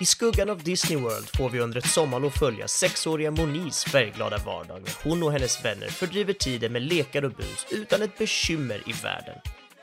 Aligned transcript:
I 0.00 0.04
skuggan 0.04 0.50
av 0.50 0.62
Disney 0.62 0.98
World 0.98 1.28
får 1.36 1.50
vi 1.50 1.60
under 1.60 1.78
ett 1.78 1.86
sommarlov 1.86 2.30
följa 2.30 2.68
sexåriga 2.68 3.30
Monis 3.30 3.84
färgglada 3.84 4.38
vardag 4.38 4.82
när 4.82 4.92
hon 5.10 5.22
och 5.22 5.32
hennes 5.32 5.64
vänner 5.64 5.88
fördriver 5.88 6.32
tiden 6.32 6.72
med 6.72 6.82
lekar 6.82 7.24
och 7.24 7.30
bus 7.30 7.66
utan 7.70 8.02
ett 8.02 8.18
bekymmer 8.18 8.82
i 8.86 8.92
världen. 8.92 9.34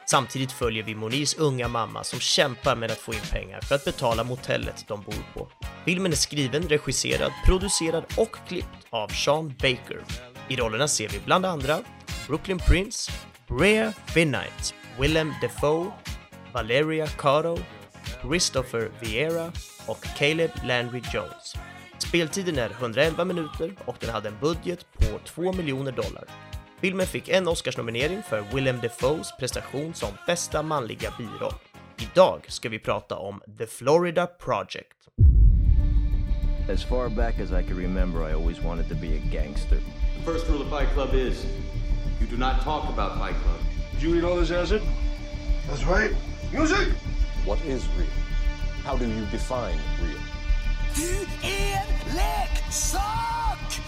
Samtidigt 0.05 0.51
följer 0.51 0.83
vi 0.83 0.95
Monis 0.95 1.37
unga 1.37 1.67
mamma 1.67 2.03
som 2.03 2.19
kämpar 2.19 2.75
med 2.75 2.91
att 2.91 2.97
få 2.97 3.13
in 3.13 3.19
pengar 3.31 3.61
för 3.61 3.75
att 3.75 3.85
betala 3.85 4.23
motellet 4.23 4.85
de 4.87 5.03
bor 5.03 5.23
på. 5.33 5.47
Filmen 5.85 6.11
är 6.11 6.15
skriven, 6.15 6.69
regisserad, 6.69 7.31
producerad 7.45 8.03
och 8.17 8.35
klippt 8.47 8.87
av 8.89 9.07
Sean 9.07 9.47
Baker. 9.47 10.03
I 10.47 10.55
rollerna 10.55 10.87
ser 10.87 11.09
vi 11.09 11.19
bland 11.25 11.45
andra 11.45 11.79
Brooklyn 12.27 12.59
Prince, 12.59 13.11
Rhea 13.59 13.93
Finite, 14.05 14.73
Willem 14.99 15.33
Dafoe, 15.41 15.91
Valeria 16.53 17.07
Caro, 17.07 17.57
Christopher 18.29 18.91
Vieira 19.01 19.51
och 19.87 20.03
Caleb 20.17 20.51
Landry 20.63 21.01
Jones. 21.13 21.55
Speltiden 21.97 22.57
är 22.57 22.69
111 22.69 23.25
minuter 23.25 23.75
och 23.85 23.95
den 23.99 24.09
hade 24.09 24.29
en 24.29 24.37
budget 24.41 24.85
på 24.97 25.19
2 25.25 25.53
miljoner 25.53 25.91
dollar. 25.91 26.23
Filmen 26.81 27.07
fick 27.07 27.29
en 27.29 27.47
Oscarsnominering 27.47 28.23
för 28.23 28.43
Willem 28.53 28.79
Dafoes 28.81 29.37
prestation 29.39 29.93
som 29.93 30.09
bästa 30.27 30.63
manliga 30.63 31.13
biroll. 31.17 31.53
Idag 31.97 32.45
ska 32.47 32.69
vi 32.69 32.79
prata 32.79 33.15
om 33.15 33.41
The 33.57 33.67
Florida 33.67 34.27
Project. 34.27 34.97
As 36.69 36.83
far 36.85 37.09
back 37.09 37.39
as 37.39 37.51
I 37.51 37.67
can 37.67 37.77
remember, 37.77 38.29
I 38.29 38.33
always 38.33 38.61
wanted 38.63 38.89
to 38.89 38.95
be 38.95 39.07
a 39.07 39.21
gangster. 39.31 39.77
The 40.17 40.31
first 40.31 40.49
rule 40.49 40.61
of 40.61 40.69
Fight 40.69 40.93
Club 40.93 41.13
is 41.13 41.45
you 42.21 42.27
do 42.31 42.37
not 42.37 42.61
talk 42.63 42.83
about 42.89 43.19
Fight 43.19 43.35
Club. 43.43 43.59
Did 43.91 44.03
you 44.03 44.15
eat 44.15 44.23
all 44.23 44.39
this 44.39 44.51
acid? 44.51 44.81
That's 45.67 45.83
right. 45.83 46.11
Music! 46.53 46.87
What 47.45 47.59
is 47.65 47.85
real? 47.97 48.07
How 48.85 48.95
do 48.95 49.05
you 49.05 49.25
define 49.25 49.77
real? 50.01 50.21
Du 50.95 51.25
är 51.43 51.83
leksak! 52.15 53.81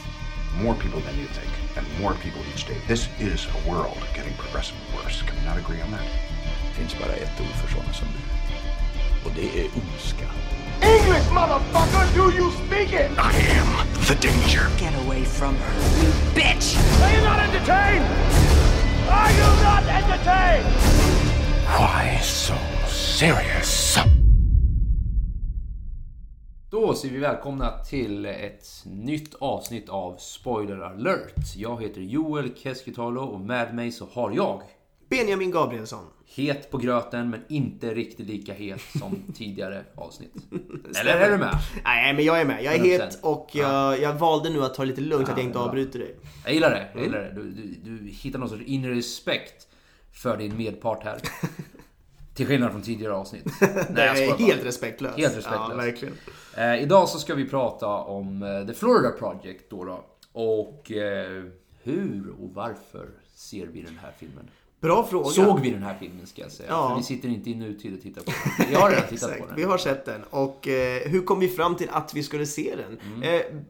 More 0.61 0.75
people 0.75 0.99
than 0.99 1.17
you 1.17 1.27
think, 1.27 1.51
and 1.77 1.87
more 2.01 2.15
people 2.15 2.41
each 2.53 2.65
day. 2.67 2.77
This 2.87 3.07
is 3.17 3.47
a 3.47 3.69
world 3.69 3.97
getting 4.13 4.33
progressively 4.33 4.83
worse. 4.93 5.21
Can 5.21 5.37
we 5.39 5.45
not 5.45 5.57
agree 5.57 5.81
on 5.81 5.91
that? 5.91 6.01
Det 6.01 6.73
finns 6.81 6.99
bara 6.99 7.13
ett 7.13 7.39
ord 7.39 7.55
för 7.61 7.73
sådana 7.73 7.93
som 7.93 8.07
du. 8.07 8.19
Och 9.25 9.31
det 9.35 9.59
är 9.61 9.65
ondska. 9.65 10.27
English, 10.81 11.31
motherfucker! 11.31 12.05
Do 12.15 12.31
you 12.31 12.51
speak 12.51 12.89
it? 12.93 13.11
I 13.17 13.33
am 13.59 13.87
the 14.07 14.15
danger. 14.15 14.67
Get 14.77 14.95
away 15.05 15.23
from 15.23 15.55
her, 15.55 15.73
you 16.03 16.11
bitch! 16.33 16.75
Are 17.03 17.11
you 17.15 17.21
not 17.23 17.39
entertained? 17.39 18.05
Are 19.09 19.31
you 19.31 19.47
not 19.63 19.83
entertained? 19.83 21.34
Why 21.65 22.19
so 22.23 22.53
serious? 23.17 23.97
Då 26.71 26.93
säger 26.93 27.13
vi 27.13 27.19
välkomna 27.19 27.77
till 27.77 28.25
ett 28.25 28.65
nytt 28.85 29.35
avsnitt 29.39 29.89
av 29.89 30.15
Spoiler 30.17 30.77
alert. 30.79 31.55
Jag 31.55 31.81
heter 31.81 32.01
Joel 32.01 32.55
Keskitalo 32.55 33.21
och 33.21 33.39
med 33.41 33.75
mig 33.75 33.91
så 33.91 34.07
har 34.11 34.31
jag 34.31 34.61
Benjamin 35.09 35.51
Gabrielsson. 35.51 36.05
Het 36.35 36.71
på 36.71 36.77
gröten 36.77 37.29
men 37.29 37.41
inte 37.49 37.93
riktigt 37.93 38.27
lika 38.27 38.53
het 38.53 38.81
som 38.99 39.15
tidigare 39.35 39.83
avsnitt. 39.95 40.33
Eller 41.01 41.15
är 41.15 41.31
du 41.31 41.37
med? 41.37 41.57
Nej, 41.83 42.13
men 42.13 42.25
jag 42.25 42.41
är 42.41 42.45
med. 42.45 42.63
Jag 42.63 42.75
är 42.75 42.79
100%. 42.79 42.83
het 42.83 43.19
och 43.21 43.49
jag, 43.53 44.01
jag 44.01 44.13
valde 44.13 44.49
nu 44.49 44.63
att 44.63 44.73
ta 44.73 44.81
det 44.81 44.87
lite 44.89 45.01
lugnt 45.01 45.25
så 45.25 45.31
att 45.31 45.37
jag 45.37 45.45
inte 45.47 45.59
Ja, 45.59 45.65
avbryter 45.65 45.99
dig. 45.99 46.15
Jag 46.45 46.53
gillar 46.53 46.69
det. 46.69 46.87
Jag 46.93 47.03
gillar 47.03 47.19
det. 47.19 47.31
Du, 47.35 47.51
du, 47.51 47.75
du 47.83 48.09
hittar 48.09 48.39
någon 48.39 48.49
sorts 48.49 48.63
inre 48.65 48.95
respekt 48.95 49.67
för 50.15 50.37
din 50.37 50.57
medpart 50.57 51.03
här. 51.03 51.19
Till 52.33 52.47
skillnad 52.47 52.71
från 52.71 52.81
tidigare 52.81 53.13
avsnitt. 53.13 53.43
Det 53.59 53.87
Nej, 53.89 54.15
skojar 54.15 54.23
är 54.23 54.27
bara. 54.27 54.37
helt 54.37 54.65
respektlöst. 54.65 55.17
Helt 55.17 55.37
respektlöst. 55.37 55.69
Ja, 55.69 55.75
verkligen. 55.75 56.13
Eh, 56.57 56.83
idag 56.83 57.09
så 57.09 57.19
ska 57.19 57.35
vi 57.35 57.49
prata 57.49 57.87
om 57.87 58.43
eh, 58.43 58.67
The 58.67 58.73
Florida 58.73 59.09
Project 59.11 59.69
då. 59.69 59.83
då. 59.85 60.05
Och 60.31 60.91
eh, 60.91 61.43
hur 61.83 62.29
och 62.41 62.49
varför 62.53 63.09
ser 63.35 63.65
vi 63.67 63.81
den 63.81 63.97
här 64.01 64.11
filmen? 64.19 64.49
Bra 64.81 65.03
fråga. 65.03 65.25
Såg 65.29 65.59
vi 65.59 65.71
den 65.71 65.83
här 65.83 65.95
filmen 65.99 66.25
ska 66.27 66.41
jag 66.41 66.51
säga. 66.51 66.69
Ja. 66.71 66.89
För 66.89 66.97
vi 66.97 67.03
sitter 67.03 67.29
inte 67.29 67.49
i 67.49 67.55
nutid 67.55 67.93
och 67.93 68.01
tittar 68.01 68.21
på 68.21 68.31
den. 68.57 68.71
Jag 68.71 68.79
har 68.79 68.89
redan 68.89 69.07
tittat 69.07 69.39
på 69.39 69.45
den. 69.47 69.55
vi 69.55 69.63
har 69.63 69.77
sett 69.77 70.05
den. 70.05 70.23
Och 70.29 70.67
eh, 70.67 71.09
hur 71.09 71.21
kom 71.21 71.39
vi 71.39 71.47
fram 71.47 71.75
till 71.75 71.89
att 71.91 72.13
vi 72.13 72.23
skulle 72.23 72.45
se 72.45 72.75
den? 72.75 72.99
Mm. 73.23 73.65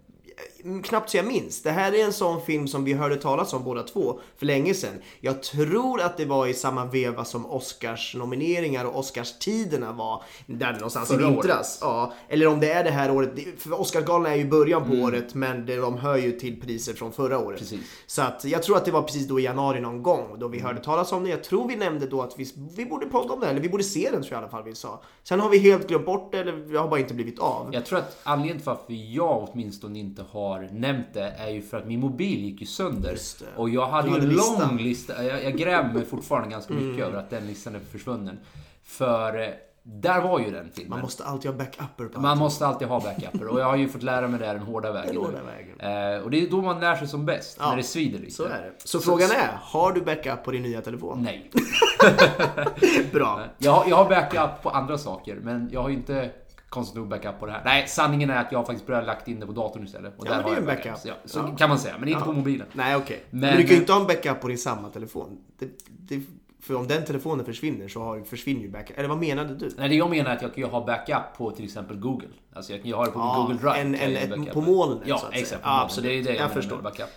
Knappt 0.83 1.09
så 1.09 1.17
jag 1.17 1.25
minns. 1.25 1.61
Det 1.61 1.71
här 1.71 1.95
är 1.95 2.05
en 2.05 2.13
sån 2.13 2.41
film 2.41 2.67
som 2.67 2.83
vi 2.83 2.93
hörde 2.93 3.15
talas 3.15 3.53
om 3.53 3.63
båda 3.63 3.83
två 3.83 4.19
för 4.37 4.45
länge 4.45 4.73
sedan. 4.73 5.01
Jag 5.19 5.43
tror 5.43 6.01
att 6.01 6.17
det 6.17 6.25
var 6.25 6.47
i 6.47 6.53
samma 6.53 6.85
veva 6.85 7.25
som 7.25 7.45
Oscars 7.45 8.15
nomineringar 8.15 8.85
och 8.85 8.99
Oscars-tiderna 8.99 9.91
var 9.91 10.23
där 10.47 10.73
någonstans 10.73 11.07
Förra 11.07 11.21
i 11.21 11.31
vintras. 11.31 11.79
Ja, 11.81 12.13
eller 12.29 12.47
om 12.47 12.59
det 12.59 12.71
är 12.71 12.83
det 12.83 12.89
här 12.89 13.11
året. 13.11 13.29
För 13.57 13.79
Oscarsgalan 13.81 14.31
är 14.31 14.35
ju 14.35 14.49
början 14.49 14.89
på 14.89 14.93
året 14.93 15.33
men 15.33 15.65
de 15.65 15.97
hör 15.97 16.17
ju 16.17 16.31
till 16.31 16.61
priser 16.61 16.93
från 16.93 17.11
förra 17.11 17.39
året. 17.39 17.59
Precis. 17.59 17.79
Så 18.07 18.21
att 18.21 18.45
jag 18.45 18.63
tror 18.63 18.77
att 18.77 18.85
det 18.85 18.91
var 18.91 19.01
precis 19.01 19.27
då 19.27 19.39
i 19.39 19.43
januari 19.43 19.81
någon 19.81 20.03
gång 20.03 20.39
då 20.39 20.47
vi 20.47 20.59
hörde 20.59 20.79
talas 20.79 21.11
om 21.11 21.23
det. 21.23 21.29
Jag 21.29 21.43
tror 21.43 21.67
vi 21.67 21.75
nämnde 21.75 22.07
då 22.07 22.21
att 22.21 22.39
vi, 22.39 22.53
vi 22.75 22.85
borde 22.85 23.05
podda 23.05 23.33
om 23.33 23.39
det, 23.39 23.47
eller 23.47 23.61
vi 23.61 23.69
borde 23.69 23.83
se 23.83 24.09
den 24.11 24.21
tror 24.21 24.33
jag 24.33 24.39
i 24.39 24.43
alla 24.43 24.51
fall 24.51 24.63
vi 24.63 24.75
sa. 24.75 25.01
Sen 25.23 25.39
har 25.39 25.49
vi 25.49 25.57
helt 25.57 25.87
glömt 25.87 26.05
bort 26.05 26.31
det, 26.31 26.39
eller 26.39 26.51
det 26.51 26.77
har 26.77 26.87
bara 26.87 26.99
inte 26.99 27.13
blivit 27.13 27.39
av. 27.39 27.69
Jag 27.71 27.85
tror 27.85 27.99
att 27.99 28.17
anledningen 28.23 28.57
till 28.57 28.65
varför 28.65 29.13
jag 29.15 29.49
åtminstone 29.49 29.99
inte 29.99 30.25
har 30.31 30.54
nämnt 30.61 31.07
det 31.13 31.33
är 31.37 31.49
ju 31.49 31.61
för 31.61 31.77
att 31.77 31.87
min 31.87 31.99
mobil 31.99 32.39
gick 32.43 32.61
ju 32.61 32.67
sönder. 32.67 33.17
Och 33.55 33.69
jag 33.69 33.87
hade 33.87 34.09
ju 34.09 34.15
en 34.15 34.29
lång 34.29 34.77
lista. 34.77 35.23
Jag, 35.23 35.43
jag 35.43 35.53
grämer 35.57 35.93
mig 35.93 36.05
fortfarande 36.05 36.49
ganska 36.49 36.73
mycket 36.73 36.89
Mm. 36.89 37.01
över 37.07 37.19
att 37.19 37.29
den 37.29 37.47
listan 37.47 37.75
är 37.75 37.79
försvunnen. 37.91 38.39
För 38.83 39.41
eh, 39.41 39.49
där 39.83 40.21
var 40.21 40.39
ju 40.39 40.51
den 40.51 40.69
filmen. 40.73 40.89
Man 40.89 41.01
måste 41.01 41.23
alltid 41.23 41.51
ha 41.51 41.57
backupper 41.57 42.05
på 42.05 42.21
Man 42.21 42.31
allt. 42.31 42.39
måste 42.39 42.67
alltid 42.67 42.87
ha 42.87 42.99
backuper 42.99 43.47
och 43.47 43.59
jag 43.59 43.65
har 43.65 43.75
ju 43.75 43.87
fått 43.87 44.03
lära 44.03 44.27
mig 44.27 44.39
det 44.39 44.45
den 44.45 44.59
hårda 44.59 44.91
vägen. 44.91 45.15
Den 45.15 45.23
hårda 45.23 45.39
vägen. 45.43 45.79
Eh, 46.17 46.23
och 46.23 46.31
det 46.31 46.41
är 46.41 46.49
då 46.49 46.61
man 46.61 46.79
lär 46.79 46.95
sig 46.95 47.07
som 47.07 47.25
bäst, 47.25 47.57
Ja, 47.59 47.69
när 47.69 47.77
det 47.77 47.83
svider 47.83 48.19
lite. 48.19 48.31
Så 48.31 48.43
är 48.43 48.49
det. 48.61 48.71
Så, 48.87 48.99
frågan 48.99 49.31
är, 49.31 49.49
har 49.61 49.91
du 49.91 50.01
backup 50.01 50.43
på 50.43 50.51
din 50.51 50.61
nya 50.61 50.81
telefon? 50.81 51.21
Nej. 51.23 51.51
Bra. 53.13 53.41
Jag 53.57 53.71
har, 53.71 53.89
jag 53.89 53.95
har 53.95 54.09
backup 54.09 54.63
på 54.63 54.69
andra 54.69 54.97
saker, 54.97 55.35
men 55.43 55.69
jag 55.71 55.81
har 55.81 55.89
ju 55.89 55.95
inte 55.95 56.29
konstigt 56.75 56.97
nog 56.97 57.07
backup 57.07 57.39
på 57.39 57.45
det 57.45 57.51
här. 57.51 57.61
Nej, 57.65 57.87
sanningen 57.87 58.29
är 58.29 58.37
att 58.41 58.51
jag 58.51 58.65
faktiskt 58.65 58.87
börjat 58.87 59.05
lagt 59.05 59.27
in 59.27 59.39
det 59.39 59.45
på 59.45 59.51
datorn 59.51 59.83
istället. 59.83 60.13
Och 60.19 60.27
Ja, 60.27 60.31
där 60.31 60.37
men 60.37 60.45
det 60.45 60.51
är 60.51 60.57
en 60.59 60.65
backup. 60.65 60.83
backup. 60.93 61.05
Ja, 61.05 61.13
så 61.25 61.39
Ja. 61.39 61.55
kan 61.55 61.69
man 61.69 61.79
säga, 61.79 61.95
men 61.99 62.07
inte 62.09 62.19
Ja. 62.21 62.25
på 62.25 62.31
mobilen. 62.33 62.67
Nej 62.73 62.95
okej. 62.95 63.23
Men, 63.29 63.39
Men- 63.39 63.55
du 63.57 63.63
kan 63.63 63.71
ju 63.75 63.79
inte 63.81 63.93
ha 63.93 63.99
en 64.01 64.07
backup 64.07 64.41
på 64.41 64.47
din 64.47 64.57
samma 64.57 64.89
telefon. 64.89 65.37
Det, 65.59 65.67
det, 65.87 66.21
för 66.61 66.75
om 66.75 66.87
den 66.87 67.05
telefonen 67.05 67.45
försvinner 67.45 67.87
så 67.87 68.03
har, 68.03 68.21
försvinner 68.23 68.61
ju 68.61 68.69
backup. 68.69 68.97
Eller 68.97 69.09
vad 69.09 69.17
menade 69.17 69.55
du? 69.55 69.71
Nej, 69.77 69.89
det 69.89 69.95
jag 69.95 70.09
menar 70.09 70.31
är 70.31 70.35
att 70.35 70.41
jag 70.41 70.53
kan 70.53 70.63
ju 70.63 70.69
ha 70.69 70.85
backup 70.85 71.37
på 71.37 71.51
till 71.51 71.65
exempel 71.65 71.97
Google. 71.97 72.27
Alltså 72.53 72.71
jag 72.71 72.81
kan 72.81 72.89
ju 72.89 72.95
ha 72.95 73.05
det 73.05 73.11
på 73.11 73.19
Ja, 73.19 73.35
Google 73.41 73.53
Drive. 73.59 73.79
en- 73.81 73.95
en- 73.95 74.41
ett- 74.43 74.53
på 74.53 74.61
molnet, 74.61 74.99
Ja, 75.05 75.17
så 75.17 75.25
att 75.25 75.31
säga. 75.31 75.41
exakt. 75.41 75.61
På 75.63 75.69
Ja, 75.69 75.77
molnet. 75.77 75.95
Det 76.03 76.09
är 76.09 76.11
det 76.11 76.17
jag, 76.17 76.27
Jag 76.29 76.33
menar 76.41 76.53
förstår. 76.53 76.75
med 76.75 76.83
backup. 76.83 77.09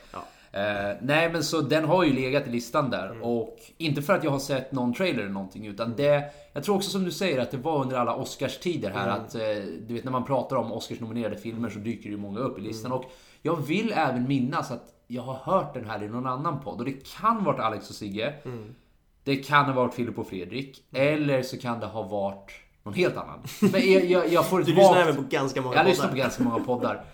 Eh, 0.58 0.96
nej, 1.02 1.32
men 1.32 1.44
så 1.44 1.60
den 1.60 1.84
har 1.84 2.04
ju 2.04 2.12
legat 2.12 2.46
i 2.46 2.50
listan 2.50 2.90
där. 2.90 3.06
Mm. 3.10 3.22
Och 3.22 3.58
inte 3.76 4.02
för 4.02 4.12
att 4.14 4.24
jag 4.24 4.30
har 4.30 4.38
sett 4.38 4.72
någon 4.72 4.94
trailer 4.94 5.20
eller 5.22 5.32
någonting, 5.32 5.66
utan 5.66 5.96
det... 5.96 6.24
Jag 6.52 6.64
tror 6.64 6.76
också 6.76 6.90
som 6.90 7.04
du 7.04 7.10
säger 7.10 7.38
att 7.40 7.50
det 7.50 7.56
var 7.56 7.82
under 7.82 7.96
alla 7.96 8.14
Oscars-tider 8.14 8.90
här 8.90 9.08
Mm. 9.08 9.20
att... 9.22 9.34
Eh, 9.34 9.40
du 9.86 9.94
vet 9.94 10.04
när 10.04 10.12
man 10.12 10.24
pratar 10.24 10.56
om 10.56 10.72
Oscars-nominerade 10.72 11.36
filmer 11.36 11.68
så 11.68 11.78
dyker 11.78 12.02
det 12.02 12.08
ju 12.10 12.16
många 12.16 12.38
upp 12.40 12.58
i 12.58 12.60
Mm. 12.60 12.68
listan. 12.72 12.92
Och 12.92 13.04
jag 13.42 13.56
vill 13.56 13.92
även 13.96 14.28
minnas 14.28 14.70
att 14.70 14.84
jag 15.06 15.22
har 15.22 15.34
hört 15.34 15.74
den 15.74 15.84
här 15.84 16.02
i 16.02 16.08
någon 16.08 16.26
annan 16.26 16.60
podd. 16.60 16.78
Och 16.78 16.84
det 16.84 17.08
kan 17.20 17.44
varit 17.44 17.60
Alex 17.60 17.90
och 17.90 17.96
Sigge. 17.96 18.34
Mm. 18.44 18.74
Det 19.24 19.36
kan 19.36 19.64
ha 19.64 19.72
varit 19.72 19.94
Filip 19.94 20.18
och 20.18 20.26
Fredrik. 20.26 20.84
Eller 20.92 21.42
så 21.42 21.56
kan 21.58 21.80
det 21.80 21.86
ha 21.86 22.02
varit 22.02 22.52
någon 22.82 22.94
helt 22.94 23.16
annan. 23.16 23.38
Men 23.72 23.92
jag, 23.92 24.04
jag, 24.04 24.28
jag 24.32 24.46
får 24.48 24.60
ett 24.60 24.66
Du 24.66 24.72
lyssnar 24.74 24.88
vagt- 24.94 25.00
även 25.08 25.16
på 25.16 25.22
ganska 25.30 25.62
många 25.62 25.76
jag 25.76 25.86
lyssnar 25.86 26.04
poddar. 26.08 26.16
på 26.16 26.22
ganska 26.22 26.42
många 26.44 26.64
poddar. 26.64 27.04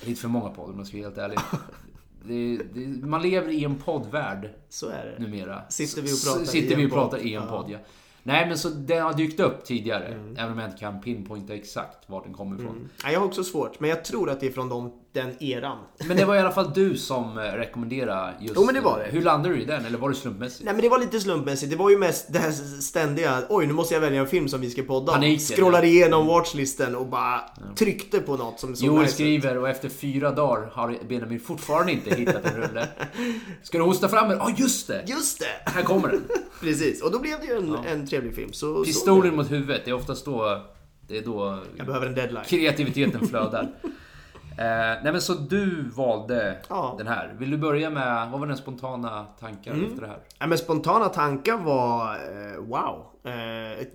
Lite 0.00 0.20
för 0.20 0.28
många 0.28 0.48
poddar 0.48 0.72
om 0.72 0.78
jag 0.78 0.86
ska 0.86 0.96
vara 0.96 1.06
helt 1.06 1.18
ärlig. 1.18 1.38
Det, 2.24 2.56
det, 2.74 3.06
man 3.06 3.22
lever 3.22 3.52
i 3.52 3.64
en 3.64 3.74
poddvärld 3.74 4.50
Så 4.68 4.88
är 4.88 5.04
det. 5.04 5.24
numera. 5.24 5.62
Sitter 5.68 6.02
vi 6.02 6.12
och 6.12 6.24
pratar 6.24 6.44
sitter 6.44 6.72
i 6.72 6.74
vi 6.74 6.86
och 6.86 6.90
pratar 6.90 7.18
i 7.18 7.34
en 7.34 7.48
podd, 7.48 7.70
ja. 7.70 7.78
Nej, 8.22 8.46
men 8.46 8.58
så 8.58 8.68
den 8.68 9.02
har 9.02 9.12
dykt 9.12 9.40
upp 9.40 9.64
tidigare. 9.64 10.06
Mm. 10.06 10.36
Även 10.36 10.52
om 10.52 10.58
jag 10.58 10.68
inte 10.68 10.78
kan 10.78 11.00
pinpointa 11.00 11.54
exakt 11.54 12.08
vart 12.10 12.24
den 12.24 12.34
kommer 12.34 12.56
ifrån. 12.56 12.88
Nej, 13.04 13.12
jag 13.12 13.20
har 13.20 13.26
också 13.26 13.44
svårt, 13.44 13.80
men 13.80 13.90
jag 13.90 14.04
tror 14.04 14.30
att 14.30 14.40
det 14.40 14.46
är 14.46 14.50
från 14.50 14.68
de, 14.68 14.92
den 15.12 15.42
eran. 15.42 15.78
Men 16.04 16.16
det 16.16 16.24
var 16.24 16.36
i 16.36 16.38
alla 16.38 16.52
fall 16.52 16.72
du 16.74 16.96
som 16.96 17.38
eh, 17.38 17.42
rekommenderade 17.42 18.34
just... 18.40 18.54
Jo, 18.56 18.64
men 18.64 18.74
det 18.74 18.80
var 18.80 18.98
det. 18.98 19.04
Hur 19.04 19.22
landade 19.22 19.54
du 19.54 19.60
i 19.60 19.64
den? 19.64 19.84
Eller 19.84 19.98
var 19.98 20.08
det 20.08 20.14
slumpmässigt? 20.14 20.64
Nej 20.64 20.74
men 20.74 20.82
det 20.82 20.88
var 20.88 20.98
lite 20.98 21.20
slumpmässigt. 21.20 21.70
Det 21.70 21.76
var 21.76 21.90
ju 21.90 21.98
mest 21.98 22.32
det 22.32 22.38
här 22.38 22.50
ständiga, 22.80 23.42
oj 23.48 23.66
nu 23.66 23.72
måste 23.72 23.94
jag 23.94 24.00
välja 24.00 24.20
en 24.20 24.26
film 24.26 24.48
som 24.48 24.60
vi 24.60 24.70
ska 24.70 24.82
podda 24.82 25.12
om. 25.12 25.38
Scrollade 25.38 25.86
ja. 25.86 25.92
igenom 25.92 26.26
watchlisten 26.26 26.96
och 26.96 27.06
bara 27.06 27.40
tryckte 27.76 28.20
på 28.20 28.36
något 28.36 28.60
som 28.60 28.76
såg 28.76 28.86
Joel 28.86 29.08
skriver 29.08 29.58
och 29.58 29.68
efter 29.68 29.88
fyra 29.88 30.30
dagar 30.30 30.70
har 30.72 30.98
Benjamin 31.08 31.40
fortfarande 31.40 31.92
inte 31.92 32.14
hittat 32.14 32.44
en 32.44 32.62
rulle. 32.62 32.88
Ska 33.62 33.78
du 33.78 33.84
hosta 33.84 34.08
fram 34.08 34.30
en? 34.30 34.38
Ja, 34.38 34.54
just 34.56 34.86
det! 34.86 35.04
Just 35.06 35.40
det! 35.40 35.70
Här 35.70 35.82
kommer 35.82 36.08
den. 36.08 36.22
Precis, 36.60 37.02
och 37.02 37.12
då 37.12 37.18
blev 37.18 37.40
det 37.40 37.46
ju 37.46 37.56
en, 37.56 37.74
en 37.74 38.06
trevlig 38.06 38.34
film. 38.34 38.52
Så, 38.52 38.74
så 38.74 38.84
Pistolen 38.84 39.36
mot 39.36 39.50
huvudet, 39.50 39.82
det 39.84 39.90
är 39.90 39.94
oftast 39.94 40.24
då... 40.24 40.62
Det 41.08 41.18
är 41.18 41.22
då 41.22 41.58
Jag 41.76 41.86
behöver 41.86 42.06
en 42.06 42.14
deadline. 42.14 42.44
kreativiteten 42.44 43.28
flödar. 43.28 43.68
Eh, 44.58 45.02
nej 45.02 45.12
men 45.12 45.20
så 45.20 45.34
du 45.34 45.90
valde 45.96 46.56
Ja. 46.68 46.94
den 46.98 47.06
här. 47.06 47.34
Vill 47.38 47.50
du 47.50 47.56
börja 47.58 47.90
med, 47.90 48.30
vad 48.30 48.40
var 48.40 48.46
den 48.46 48.56
spontana 48.56 49.26
tankar 49.40 49.70
Mm. 49.72 49.86
efter 49.86 50.00
det 50.00 50.06
här? 50.08 50.18
Ja, 50.38 50.46
men 50.46 50.58
spontana 50.58 51.08
tankar 51.08 51.56
var 51.56 52.14
eh, 52.14 52.60
wow. 52.60 53.06
Eh, 53.24 53.86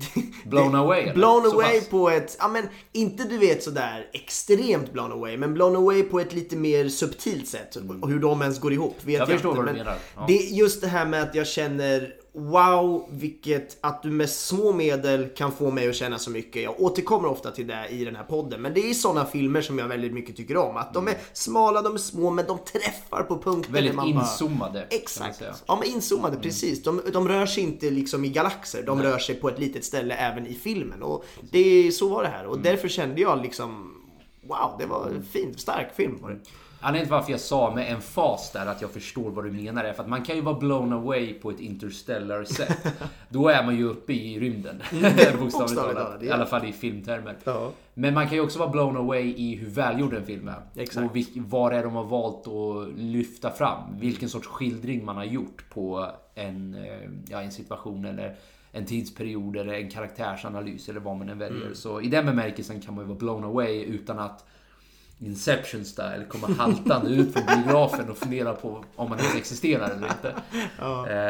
Blown 0.46 0.76
away, 0.76 1.02
eller? 1.02 1.14
Blown 1.14 1.42
Så 1.44 1.56
away 1.62 1.80
pass? 1.80 1.90
på 1.90 2.10
ett, 2.10 2.38
ja 2.40 2.48
men 2.48 2.64
inte 2.92 3.24
du 3.24 3.38
vet 3.38 3.64
sådär 3.64 4.06
extremt 4.14 4.94
blown 4.94 5.12
away, 5.12 5.38
men 5.38 5.54
blown 5.54 5.76
away 5.76 6.04
på 6.04 6.20
ett 6.20 6.34
lite 6.34 6.56
mer 6.56 6.90
subtilt 6.90 7.48
sätt. 7.48 7.76
Och 8.02 8.10
hur 8.10 8.20
de 8.20 8.42
ens 8.42 8.60
går 8.60 8.74
ihop 8.74 8.96
vet 9.04 9.14
Jag 9.14 9.22
jag, 9.22 9.28
förstår 9.30 9.52
inte. 9.52 9.58
vad 9.62 9.68
du 9.74 9.78
men 9.78 9.86
menar. 9.86 9.98
Ja. 10.16 10.24
Det 10.28 10.34
är 10.38 10.54
just 10.54 10.82
det 10.82 10.88
här 10.88 11.06
med 11.06 11.24
att 11.24 11.36
jag 11.36 11.48
känner 11.48 12.14
Wow, 12.40 13.06
vilket 13.10 13.78
att 13.82 14.04
du 14.04 14.12
med 14.12 14.30
små 14.30 14.74
medel 14.74 15.30
kan 15.36 15.52
få 15.52 15.72
mig 15.72 15.90
att 15.90 15.96
känna 15.96 16.20
så 16.20 16.32
mycket. 16.32 16.64
Jag 16.64 16.82
återkommer 16.82 17.30
ofta 17.30 17.52
till 17.52 17.68
det 17.68 17.88
i 17.90 18.06
den 18.06 18.16
här 18.16 18.24
podden. 18.24 18.62
Men 18.62 18.74
det 18.74 18.90
är 18.90 18.94
sådana 18.94 19.26
filmer 19.26 19.62
som 19.62 19.80
jag 19.80 19.88
väldigt 19.88 20.14
mycket 20.14 20.36
tycker 20.36 20.58
om. 20.58 20.78
Att 20.78 20.94
de 20.94 21.08
är 21.08 21.18
smala, 21.34 21.82
de 21.82 21.94
är 21.94 21.98
små, 21.98 22.30
men 22.30 22.46
de 22.46 22.58
träffar 22.58 23.24
på 23.24 23.38
punkter. 23.40 23.72
Väldigt 23.72 23.96
man 23.96 24.14
bara- 24.14 24.22
inzoomade. 24.24 24.80
man 24.80 24.88
Exakt. 24.90 25.44
Ja 25.68 25.76
men 25.76 25.88
inzoomade, 25.90 26.38
precis. 26.38 26.84
De, 26.84 27.02
de 27.14 27.28
rör 27.28 27.46
sig 27.46 27.64
inte 27.64 27.90
liksom 27.90 28.26
i 28.26 28.30
galaxer, 28.30 28.84
de 28.84 29.02
rör 29.02 29.18
sig 29.18 29.36
på 29.36 29.50
ett 29.50 29.60
litet 29.60 29.86
ställe 29.86 30.16
även 30.16 30.48
i 30.48 30.54
filmen. 30.54 31.04
Och 31.04 31.26
det, 31.52 31.92
så 31.92 32.08
var 32.10 32.24
det 32.24 32.30
här. 32.30 32.46
Och 32.46 32.60
därför 32.60 32.88
kände 32.88 33.22
jag 33.22 33.42
liksom 33.42 33.94
Wow, 34.42 34.76
det 34.80 34.86
var 34.86 35.08
en 35.08 35.24
fin, 35.24 35.54
stark 35.58 35.96
film 35.96 36.18
var 36.22 36.30
det. 36.30 36.40
Anledningen 36.80 37.08
till 37.08 37.12
varför 37.12 37.32
jag 37.32 37.40
sa 37.40 37.76
med 37.76 37.92
en 37.92 38.02
fas 38.02 38.52
där 38.52 38.66
att 38.66 38.82
jag 38.82 38.92
förstår 38.92 39.32
vad 39.32 39.46
du 39.46 39.52
menar 39.52 39.84
är 39.84 39.94
för 39.94 40.04
att 40.04 40.10
man 40.10 40.24
kan 40.24 40.36
ju 40.36 40.42
vara 40.42 40.60
blown 40.60 40.94
away 40.94 41.34
på 41.34 41.50
ett 41.50 41.60
interstellar 41.60 42.44
sätt. 42.44 42.88
Då 43.30 43.50
är 43.50 43.64
man 43.64 43.78
ju 43.78 43.84
uppe 43.84 44.14
i 44.14 44.40
rymden. 44.40 44.82
Bokstavligt 44.92 45.40
Bokstavligt 45.40 45.76
talat. 45.76 46.24
I 46.24 46.32
alla 46.32 46.46
fall 46.46 46.66
i 46.66 46.74
filmtermer. 46.74 47.38
Ja. 47.44 47.72
Men 47.94 48.14
man 48.14 48.28
kan 48.28 48.36
ju 48.36 48.42
också 48.42 48.60
vara 48.60 48.70
blown 48.70 48.98
away 48.98 49.34
i 49.38 49.56
hur 49.56 49.70
välgjord 49.70 50.14
en 50.14 50.26
film 50.26 50.48
är. 50.48 50.62
Exakt. 50.76 51.06
Och 51.06 51.18
vad 51.36 51.72
det 51.72 51.78
är 51.78 51.84
de 51.84 51.96
har 51.96 52.04
valt 52.04 52.48
att 52.48 53.00
lyfta 53.00 53.52
fram. 53.52 54.00
Vilken 54.00 54.30
sorts 54.30 54.48
skildring 54.48 55.06
man 55.06 55.16
har 55.16 55.26
gjort 55.26 55.70
på 55.70 56.12
en, 56.36 56.76
eh, 56.76 57.10
ja, 57.30 57.42
en 57.42 57.52
situation 57.52 58.06
eller 58.06 58.36
en 58.72 58.86
tidsperiod 58.86 59.58
eller 59.58 59.74
en 59.74 59.90
karaktärsanalys 59.90 60.90
eller 60.90 61.00
vad 61.00 61.18
man 61.18 61.30
än 61.30 61.40
väljer. 61.40 61.62
Mm. 61.62 61.76
Så 61.76 62.02
i 62.02 62.08
den 62.08 62.26
bemärkelsen 62.26 62.82
kan 62.82 62.96
man 62.96 63.04
ju 63.04 63.08
vara 63.08 63.20
blown 63.20 63.44
away 63.44 63.84
utan 63.84 64.20
att 64.20 64.46
Inception 65.20 65.86
style 65.86 66.26
komma 66.30 66.48
haltande 66.58 67.10
ut 67.10 67.34
från 67.34 67.44
biografen 67.46 68.10
och 68.10 68.18
fundera 68.18 68.54
på 68.54 68.84
om 68.96 69.10
man 69.10 69.20
ens 69.20 69.36
existerar 69.36 69.90
eller 69.90 70.08
inte. 70.08 70.34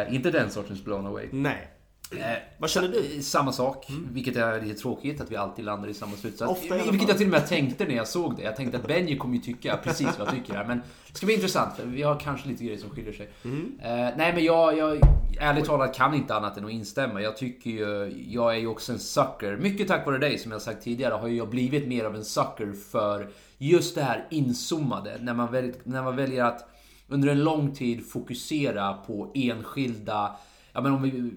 Eh, 0.07 0.15
inte 0.15 0.31
den 0.31 0.49
sortens 0.49 0.83
blown 0.83 1.05
away. 1.07 1.27
Nej. 1.31 1.67
Eh, 2.11 2.25
Vad 2.57 2.69
känner 2.69 2.87
du? 2.87 2.99
Mm. 3.05 3.21
sa- 3.21 3.37
Samma 3.39 3.51
sak, 3.51 3.87
vilket 4.11 4.35
är 4.35 4.61
lite 4.61 4.81
tråkigt 4.81 5.21
att 5.21 5.31
vi 5.31 5.35
alltid 5.35 5.65
landar 5.65 5.89
i 5.89 5.93
samma 5.93 6.15
slutsats. 6.15 6.51
Ofta 6.51 6.75
vilket 6.91 7.07
jag 7.09 7.17
till 7.17 7.27
och 7.27 7.31
med 7.31 7.47
tänkte 7.47 7.85
när 7.85 7.95
jag 7.95 8.07
såg 8.07 8.35
det. 8.37 8.43
Jag 8.43 8.55
tänkte 8.55 8.77
att 8.77 8.87
Benji 8.87 9.17
kommer 9.17 9.35
ju 9.35 9.41
tycka 9.41 9.77
precis 9.83 10.07
vad 10.19 10.27
jag 10.27 10.33
tycker 10.35 10.53
här. 10.53 10.65
Men 10.65 10.81
det 11.11 11.17
ska 11.17 11.25
bli 11.25 11.35
intressant 11.35 11.75
för 11.75 11.85
vi 11.85 12.01
har 12.03 12.19
kanske 12.19 12.49
lite 12.49 12.63
grejer 12.63 12.79
som 12.79 12.89
skiljer 12.89 13.13
sig. 13.13 13.29
Mm. 13.45 13.79
Eh, 13.83 13.89
nej 14.17 14.33
men 14.33 14.43
jag, 14.43 14.77
jag 14.77 14.99
ärligt 15.39 15.65
talat 15.65 15.95
kan 15.95 16.13
inte 16.13 16.35
annat 16.35 16.57
än 16.57 16.65
att 16.65 16.71
instämma. 16.71 17.21
Jag 17.21 17.37
tycker 17.37 17.69
ju, 17.69 18.13
jag 18.27 18.55
är 18.55 18.59
ju 18.59 18.67
också 18.67 18.91
en 18.91 18.99
sucker. 18.99 19.57
Mycket 19.57 19.87
tack 19.87 20.05
vare 20.05 20.17
dig 20.17 20.37
som 20.37 20.51
jag 20.51 20.61
sagt 20.61 20.83
tidigare 20.83 21.13
har 21.13 21.27
jag 21.27 21.49
blivit 21.49 21.87
mer 21.87 22.05
av 22.05 22.15
en 22.15 22.25
sucker 22.25 22.73
för 22.91 23.27
just 23.57 23.95
det 23.95 24.01
här 24.01 24.27
inzoomade. 24.29 25.17
När 25.21 25.33
man, 25.33 25.51
väl, 25.51 25.73
när 25.83 26.03
man 26.03 26.15
väljer 26.15 26.43
att 26.43 26.69
under 27.07 27.27
en 27.27 27.43
lång 27.43 27.75
tid 27.75 28.05
fokusera 28.05 28.93
på 28.93 29.31
enskilda 29.35 30.35
Ja, 30.77 30.81
men 30.81 30.91
om 30.91 31.01
vi, 31.01 31.31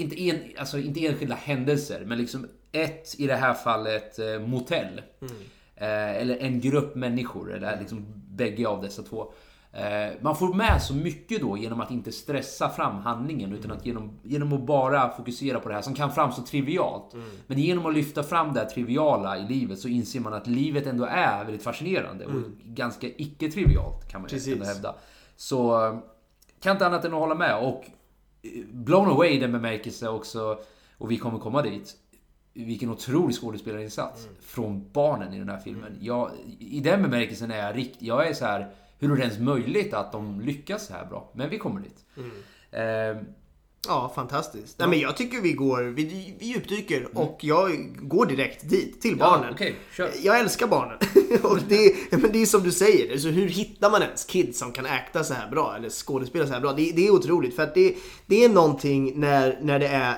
inte, 0.00 0.20
en, 0.20 0.40
alltså 0.58 0.78
inte 0.78 1.06
enskilda 1.06 1.34
händelser, 1.34 2.02
men 2.06 2.18
liksom 2.18 2.48
ett, 2.72 3.14
i 3.18 3.26
det 3.26 3.36
här 3.36 3.54
fallet, 3.54 4.18
eh, 4.18 4.38
motell. 4.38 5.02
Eh, 5.76 6.16
eller 6.16 6.36
en 6.36 6.60
grupp 6.60 6.94
människor, 6.94 7.54
eller 7.54 7.78
liksom 7.80 8.06
bägge 8.14 8.68
av 8.68 8.82
dessa 8.82 9.02
två. 9.02 9.32
Eh, 9.76 10.12
man 10.20 10.36
får 10.36 10.54
med 10.54 10.82
så 10.82 10.94
mycket 10.94 11.40
då 11.40 11.56
genom 11.56 11.80
att 11.80 11.90
inte 11.90 12.12
stressa 12.12 12.68
fram 12.68 12.96
handlingen 12.96 13.52
utan 13.52 13.72
att 13.72 13.86
genom, 13.86 14.10
genom 14.22 14.52
att 14.52 14.66
bara 14.66 15.10
fokusera 15.10 15.60
på 15.60 15.68
det 15.68 15.74
här 15.74 15.82
som 15.82 15.94
kan 15.94 16.12
framstå 16.12 16.42
trivialt. 16.42 17.14
Men 17.46 17.58
genom 17.58 17.86
att 17.86 17.94
lyfta 17.94 18.22
fram 18.22 18.52
det 18.52 18.60
här 18.60 18.66
triviala 18.66 19.38
i 19.38 19.48
livet 19.48 19.78
så 19.78 19.88
inser 19.88 20.20
man 20.20 20.34
att 20.34 20.46
livet 20.46 20.86
ändå 20.86 21.04
är 21.04 21.44
väldigt 21.44 21.62
fascinerande 21.62 22.26
och 22.26 22.32
ganska 22.64 23.06
icke-trivialt 23.06 24.08
kan 24.08 24.20
man 24.20 24.30
Precis. 24.30 24.66
hävda. 24.66 24.94
Så 25.36 25.86
eh, 25.86 25.98
kan 26.60 26.72
inte 26.72 26.86
annat 26.86 27.04
än 27.04 27.14
att 27.14 27.20
hålla 27.20 27.34
med. 27.34 27.58
Och 27.58 27.84
eh, 28.42 28.50
blown 28.72 29.08
away 29.08 29.30
i 29.30 29.38
den 29.38 29.52
bemärkelse 29.52 30.08
också, 30.08 30.58
och 30.98 31.10
vi 31.10 31.16
kommer 31.16 31.38
komma 31.38 31.62
dit. 31.62 31.94
Vilken 32.52 32.90
otrolig 32.90 33.36
skådespelarinsats 33.36 34.28
från 34.40 34.90
barnen 34.92 35.32
i 35.34 35.38
den 35.38 35.48
här 35.48 35.58
filmen. 35.58 35.98
Jag, 36.00 36.30
I 36.58 36.80
den 36.80 37.02
bemärkelsen 37.02 37.50
är 37.50 37.66
jag 37.66 37.76
riktigt... 37.76 38.02
Jag 38.02 38.28
är 38.28 38.34
så 38.34 38.44
här... 38.44 38.74
Hur 38.98 39.12
är 39.12 39.16
det 39.16 39.22
ens 39.22 39.38
möjligt 39.38 39.94
att 39.94 40.12
de 40.12 40.40
lyckas 40.40 40.86
så 40.86 40.92
här 40.92 41.06
bra? 41.06 41.30
Men 41.34 41.50
vi 41.50 41.58
kommer 41.58 41.80
dit. 41.80 42.04
Eh, 42.70 43.22
Ja, 43.88 44.12
fantastiskt. 44.14 44.78
Nej 44.78 44.88
men 44.88 45.00
jag 45.00 45.16
tycker 45.16 45.40
vi 45.40 45.52
går, 45.52 45.82
vi, 45.82 46.34
vi 46.38 46.46
djupdyker 46.46 47.08
och 47.14 47.38
jag 47.40 47.96
går 48.08 48.26
direkt 48.26 48.70
dit, 48.70 49.00
till 49.00 49.16
barnen. 49.16 49.52
okej, 49.52 49.76
kör. 49.96 50.10
Jag 50.22 50.40
älskar 50.40 50.66
barnen. 50.66 50.98
och 51.42 51.58
det, 51.68 51.94
men 52.10 52.32
det 52.32 52.42
är 52.42 52.46
som 52.46 52.62
du 52.62 52.72
säger, 52.72 53.12
alltså, 53.12 53.28
hur 53.28 53.48
hittar 53.48 53.90
man 53.90 54.02
ens 54.02 54.24
kids 54.24 54.58
som 54.58 54.72
kan 54.72 54.86
äkta 54.86 55.24
så 55.24 55.34
här 55.34 55.50
bra 55.50 55.76
eller 55.76 55.90
skådespela 55.90 56.46
så 56.46 56.52
här 56.52 56.60
bra? 56.60 56.72
Det, 56.72 56.92
det 56.96 57.06
är 57.06 57.10
otroligt 57.10 57.56
för 57.56 57.62
att 57.62 57.74
det, 57.74 57.94
det 58.26 58.44
är 58.44 58.48
någonting 58.48 59.20
när, 59.20 59.58
när 59.62 59.78
det 59.78 59.88
är 59.88 60.16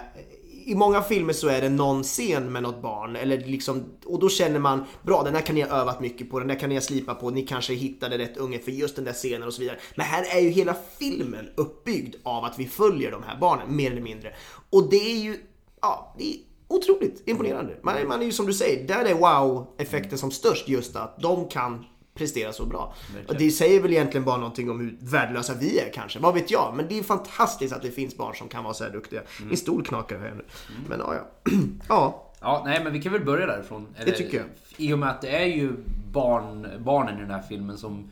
i 0.69 0.75
många 0.75 1.03
filmer 1.03 1.32
så 1.32 1.49
är 1.49 1.61
det 1.61 1.69
någon 1.69 2.03
scen 2.03 2.53
med 2.53 2.62
något 2.62 2.82
barn 2.82 3.17
eller 3.17 3.38
liksom, 3.38 3.85
och 4.05 4.20
då 4.20 4.29
känner 4.29 4.59
man 4.59 4.85
bra 5.03 5.23
den 5.23 5.35
här 5.35 5.43
kan 5.43 5.55
ni 5.55 5.61
ha 5.62 5.69
övat 5.69 6.00
mycket 6.00 6.31
på, 6.31 6.38
den 6.38 6.49
där 6.49 6.55
kan 6.55 6.69
ni 6.69 6.75
ha 6.75 6.82
slipat 6.82 7.20
på, 7.20 7.31
ni 7.31 7.43
kanske 7.43 7.75
hittade 7.75 8.19
rätt 8.19 8.37
unge 8.37 8.59
för 8.59 8.70
just 8.70 8.97
den 8.97 9.05
där 9.05 9.12
scenen 9.12 9.43
och 9.43 9.55
så 9.55 9.61
vidare. 9.61 9.79
Men 9.97 10.06
här 10.06 10.37
är 10.37 10.41
ju 10.41 10.49
hela 10.49 10.76
filmen 10.99 11.49
uppbyggd 11.56 12.15
av 12.23 12.44
att 12.44 12.59
vi 12.59 12.67
följer 12.67 13.11
de 13.11 13.23
här 13.23 13.38
barnen 13.41 13.76
mer 13.76 13.91
eller 13.91 14.03
mindre. 14.03 14.35
Och 14.70 14.91
det 14.91 15.12
är 15.12 15.19
ju, 15.19 15.37
ja, 15.81 16.15
det 16.19 16.25
är 16.25 16.37
otroligt 16.69 17.23
imponerande. 17.26 17.76
Man, 17.82 18.09
man 18.09 18.21
är 18.21 18.25
ju 18.25 18.32
som 18.32 18.47
du 18.47 18.53
säger, 18.53 18.88
där 18.88 19.05
är 19.05 19.14
wow-effekten 19.14 20.19
som 20.19 20.31
störst 20.31 20.69
just 20.69 20.97
att 20.97 21.21
de 21.21 21.49
kan 21.49 21.85
prestera 22.19 22.53
så 22.53 22.67
bra. 22.67 22.94
Och 23.29 23.35
det 23.35 23.50
säger 23.50 23.81
väl 23.82 23.93
egentligen 23.93 24.25
bara 24.25 24.37
någonting 24.37 24.70
om 24.70 24.81
hur 24.81 24.97
värdelösa 25.00 25.55
vi 25.61 25.79
är 25.79 25.91
kanske, 25.93 26.19
vad 26.19 26.35
vet 26.35 26.50
jag. 26.50 26.75
Men 26.76 26.88
det 26.88 26.99
är 26.99 27.03
fantastiskt 27.03 27.75
att 27.75 27.82
det 27.82 27.91
finns 27.91 28.17
barn 28.17 28.35
som 28.35 28.49
kan 28.49 28.65
vara 28.65 28.75
så 28.75 28.85
här 28.85 28.91
duktiga. 28.91 29.20
Min 29.47 29.56
stol 29.56 29.85
knakar 29.85 30.19
här 30.19 30.35
nu. 30.37 30.44
Men 30.88 31.00
ja, 31.00 31.15
ja. 31.15 31.50
ja. 31.88 32.25
Ja, 32.41 32.62
nej 32.67 32.85
men 32.85 32.93
vi 32.93 33.03
kan 33.03 33.12
väl 33.12 33.25
börja 33.25 33.47
därifrån. 33.47 33.87
Eller, 33.97 34.12
tycker 34.12 34.37
jag. 34.38 34.47
I 34.76 34.93
och 34.93 34.99
med 34.99 35.09
att 35.11 35.20
det 35.23 35.29
är 35.43 35.47
ju 35.47 35.73
barn, 36.12 36.69
barnen 36.79 37.17
i 37.19 37.20
den 37.20 37.31
här 37.31 37.43
filmen 37.43 37.79
som, 37.79 38.11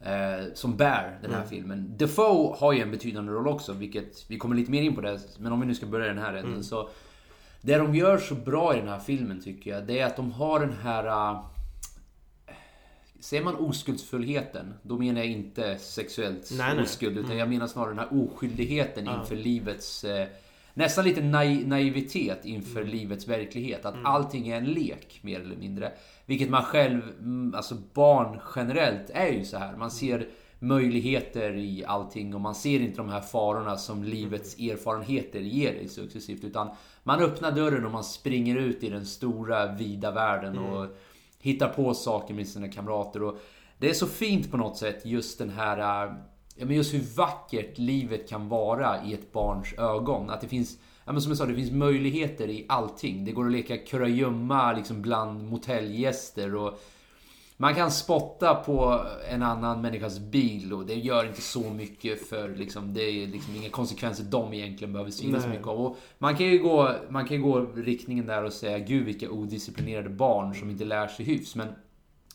eh, 0.00 0.44
som 0.54 0.76
bär 0.76 1.18
den 1.22 1.30
här 1.30 1.38
Mm. 1.38 1.48
filmen. 1.50 1.94
Defoe 1.96 2.56
har 2.58 2.72
ju 2.72 2.80
en 2.80 2.90
betydande 2.90 3.32
roll 3.32 3.48
också, 3.48 3.72
vilket 3.72 4.24
vi 4.28 4.38
kommer 4.38 4.56
lite 4.56 4.70
mer 4.70 4.82
in 4.82 4.94
på 4.94 5.00
det. 5.00 5.20
Men 5.38 5.52
om 5.52 5.60
vi 5.60 5.66
nu 5.66 5.74
ska 5.74 5.86
börja 5.86 6.06
den 6.06 6.18
här 6.18 6.28
änden 6.34 6.50
Mm. 6.52 6.62
så... 6.62 6.88
Det 7.64 7.76
de 7.78 7.94
gör 7.94 8.18
så 8.18 8.34
bra 8.34 8.74
i 8.76 8.78
den 8.78 8.88
här 8.88 8.98
filmen 8.98 9.40
tycker 9.42 9.70
jag, 9.70 9.86
det 9.86 9.98
är 9.98 10.06
att 10.06 10.16
de 10.16 10.32
har 10.32 10.60
den 10.60 10.72
här... 10.82 11.36
Säger 13.22 13.44
man 13.44 13.56
oskuldsfullheten, 13.56 14.74
då 14.82 14.98
menar 14.98 15.20
jag 15.20 15.30
inte 15.30 15.78
sexuellt 15.78 16.50
Nej, 16.58 16.74
nej. 16.74 16.84
oskuld, 16.84 17.18
utan 17.18 17.36
jag 17.36 17.48
menar 17.48 17.66
snarare 17.66 17.90
den 17.90 17.98
här 17.98 18.24
oskyldigheten 18.24 19.08
inför 19.08 19.36
livets... 19.36 20.04
Eh, 20.04 20.28
nästan 20.74 21.04
lite 21.04 21.20
nai- 21.20 21.66
naivitet 21.66 22.44
inför 22.44 22.84
livets 22.84 23.28
verklighet. 23.28 23.84
Att 23.84 23.94
allting 24.04 24.48
är 24.48 24.56
en 24.56 24.64
lek, 24.64 25.18
mer 25.22 25.40
eller 25.40 25.56
mindre. 25.56 25.92
Vilket 26.26 26.50
man 26.50 26.62
själv, 26.62 27.02
mm, 27.18 27.54
alltså 27.56 27.74
barn 27.94 28.40
generellt, 28.56 29.10
är 29.10 29.32
ju 29.32 29.44
så 29.44 29.56
här. 29.56 29.76
Man 29.76 29.90
ser 29.90 30.28
möjligheter 30.58 31.56
i 31.56 31.84
allting 31.86 32.34
och 32.34 32.40
man 32.40 32.54
ser 32.54 32.80
inte 32.80 32.96
de 32.96 33.08
här 33.08 33.20
farorna 33.20 33.76
som 33.76 34.04
livets 34.04 34.58
erfarenheter 34.58 35.40
ger 35.40 35.72
dig 35.72 35.88
successivt. 35.88 36.44
Utan 36.44 36.70
man 37.02 37.20
öppnar 37.20 37.52
dörren 37.52 37.84
och 37.84 37.92
man 37.92 38.04
springer 38.04 38.56
ut 38.56 38.82
i 38.82 38.88
den 38.88 39.06
stora, 39.06 39.72
vida 39.72 40.10
världen 40.10 40.58
och 40.58 40.86
hittar 41.42 41.68
på 41.68 41.94
saker 41.94 42.34
med 42.34 42.48
sina 42.48 42.68
kamrater. 42.68 43.22
Och 43.22 43.38
det 43.78 43.90
är 43.90 43.94
så 43.94 44.06
fint 44.06 44.50
på 44.50 44.56
något 44.56 44.76
sätt, 44.76 45.06
just 45.06 45.38
den 45.38 45.50
här... 45.50 45.78
Äh, 45.78 46.12
ja, 46.56 46.66
men 46.66 46.76
just 46.76 46.94
hur 46.94 47.16
vackert 47.16 47.78
livet 47.78 48.28
kan 48.28 48.48
vara 48.48 49.04
i 49.04 49.14
ett 49.14 49.32
barns 49.32 49.72
ögon. 49.78 50.30
Att 50.30 50.40
det 50.40 50.48
finns, 50.48 50.78
ja, 51.04 51.12
men 51.12 51.22
som 51.22 51.30
jag 51.30 51.38
sa, 51.38 51.46
det 51.46 51.54
finns 51.54 51.72
möjligheter 51.72 52.50
i 52.50 52.66
allting. 52.68 53.24
Det 53.24 53.32
går 53.32 53.46
att 53.46 53.52
leka 53.52 53.76
kurragömma 53.76 54.72
liksom 54.72 55.02
bland 55.02 55.44
motellgäster. 55.44 56.54
Och 56.54 56.80
man 57.62 57.74
kan 57.74 57.90
spotta 57.90 58.54
på 58.54 59.04
en 59.30 59.42
annan 59.42 59.80
människas 59.80 60.18
bil 60.18 60.72
och 60.72 60.86
det 60.86 60.94
gör 60.94 61.26
inte 61.26 61.40
så 61.40 61.70
mycket 61.70 62.28
för 62.28 62.48
liksom, 62.48 62.94
det 62.94 63.02
är 63.02 63.26
liksom 63.26 63.56
inga 63.56 63.70
konsekvenser 63.70 64.24
de 64.24 64.54
egentligen 64.54 64.92
behöver 64.92 65.10
synas 65.10 65.46
mycket 65.46 65.66
av. 65.66 65.80
Och 65.80 65.96
man 66.18 66.36
kan 66.36 66.46
ju 66.46 66.58
gå, 66.58 66.90
man 67.08 67.28
kan 67.28 67.42
gå 67.42 67.66
riktningen 67.74 68.26
där 68.26 68.44
och 68.44 68.52
säga 68.52 68.78
gud 68.78 69.04
vilka 69.04 69.30
odisciplinerade 69.30 70.08
barn 70.08 70.54
som 70.54 70.70
inte 70.70 70.84
lär 70.84 71.08
sig 71.08 71.26
hyfs. 71.26 71.54
Men 71.54 71.68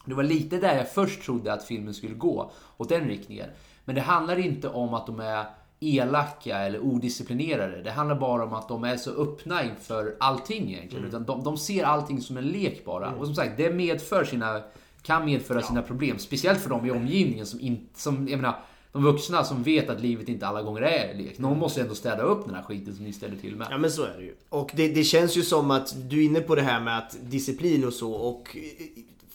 det 0.06 0.14
var 0.14 0.24
lite 0.24 0.58
där 0.58 0.78
jag 0.78 0.92
först 0.92 1.22
trodde 1.22 1.54
att 1.54 1.64
filmen 1.64 1.94
skulle 1.94 2.16
gå, 2.16 2.52
åt 2.78 2.90
den 2.90 3.08
riktningen. 3.08 3.50
Men 3.86 3.96
det 3.96 4.02
handlar 4.02 4.40
inte 4.40 4.70
om 4.70 4.94
att 4.94 5.08
de 5.08 5.20
är 5.20 5.46
elaka 5.80 6.58
eller 6.58 6.80
odisciplinerade. 6.80 7.82
Det 7.82 7.92
handlar 7.92 8.16
bara 8.16 8.44
om 8.44 8.54
att 8.54 8.68
de 8.68 8.84
är 8.84 8.98
så 8.98 9.12
öppna 9.12 9.64
inför 9.64 10.16
allting 10.20 10.74
egentligen. 10.74 11.06
Utan 11.06 11.26
de, 11.26 11.44
de 11.44 11.58
ser 11.58 11.84
allting 11.84 12.22
som 12.22 12.38
en 12.38 12.48
lek 12.48 12.86
bara. 12.86 13.12
Och 13.12 13.26
som 13.26 13.36
sagt, 13.36 13.58
det 13.58 13.74
medför 13.74 14.24
sina 14.24 14.62
kan 15.02 15.26
medföra 15.26 15.62
sina 15.62 15.82
problem. 15.82 16.20
Speciellt 16.20 16.62
för 16.62 16.70
dem 16.70 16.86
i 16.86 16.92
omgivningen 16.92 17.46
som 17.46 17.60
inte, 17.60 18.00
som, 18.00 18.28
jag 18.28 18.38
menar, 18.38 18.60
de 18.92 19.04
vuxna 19.04 19.44
som 19.44 19.64
vet 19.64 19.90
att 19.90 20.02
livet 20.02 20.30
inte 20.30 20.48
alla 20.48 20.62
gånger 20.62 20.82
är 20.82 21.14
lek. 21.14 21.40
Någon 21.40 21.60
måste 21.60 21.82
ändå 21.82 21.96
städa 21.96 22.24
upp 22.24 22.46
den 22.46 22.56
här 22.56 22.64
skiten 22.64 22.96
som 22.96 23.06
ni 23.06 23.14
ställer 23.14 23.36
till 23.36 23.56
med. 23.56 23.68
Ja 23.72 23.78
men 23.78 23.92
så 23.92 24.04
är 24.04 24.18
det 24.18 24.24
ju. 24.24 24.36
Och 24.50 24.72
det, 24.74 24.88
det 24.88 25.04
känns 25.04 25.38
ju 25.38 25.42
som 25.42 25.72
att 25.72 25.96
du 26.10 26.22
är 26.22 26.26
inne 26.26 26.40
på 26.40 26.56
det 26.56 26.62
här 26.62 26.82
med 26.82 26.98
att 26.98 27.18
disciplin 27.22 27.86
och 27.86 27.94
så 27.94 28.12
och 28.12 28.58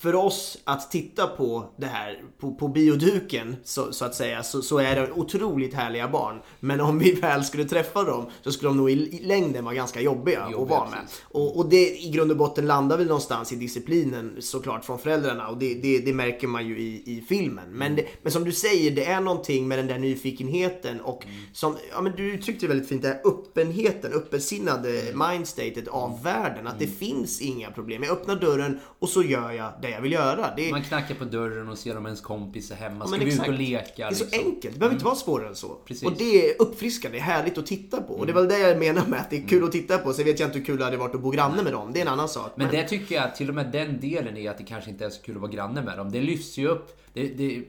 för 0.03 0.15
oss 0.15 0.59
att 0.65 0.91
titta 0.91 1.27
på 1.27 1.65
det 1.77 1.87
här 1.87 2.23
på, 2.41 2.55
på 2.55 2.69
bioduken 2.69 3.57
så, 3.65 3.93
så 3.93 4.05
att 4.05 4.15
säga 4.15 4.43
så, 4.43 4.63
så 4.63 4.79
är 4.79 4.95
det 4.97 5.13
otroligt 5.13 5.75
härliga 5.75 6.09
barn. 6.09 6.41
Men 6.61 6.81
om 6.81 6.99
vi 6.99 7.13
väl 7.13 7.45
skulle 7.45 7.65
träffa 7.65 8.05
dem 8.05 8.27
så 8.43 8.53
skulle 8.53 8.69
de 8.69 8.77
nog 8.77 8.91
i, 8.91 8.93
i 8.93 9.19
längden 9.27 9.65
vara 9.65 9.75
ganska 9.75 10.01
jobbiga, 10.01 10.43
att 10.43 10.53
Jobbiga, 10.53 10.79
vara 10.79 10.91
med. 10.91 10.99
Och, 11.23 11.57
och 11.59 11.69
det 11.69 11.99
i 12.05 12.11
grund 12.11 12.31
och 12.31 12.37
botten 12.37 12.67
landar 12.67 12.99
väl 12.99 13.07
någonstans 13.07 13.53
i 13.53 13.57
disciplinen 13.57 14.37
såklart 14.41 14.85
från 14.85 14.99
föräldrarna 14.99 15.49
och 15.49 15.57
det, 15.59 15.75
det, 15.75 15.99
det 15.99 16.13
märker 16.15 16.47
man 16.47 16.67
ju 16.67 16.79
i, 16.79 17.03
i 17.07 17.25
filmen. 17.29 17.65
Men, 17.71 17.93
Mm. 17.93 17.97
det, 17.97 18.05
men 18.23 18.33
som 18.33 18.45
du 18.45 18.53
säger, 18.53 18.91
det 18.91 19.05
är 19.05 19.21
någonting 19.21 19.69
med 19.69 19.79
den 19.79 19.87
där 19.87 19.99
nyfikenheten 19.99 21.01
och 21.01 21.25
Mm. 21.25 21.37
som, 21.53 21.77
ja 21.91 22.01
men 22.01 22.13
du 22.17 22.33
uttryckte 22.35 22.65
det 22.67 22.69
väldigt 22.69 22.89
fint, 22.89 23.03
det 23.03 23.09
här 23.09 23.21
öppenheten, 23.25 24.13
öppensinnade 24.13 25.01
Mm. 25.01 25.31
mindstatet 25.33 25.89
av 25.89 26.23
världen. 26.23 26.67
Att 26.67 26.79
det 26.79 26.87
finns 26.87 27.41
inga 27.41 27.71
problem. 27.71 28.03
Jag 28.03 28.13
öppnar 28.13 28.37
dörren 28.37 28.81
och 28.99 29.09
så 29.09 29.23
gör 29.23 29.51
jag 29.53 29.73
det 29.83 29.92
jag 29.93 30.01
vill 30.01 30.13
göra. 30.13 30.55
Det, 30.57 30.71
Man 30.71 30.83
knackar 30.83 31.15
på 31.15 31.25
dörren 31.25 31.69
och 31.69 31.79
ser 31.79 31.97
om 31.97 32.07
ens 32.07 32.21
kompis 32.21 32.71
är 32.71 32.75
hemma. 32.75 32.97
Ja, 33.01 33.07
Ska 33.07 33.17
men 33.17 33.27
vi 33.27 33.35
ut 33.35 33.49
och 33.49 33.53
leka? 33.53 33.87
Det 33.97 34.03
är 34.03 34.15
så 34.15 34.25
liksom? 34.25 34.47
enkelt, 34.47 34.75
det 34.75 34.79
behöver 34.79 34.95
inte 34.95 35.05
vara 35.05 35.15
svårare 35.15 35.49
än 35.49 35.55
så. 35.55 35.69
Precis. 35.85 36.03
Mm. 36.03 36.13
Och 36.13 36.19
det 36.19 36.51
är 36.51 36.63
uppfriskande, 36.63 37.19
det 37.19 37.23
är 37.23 37.25
härligt 37.25 37.59
att 37.59 37.67
titta 37.67 38.03
på. 38.03 38.15
Och 38.15 38.27
det 38.27 38.33
är 38.33 38.35
väl 38.35 38.49
det 38.49 38.59
jag 38.59 38.79
menar 38.79 39.07
med 39.07 39.21
att 39.21 39.31
det 39.31 39.37
är 39.37 39.49
kul 39.49 39.65
att 39.65 39.73
titta 39.73 39.99
på. 39.99 40.13
Sen 40.13 40.25
vet 40.25 40.41
jag 40.41 40.49
inte 40.49 40.59
hur 40.59 40.65
kul 40.65 40.79
det 40.79 40.85
hade 40.85 40.97
varit 40.97 41.15
att 41.15 41.21
bo 41.21 41.31
granne 41.31 41.63
med 41.63 41.73
dem, 41.73 41.93
det 41.93 42.01
är 42.01 42.03
en 42.03 42.13
annan 42.13 42.29
sak. 42.29 42.53
Men 42.55 42.71
det 42.71 42.89
tycker 42.89 43.15
jag, 43.15 43.37
till 43.37 43.49
och 43.49 43.55
med 43.55 43.73
den 43.73 44.01
delen 44.01 44.37
är 44.37 44.51
att 44.51 44.59
det 44.59 44.65
kanske 44.65 44.91
inte 44.91 45.05
är 45.05 45.11
så 45.11 45.23
kul 45.23 45.35
att 45.35 45.41
vara 45.41 45.53
granne 45.53 45.83
med 45.83 45.99
dem. 45.99 46.13
Det 46.13 46.21
lyfts 46.21 46.59
ju 46.59 46.69
upp. 46.69 46.99
Det, 47.13 47.29
det, 47.29 47.63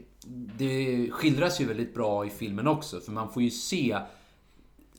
det 0.57 1.09
skildras 1.11 1.61
ju 1.61 1.65
väldigt 1.65 1.93
bra 1.93 2.25
i 2.25 2.29
filmen 2.29 2.67
också, 2.67 2.99
för 2.99 3.11
man 3.11 3.33
får 3.33 3.43
ju 3.43 3.49
se 3.49 3.97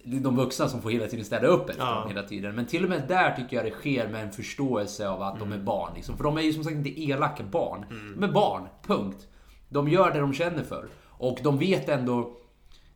de 0.04 0.36
vuxna 0.36 0.68
som 0.68 0.82
får 0.82 0.90
hela 0.90 1.06
tiden 1.06 1.24
städa 1.24 1.46
upp 1.46 1.68
efter 1.70 1.82
Ja. 1.84 1.94
dem 1.94 2.08
hela 2.08 2.22
tiden. 2.22 2.54
Men 2.54 2.66
till 2.66 2.84
och 2.84 2.90
med 2.90 3.02
där 3.08 3.36
tycker 3.36 3.56
jag 3.56 3.64
det 3.66 3.70
sker 3.70 4.08
med 4.08 4.22
en 4.24 4.32
förståelse 4.32 5.08
av 5.08 5.22
att 5.22 5.38
de 5.38 5.48
Mm. 5.48 5.60
är 5.60 5.64
barn. 5.64 5.92
Liksom. 5.94 6.16
För 6.16 6.24
de 6.24 6.36
är 6.38 6.42
ju 6.42 6.52
som 6.52 6.64
sagt 6.64 6.76
inte 6.76 7.02
elaka 7.02 7.42
barn. 7.44 7.84
De 8.16 8.24
är 8.24 8.32
barn, 8.32 8.68
punkt. 8.86 9.26
De 9.68 9.88
gör 9.88 10.10
det 10.12 10.18
de 10.20 10.32
känner 10.34 10.62
för. 10.64 10.88
Och 11.08 11.38
de 11.42 11.58
vet 11.58 11.88
ändå... 11.88 12.36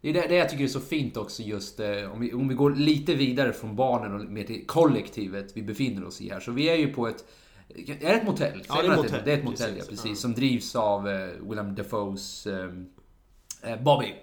Det 0.00 0.08
är 0.08 0.12
det, 0.14 0.26
det 0.28 0.34
jag 0.36 0.48
tycker 0.48 0.64
är 0.64 0.68
så 0.68 0.80
fint 0.80 1.16
också 1.16 1.42
just 1.42 1.80
eh, 1.80 2.12
om 2.12 2.20
vi, 2.20 2.32
om 2.32 2.48
vi 2.48 2.54
går 2.54 2.70
lite 2.70 3.14
vidare 3.14 3.52
från 3.52 3.76
barnen 3.76 4.14
och 4.14 4.24
mer 4.24 4.44
till 4.44 4.66
kollektivet 4.66 5.52
vi 5.56 5.62
befinner 5.62 6.06
oss 6.06 6.20
i 6.20 6.30
här. 6.30 6.40
Så 6.40 6.52
vi 6.52 6.68
är 6.68 6.74
ju 6.76 6.92
på 6.92 7.08
ett... 7.08 7.24
Är 7.68 7.94
det 7.98 8.08
ett 8.14 8.26
motell? 8.26 8.62
Ja, 8.68 8.82
det 8.82 8.88
är 8.88 8.96
motell. 8.96 9.20
Det 9.24 9.32
är 9.32 9.38
ett 9.38 9.44
motell, 9.44 9.70
ja, 9.70 9.84
Precis. 9.84 10.02
precis. 10.02 10.20
Som 10.20 10.34
drivs 10.34 10.76
av 10.76 11.08
eh, 11.08 11.28
Willem 11.48 11.74
Dafoes 11.74 12.46
eh, 12.46 13.76
Bobby. 13.82 14.14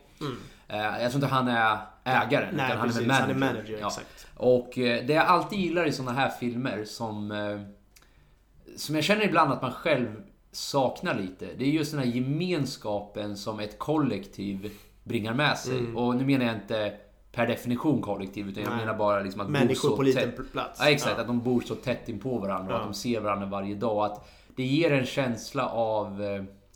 Eh, 0.68 0.78
jag 0.78 1.12
tror 1.12 1.14
inte 1.14 1.28
han 1.28 1.48
är 1.48 1.78
ägaren. 2.06 2.56
Nej, 2.56 2.66
utan 2.66 2.78
han 2.78 2.90
är 2.90 2.94
precis. 2.94 3.02
väl 3.02 3.12
Han 3.12 3.40
manager. 3.40 3.48
är 3.48 3.54
manager, 3.54 3.86
exakt. 3.88 4.28
Och 4.38 4.78
eh, 4.78 5.06
det 5.06 5.14
jag 5.14 5.26
alltid 5.26 5.60
gillar 5.60 5.86
i 5.86 5.92
såna 5.92 6.12
här 6.12 6.30
filmer 6.30 6.84
som... 6.86 7.32
Eh, 7.32 7.60
som 8.78 8.96
jag 8.96 9.04
känner 9.04 9.26
ibland 9.26 9.52
att 9.52 9.62
man 9.62 9.72
själv 9.72 10.24
saknar 10.52 11.20
lite. 11.20 11.48
Det 11.58 11.66
är 11.66 11.70
just 11.70 11.92
den 11.92 12.00
här 12.00 12.08
gemenskapen 12.08 13.38
som 13.38 13.60
ett 13.60 13.80
kollektiv 13.80 14.72
bringar 15.04 15.34
med 15.34 15.58
sig. 15.58 15.78
Mm. 15.80 15.98
Och 15.98 16.16
nu 16.16 16.26
menar 16.26 16.46
jag 16.46 16.56
inte 16.56 16.94
per 17.32 17.48
definition 17.48 18.02
kollektiv, 18.02 18.50
utan 18.50 18.64
jag 18.64 18.70
Nej. 18.70 18.86
menar 18.86 18.98
bara 18.98 19.20
liksom 19.24 19.42
att 19.42 19.48
bo 19.48 19.52
Människor 19.52 19.90
så 19.90 19.96
på 19.96 20.02
liten 20.04 20.32
tätt. 20.32 20.52
plats. 20.52 20.80
Ja, 20.84 20.90
exakt. 20.90 21.14
Ja. 21.16 21.22
Att 21.22 21.28
de 21.28 21.42
bor 21.44 21.62
så 21.62 21.76
tätt 21.76 22.10
in 22.10 22.20
på 22.20 22.38
varandra 22.38 22.74
och 22.74 22.80
att 22.80 22.88
de 22.88 22.94
ser 22.94 23.20
varandra 23.20 23.46
varje 23.46 23.76
dag. 23.76 24.06
Att 24.06 24.30
det 24.56 24.64
ger 24.64 24.92
en 24.92 25.06
känsla 25.06 25.70
av... 25.70 26.22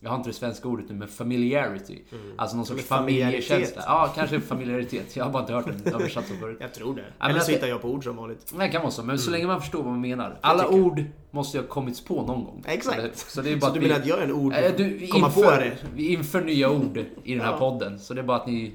Jag 0.01 0.09
har 0.09 0.17
inte 0.17 0.29
det 0.29 0.33
svenska 0.33 0.67
ordet 0.67 0.85
nu, 0.89 0.95
men 0.95 1.07
familiarity. 1.07 1.99
Alltså 2.37 2.55
någon 2.57 2.65
sorts 2.65 2.91
Mm. 2.91 2.99
Familjekänsla. 3.05 3.83
Ja, 3.85 4.11
kanske 4.15 4.41
familiaritet. 4.41 5.15
Jag 5.15 5.23
har 5.23 5.31
bara 5.31 5.41
inte 5.43 5.53
hört 5.53 5.65
den 5.65 5.93
översatt 5.93 6.27
så 6.27 6.33
förut. 6.33 6.57
Jag 6.61 6.73
tror 6.73 6.95
det. 6.95 7.03
men 7.19 7.29
Eller 7.29 7.39
så 7.39 7.51
hittar 7.51 7.67
jag 7.67 7.81
på 7.81 7.87
ord 7.89 8.03
som 8.03 8.15
vanligt. 8.15 8.53
Det 8.59 8.69
kan 8.69 8.81
vara 8.81 8.91
så, 8.91 9.03
men 9.03 9.19
så 9.19 9.31
länge 9.31 9.47
man 9.47 9.61
förstår 9.61 9.83
vad 9.83 9.91
man 9.91 10.01
menar. 10.01 10.37
Alla 10.41 10.67
ord 10.67 11.03
måste 11.31 11.57
ju 11.57 11.63
ha 11.63 11.67
kommits 11.69 12.03
på 12.05 12.15
någon 12.25 12.43
gång. 12.45 12.63
Exakt. 12.67 13.17
Så 13.17 13.41
det, 13.41 13.51
är 13.51 13.55
bara 13.57 13.71
Så 13.71 13.75
du 13.79 13.81
menar 13.81 13.95
att 13.95 14.05
jag 14.05 14.19
är 14.19 14.23
en 14.23 14.31
ord... 14.31 14.53
Eh, 14.53 14.71
du, 14.77 15.07
komma 15.07 15.27
inför, 15.27 15.41
på 15.43 15.51
det? 15.51 15.77
Vi 15.95 16.13
inför 16.13 16.41
nya 16.41 16.69
ord 16.71 16.97
i 17.23 17.33
den 17.33 17.41
här 17.45 17.51
Ja. 17.51 17.57
podden. 17.57 17.99
Så 17.99 18.13
det 18.13 18.21
är 18.21 18.25
bara 18.25 18.37
att 18.37 18.47
ni 18.47 18.73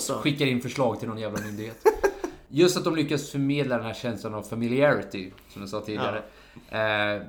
så. 0.00 0.14
skickar 0.14 0.46
in 0.46 0.60
förslag 0.60 0.98
till 1.00 1.08
någon 1.08 1.18
jävla 1.18 1.40
myndighet. 1.44 1.76
Just 2.48 2.76
att 2.76 2.84
de 2.84 2.96
lyckas 2.96 3.30
förmedla 3.30 3.76
den 3.76 3.86
här 3.86 3.94
känslan 3.94 4.34
av 4.34 4.42
familiarity, 4.42 5.30
som 5.48 5.62
jag 5.62 5.68
sa 5.68 5.80
tidigare. 5.80 6.22
Eh, 6.70 7.22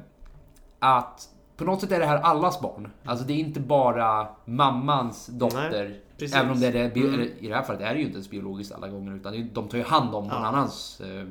att 0.80 1.30
på 1.58 1.64
något 1.66 1.82
sätt 1.82 1.92
är 1.92 2.00
det 2.00 2.06
här 2.06 2.18
allas 2.18 2.62
barn. 2.62 2.92
Alltså 3.04 3.26
det 3.26 3.34
är 3.34 3.38
inte 3.38 3.60
bara 3.60 4.28
mammans 4.46 5.28
dotter. 5.28 6.00
precis. 6.18 6.36
även 6.36 6.52
om 6.52 6.60
det 6.60 6.68
är 6.68 6.72
det, 6.72 7.00
Mm. 7.00 7.22
i 7.40 7.48
det 7.48 7.56
här 7.56 7.64
fallet 7.64 7.82
är 7.82 7.94
det 7.94 8.00
ju 8.00 8.06
inte 8.06 8.16
ens 8.16 8.30
biologiskt 8.30 8.72
alla 8.74 8.88
gånger. 8.88 9.16
Utan 9.16 9.50
de 9.54 9.68
tar 9.68 9.78
ju 9.78 9.84
hand 9.84 10.16
om 10.16 10.24
någon 10.28 10.44
annans 10.46 11.02
eh, 11.02 11.28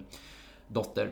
dotter. 0.69 1.11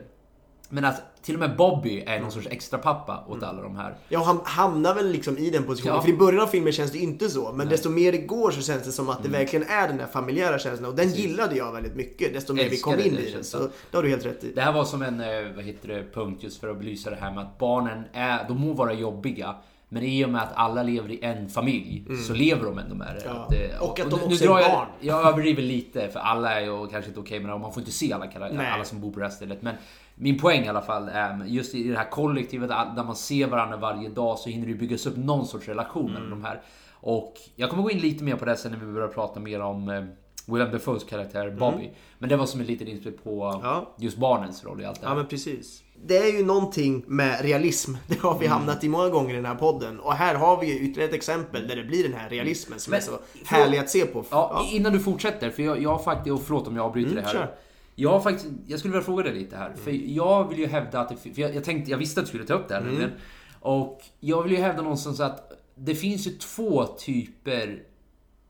Men 0.74 0.84
att 0.84 1.22
till 1.22 1.34
och 1.34 1.40
med 1.40 1.56
Bobby 1.56 2.00
är 2.00 2.06
Mm. 2.06 2.22
någon 2.22 2.32
sorts 2.32 2.46
extra 2.50 2.78
pappa 2.78 3.24
åt 3.28 3.42
alla 3.42 3.62
de 3.62 3.76
här. 3.76 3.94
Ja, 4.08 4.22
han 4.24 4.40
hamnar 4.44 4.94
väl 4.94 5.10
liksom 5.12 5.38
i 5.38 5.50
den 5.50 5.62
positionen. 5.64 5.94
Ja. 5.96 6.02
För 6.02 6.08
i 6.08 6.16
början 6.16 6.42
av 6.42 6.46
filmen 6.46 6.72
känns 6.72 6.92
det 6.92 6.98
inte 6.98 7.28
så. 7.28 7.52
Men 7.52 7.68
desto 7.68 7.90
mer 7.90 8.12
det 8.12 8.18
går 8.18 8.50
så 8.50 8.62
känns 8.62 8.84
det 8.84 8.92
som 8.92 9.08
att 9.08 9.22
det 9.22 9.28
Mm. 9.28 9.40
verkligen 9.40 9.66
är 9.68 9.88
den 9.88 9.96
där 9.96 10.06
familjära 10.06 10.58
känslan. 10.58 10.90
Och 10.90 10.96
den 10.96 11.10
gillade 11.10 11.56
jag 11.56 11.72
väldigt 11.72 11.94
mycket. 11.96 12.32
Desto 12.34 12.54
mer 12.54 12.68
vi 12.68 12.78
kom 12.78 12.94
in 12.94 13.18
i 13.18 13.30
den. 13.34 13.44
Så 13.44 13.58
det 13.90 13.96
har 13.96 14.02
du 14.02 14.08
helt 14.10 14.26
rätt 14.26 14.44
i. 14.44 14.52
Det 14.52 14.60
här 14.60 14.72
var 14.72 14.84
som 14.84 15.02
en 15.02 15.20
eh, 15.20 15.26
vad 15.56 15.64
heter 15.64 15.88
det, 15.88 16.04
punkt 16.14 16.42
just 16.42 16.60
för 16.60 16.68
att 16.70 16.78
belysa 16.78 17.10
det 17.10 17.16
här 17.20 17.32
med 17.34 17.44
att 17.44 17.58
barnen 17.58 18.04
är, 18.12 18.48
de 18.48 18.60
må 18.60 18.72
vara 18.72 18.92
jobbiga. 18.92 19.54
Men 19.88 20.02
i 20.02 20.24
och 20.24 20.28
med 20.28 20.42
att 20.42 20.52
alla 20.54 20.82
lever 20.82 21.10
i 21.10 21.18
en 21.24 21.48
familj 21.48 22.04
så 22.26 22.32
lever 22.34 22.64
de 22.64 22.78
ändå 22.78 22.94
med 22.94 23.14
det. 23.14 23.24
Mm. 23.24 23.36
Ja. 23.36 23.42
Att, 23.44 23.52
eh, 23.74 23.82
Och 23.90 24.00
att 24.00 24.10
de 24.10 24.20
nu- 24.20 24.26
också 24.26 24.44
nu 24.44 24.50
är 24.58 24.60
jag, 24.62 24.70
barn. 24.72 24.86
Jag 25.00 25.26
överdriver 25.28 25.62
lite 25.62 26.08
för 26.08 26.20
alla 26.20 26.60
är 26.60 26.64
ju 26.64 26.86
kanske 26.86 27.08
inte 27.08 27.20
okej 27.20 27.40
med 27.40 27.48
det 27.50 27.54
och 27.54 27.60
man 27.60 27.72
får 27.72 27.80
inte 27.80 27.92
se 27.92 28.12
alla, 28.12 28.24
Nej. 28.52 28.70
alla 28.70 28.84
som 28.84 29.00
bor 29.00 29.12
på 29.12 29.18
det 29.20 29.24
här 29.26 29.32
stället. 29.32 29.62
Men 29.62 29.74
min 30.22 30.38
poäng 30.38 30.64
i 30.64 30.68
alla 30.68 30.82
fall 30.82 31.08
är 31.08 31.44
just 31.46 31.74
i 31.74 31.88
det 31.88 31.96
här 31.96 32.10
kollektivet 32.10 32.68
där 32.68 33.04
man 33.04 33.16
ser 33.16 33.46
varandra 33.46 33.76
varje 33.76 34.08
dag 34.08 34.38
så 34.38 34.48
hinner 34.50 34.66
det 34.66 34.74
byggas 34.74 35.06
upp 35.06 35.16
någon 35.16 35.46
sorts 35.46 35.68
relation 35.68 36.02
Mm. 36.10 36.12
mellan 36.14 36.30
de 36.30 36.44
här. 36.44 36.62
Och 36.92 37.34
jag 37.56 37.70
kommer 37.70 37.82
gå 37.82 37.90
in 37.90 37.98
lite 37.98 38.24
mer 38.24 38.36
på 38.36 38.44
det 38.44 38.56
sen 38.56 38.72
när 38.72 38.78
vi 38.78 38.92
börjar 38.92 39.08
prata 39.08 39.40
mer 39.40 39.60
om 39.60 39.88
eh, 39.88 40.04
Willem 40.46 40.70
Dafoes 40.72 41.04
karaktär 41.04 41.50
Bobby. 41.50 41.90
Men 42.18 42.28
det 42.28 42.36
var 42.36 42.46
som 42.46 42.60
ett 42.60 42.66
litet 42.66 42.88
inspel 42.88 43.12
på 43.12 43.44
Mm. 43.44 43.60
Ja. 43.64 43.94
just 43.98 44.16
barnens 44.16 44.64
roll 44.64 44.80
i 44.80 44.84
allt 44.84 45.00
det 45.00 45.06
här. 45.06 45.12
Ja 45.14 45.16
men 45.18 45.26
precis. 45.26 45.82
Det 46.06 46.16
är 46.18 46.38
ju 46.38 46.44
någonting 46.44 47.04
med 47.06 47.40
realism. 47.42 47.92
Det 48.06 48.18
har 48.20 48.30
Mm. 48.30 48.40
vi 48.40 48.46
hamnat 48.46 48.84
i 48.84 48.88
många 48.88 49.08
gånger 49.08 49.32
i 49.32 49.36
den 49.36 49.46
här 49.46 49.54
podden. 49.54 50.00
Och 50.00 50.12
här 50.14 50.34
har 50.34 50.60
vi 50.60 50.66
ju 50.66 50.78
ytterligare 50.78 51.08
ett 51.08 51.14
exempel 51.16 51.68
där 51.68 51.76
det 51.76 51.84
blir 51.84 52.02
den 52.02 52.14
här 52.14 52.28
realismen 52.28 52.78
som 52.80 52.90
Men- 52.90 52.98
är 53.00 53.02
så 53.04 53.10
för- 53.44 53.46
härlig 53.56 53.78
att 53.78 53.90
se 53.90 54.06
på. 54.06 54.24
Ja, 54.30 54.66
innan 54.72 54.92
du 54.92 55.00
fortsätter, 55.00 55.50
för 55.50 55.62
jag, 55.62 55.82
jag 55.82 55.90
har 55.90 55.98
faktiskt, 55.98 56.34
och 56.34 56.42
förlåt 56.42 56.66
om 56.68 56.76
jag 56.76 56.84
avbryter 56.84 57.10
Mm, 57.12 57.22
det 57.22 57.28
här. 57.30 57.34
kör. 57.38 57.54
Jag 57.94 58.22
faktiskt, 58.22 58.48
jag 58.66 58.78
skulle 58.78 58.92
vilja 58.92 59.04
fråga 59.04 59.22
dig 59.22 59.34
lite 59.34 59.56
här. 59.56 59.72
För 59.84 59.90
jag 59.90 60.48
vill 60.48 60.58
ju 60.58 60.66
hävda 60.66 61.00
att, 61.00 61.08
det, 61.08 61.16
för 61.34 61.42
jag, 61.42 61.54
jag 61.54 61.64
tänkte, 61.64 61.90
jag 61.90 61.98
visste 61.98 62.20
att 62.20 62.26
du 62.26 62.28
skulle 62.28 62.44
ta 62.44 62.54
upp 62.54 62.68
det 62.68 62.74
här 62.74 62.80
Mm. 62.80 63.10
Och 63.60 64.02
jag 64.20 64.42
vill 64.42 64.52
ju 64.52 64.58
hävda 64.58 64.82
någonstans 64.82 65.20
att 65.20 65.52
det 65.74 65.94
finns 65.94 66.26
ju 66.26 66.30
två 66.30 66.86
typer, 66.86 67.82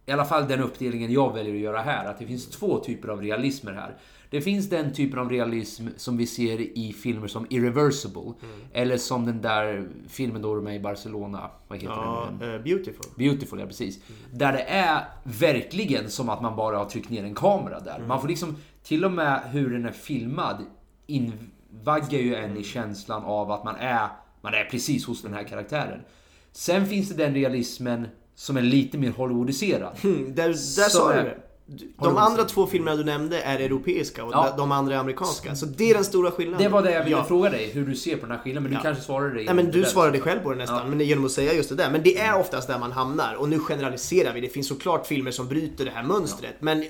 i 0.06 0.12
alla 0.12 0.24
fall 0.24 0.48
den 0.48 0.60
uppdelningen 0.60 1.12
jag 1.12 1.34
väljer 1.34 1.54
att 1.54 1.60
göra 1.60 1.80
här, 1.80 2.04
att 2.10 2.18
det 2.18 2.26
finns 2.26 2.50
två 2.50 2.78
typer 2.78 3.08
av 3.08 3.20
realismer 3.22 3.72
här. 3.72 3.96
Det 4.30 4.40
finns 4.40 4.68
den 4.70 4.92
typen 4.92 5.18
av 5.18 5.30
realism 5.30 5.88
som 5.96 6.16
vi 6.16 6.26
ser 6.26 6.60
i 6.78 6.92
filmer 6.92 7.28
som 7.28 7.46
Irreversible. 7.50 8.22
Mm. 8.22 8.60
Eller 8.72 8.96
som 8.96 9.26
den 9.26 9.40
där 9.40 9.88
filmen 10.08 10.42
då 10.42 10.54
de 10.54 10.66
är 10.66 10.72
i 10.72 10.80
Barcelona. 10.80 11.50
Vad 11.68 11.78
heter 11.78 11.94
Ja, 11.94 12.28
den? 12.40 12.54
eh, 12.54 12.60
beautiful. 12.60 13.04
Beautiful, 13.16 13.60
ja 13.60 13.66
precis. 13.66 13.98
Där 14.32 14.52
det 14.52 14.62
är 14.62 15.04
verkligen 15.24 16.10
som 16.10 16.28
att 16.28 16.42
man 16.42 16.56
bara 16.56 16.78
har 16.78 16.84
tryckt 16.84 17.10
ner 17.10 17.24
en 17.24 17.34
kamera 17.34 17.80
där. 17.80 18.04
Man 18.08 18.20
får 18.20 18.28
liksom, 18.28 18.56
till 18.82 19.04
och 19.04 19.12
med 19.12 19.40
hur 19.52 19.70
den 19.70 19.86
är 19.86 19.92
filmad, 19.92 20.56
invaggar 21.06 22.18
ju 22.18 22.34
en 22.34 22.56
i 22.56 22.64
känslan 22.64 23.24
av 23.24 23.50
att 23.52 23.64
man 23.64 23.76
är, 23.76 24.08
man 24.40 24.54
är 24.54 24.64
precis 24.64 25.06
hos 25.06 25.22
den 25.22 25.34
här 25.34 25.44
karaktären. 25.44 26.00
Sen 26.52 26.86
finns 26.86 27.08
det 27.08 27.14
den 27.24 27.34
realismen 27.34 28.08
som 28.34 28.56
är 28.56 28.62
lite 28.62 28.98
mer 28.98 29.10
Hollywoodiserad. 29.10 29.92
Mm, 30.04 30.34
där 30.34 30.48
där 30.48 30.88
sa 30.88 31.12
du 31.14 31.22
det. 31.22 31.36
De 31.98 32.16
andra 32.16 32.44
två 32.44 32.66
filmerna 32.66 32.96
du 32.96 33.04
nämnde 33.04 33.40
är 33.42 33.58
europeiska 33.60 34.24
och 34.24 34.32
Ja. 34.34 34.54
de 34.56 34.72
andra 34.72 34.94
är 34.94 34.98
amerikanska. 34.98 35.54
Så 35.54 35.66
det 35.66 35.90
är 35.90 35.94
den 35.94 36.04
stora 36.04 36.30
skillnaden. 36.30 36.62
Det 36.62 36.68
var 36.68 36.82
det 36.82 36.92
jag 36.92 37.04
ville 37.04 37.16
Ja. 37.16 37.24
fråga 37.24 37.50
dig, 37.50 37.70
hur 37.72 37.86
du 37.86 37.94
ser 37.96 38.16
på 38.16 38.22
den 38.26 38.30
här 38.30 38.38
skillnaden. 38.38 38.62
Men 38.62 38.72
Ja. 38.72 38.78
du 38.78 38.82
kanske 38.82 39.04
svarade 39.04 39.34
det 39.38 39.44
Nej 39.44 39.54
men 39.54 39.70
du 39.70 39.84
svarade 39.84 40.20
själv 40.20 40.40
på 40.40 40.50
det 40.50 40.56
nästan, 40.56 40.90
men 40.90 41.00
genom 41.00 41.24
att 41.24 41.30
säga 41.30 41.52
just 41.52 41.68
det 41.68 41.74
där. 41.74 41.90
Men 41.90 42.02
det 42.02 42.18
är 42.18 42.38
oftast 42.40 42.68
där 42.68 42.78
man 42.78 42.92
hamnar 42.92 43.34
och 43.34 43.48
nu 43.48 43.58
generaliserar 43.58 44.32
vi. 44.34 44.40
Det 44.40 44.48
finns 44.48 44.68
såklart 44.68 45.06
filmer 45.06 45.30
som 45.30 45.48
bryter 45.48 45.84
det 45.84 45.90
här 45.90 46.02
mönstret. 46.02 46.54
Men 46.60 46.84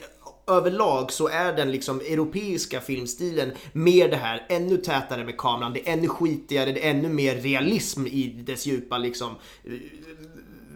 överlag 0.47 1.13
så 1.13 1.29
är 1.29 1.53
den 1.53 1.73
liksom 1.73 2.01
europeiska 2.01 2.81
filmstilen 2.81 3.53
mer 3.73 4.09
det 4.09 4.17
här 4.17 4.47
ännu 4.49 4.77
tätare 4.77 5.25
med 5.25 5.37
kameran. 5.39 5.73
Det 5.73 5.89
är 5.89 5.93
ännu 5.93 6.09
skitigare, 6.09 6.73
det 6.73 6.87
är 6.87 6.91
ännu 6.91 7.09
mer 7.09 7.35
realism 7.37 8.07
i 8.07 8.27
dess 8.47 8.67
djupa 8.67 8.99
liksom 8.99 9.31
eh, 9.65 9.73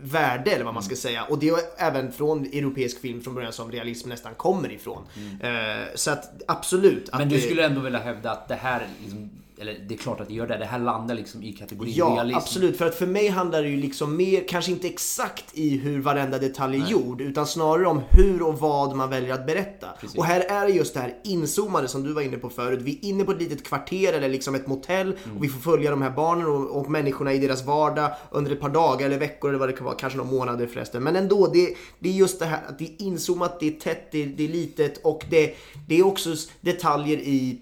värde 0.02 0.50
eller 0.50 0.64
vad 0.64 0.74
man 0.74 0.82
ska 0.82 0.90
Mm. 0.92 0.96
säga. 0.96 1.24
Och 1.24 1.38
det 1.38 1.48
är 1.48 1.58
även 1.76 2.12
från 2.12 2.46
europeisk 2.46 3.00
film 3.00 3.20
från 3.22 3.34
början 3.34 3.52
som 3.52 3.72
realism 3.72 4.08
nästan 4.08 4.34
kommer 4.34 4.72
ifrån. 4.72 5.02
Eh, 5.42 5.50
så 5.94 6.10
att 6.10 6.42
absolut. 6.48 7.08
Att 7.08 7.14
Mm. 7.14 7.28
Men 7.28 7.36
du 7.36 7.40
skulle 7.42 7.66
ändå 7.66 7.80
vilja 7.80 7.98
hävda 7.98 8.30
att 8.30 8.48
det 8.48 8.54
här 8.54 8.86
liksom 9.04 9.30
eller 9.58 9.84
det 9.88 9.94
är 9.94 9.98
klart 9.98 10.20
att 10.20 10.28
det 10.28 10.34
gör 10.34 10.46
det. 10.46 10.56
Det 10.58 10.64
här 10.64 10.78
landar 10.78 11.14
liksom 11.14 11.42
i 11.42 11.52
kategorin 11.52 11.92
Ja, 11.96 12.06
realism. 12.06 12.36
absolut. 12.36 12.76
För 12.78 12.86
att 12.86 12.94
för 12.94 13.06
mig 13.06 13.28
handlar 13.28 13.62
det 13.62 13.68
ju 13.68 13.76
liksom 13.76 14.16
mer, 14.16 14.48
kanske 14.48 14.72
inte 14.72 14.86
exakt 14.88 15.44
i 15.52 15.78
hur 15.78 16.00
varenda 16.00 16.38
detalj 16.38 16.80
är 16.82 16.86
gjord, 16.86 17.20
utan 17.20 17.46
snarare 17.46 17.86
om 17.86 18.00
hur 18.10 18.42
och 18.42 18.58
vad 18.58 18.96
man 18.96 19.10
väljer 19.10 19.34
att 19.34 19.46
berätta. 19.46 19.86
Och 20.16 20.24
här 20.24 20.40
är 20.40 20.66
det 20.66 20.72
just 20.72 20.94
det 20.94 21.00
här 21.00 21.14
inzoomade 21.24 21.88
som 21.88 22.02
du 22.02 22.12
var 22.12 22.22
inne 22.22 22.36
på 22.36 22.48
förut. 22.48 22.80
Vi 22.82 22.98
är 23.02 23.08
inne 23.08 23.24
på 23.24 23.32
ett 23.32 23.38
litet 23.42 23.64
kvarter 23.64 24.12
eller 24.12 24.28
liksom 24.28 24.54
ett 24.54 24.66
motell 24.66 25.12
och 25.36 25.44
vi 25.44 25.48
får 25.48 25.60
följa 25.60 25.90
de 25.90 26.02
här 26.02 26.10
barnen 26.10 26.46
och, 26.46 26.80
och 26.80 26.90
människorna 26.90 27.32
i 27.32 27.38
deras 27.38 27.64
vardag 27.64 28.10
under 28.30 28.50
ett 28.52 28.60
par 28.60 28.68
dagar 28.70 29.06
eller 29.06 29.18
veckor 29.18 29.48
eller 29.48 29.58
vad 29.58 29.68
det 29.68 29.72
kan 29.72 29.84
vara, 29.84 29.94
kanske 29.96 30.16
några 30.16 30.30
månader 30.30 30.66
förresten. 30.66 31.02
Men 31.02 31.16
ändå, 31.16 31.46
det, 31.46 31.74
det 31.98 32.08
är 32.08 32.12
just 32.12 32.38
det 32.38 32.46
här 32.46 32.60
att 32.68 32.78
det 32.78 32.84
är 32.84 33.02
inzoomat, 33.02 33.60
det 33.60 33.66
är 33.66 33.80
tätt, 33.80 34.08
det 34.12 34.22
är, 34.22 34.26
det 34.26 34.44
är 34.44 34.48
litet 34.48 35.00
och 35.04 35.24
det, 35.30 35.54
det 35.88 35.98
är 35.98 36.06
också 36.06 36.34
detaljer 36.60 37.16
i 37.18 37.60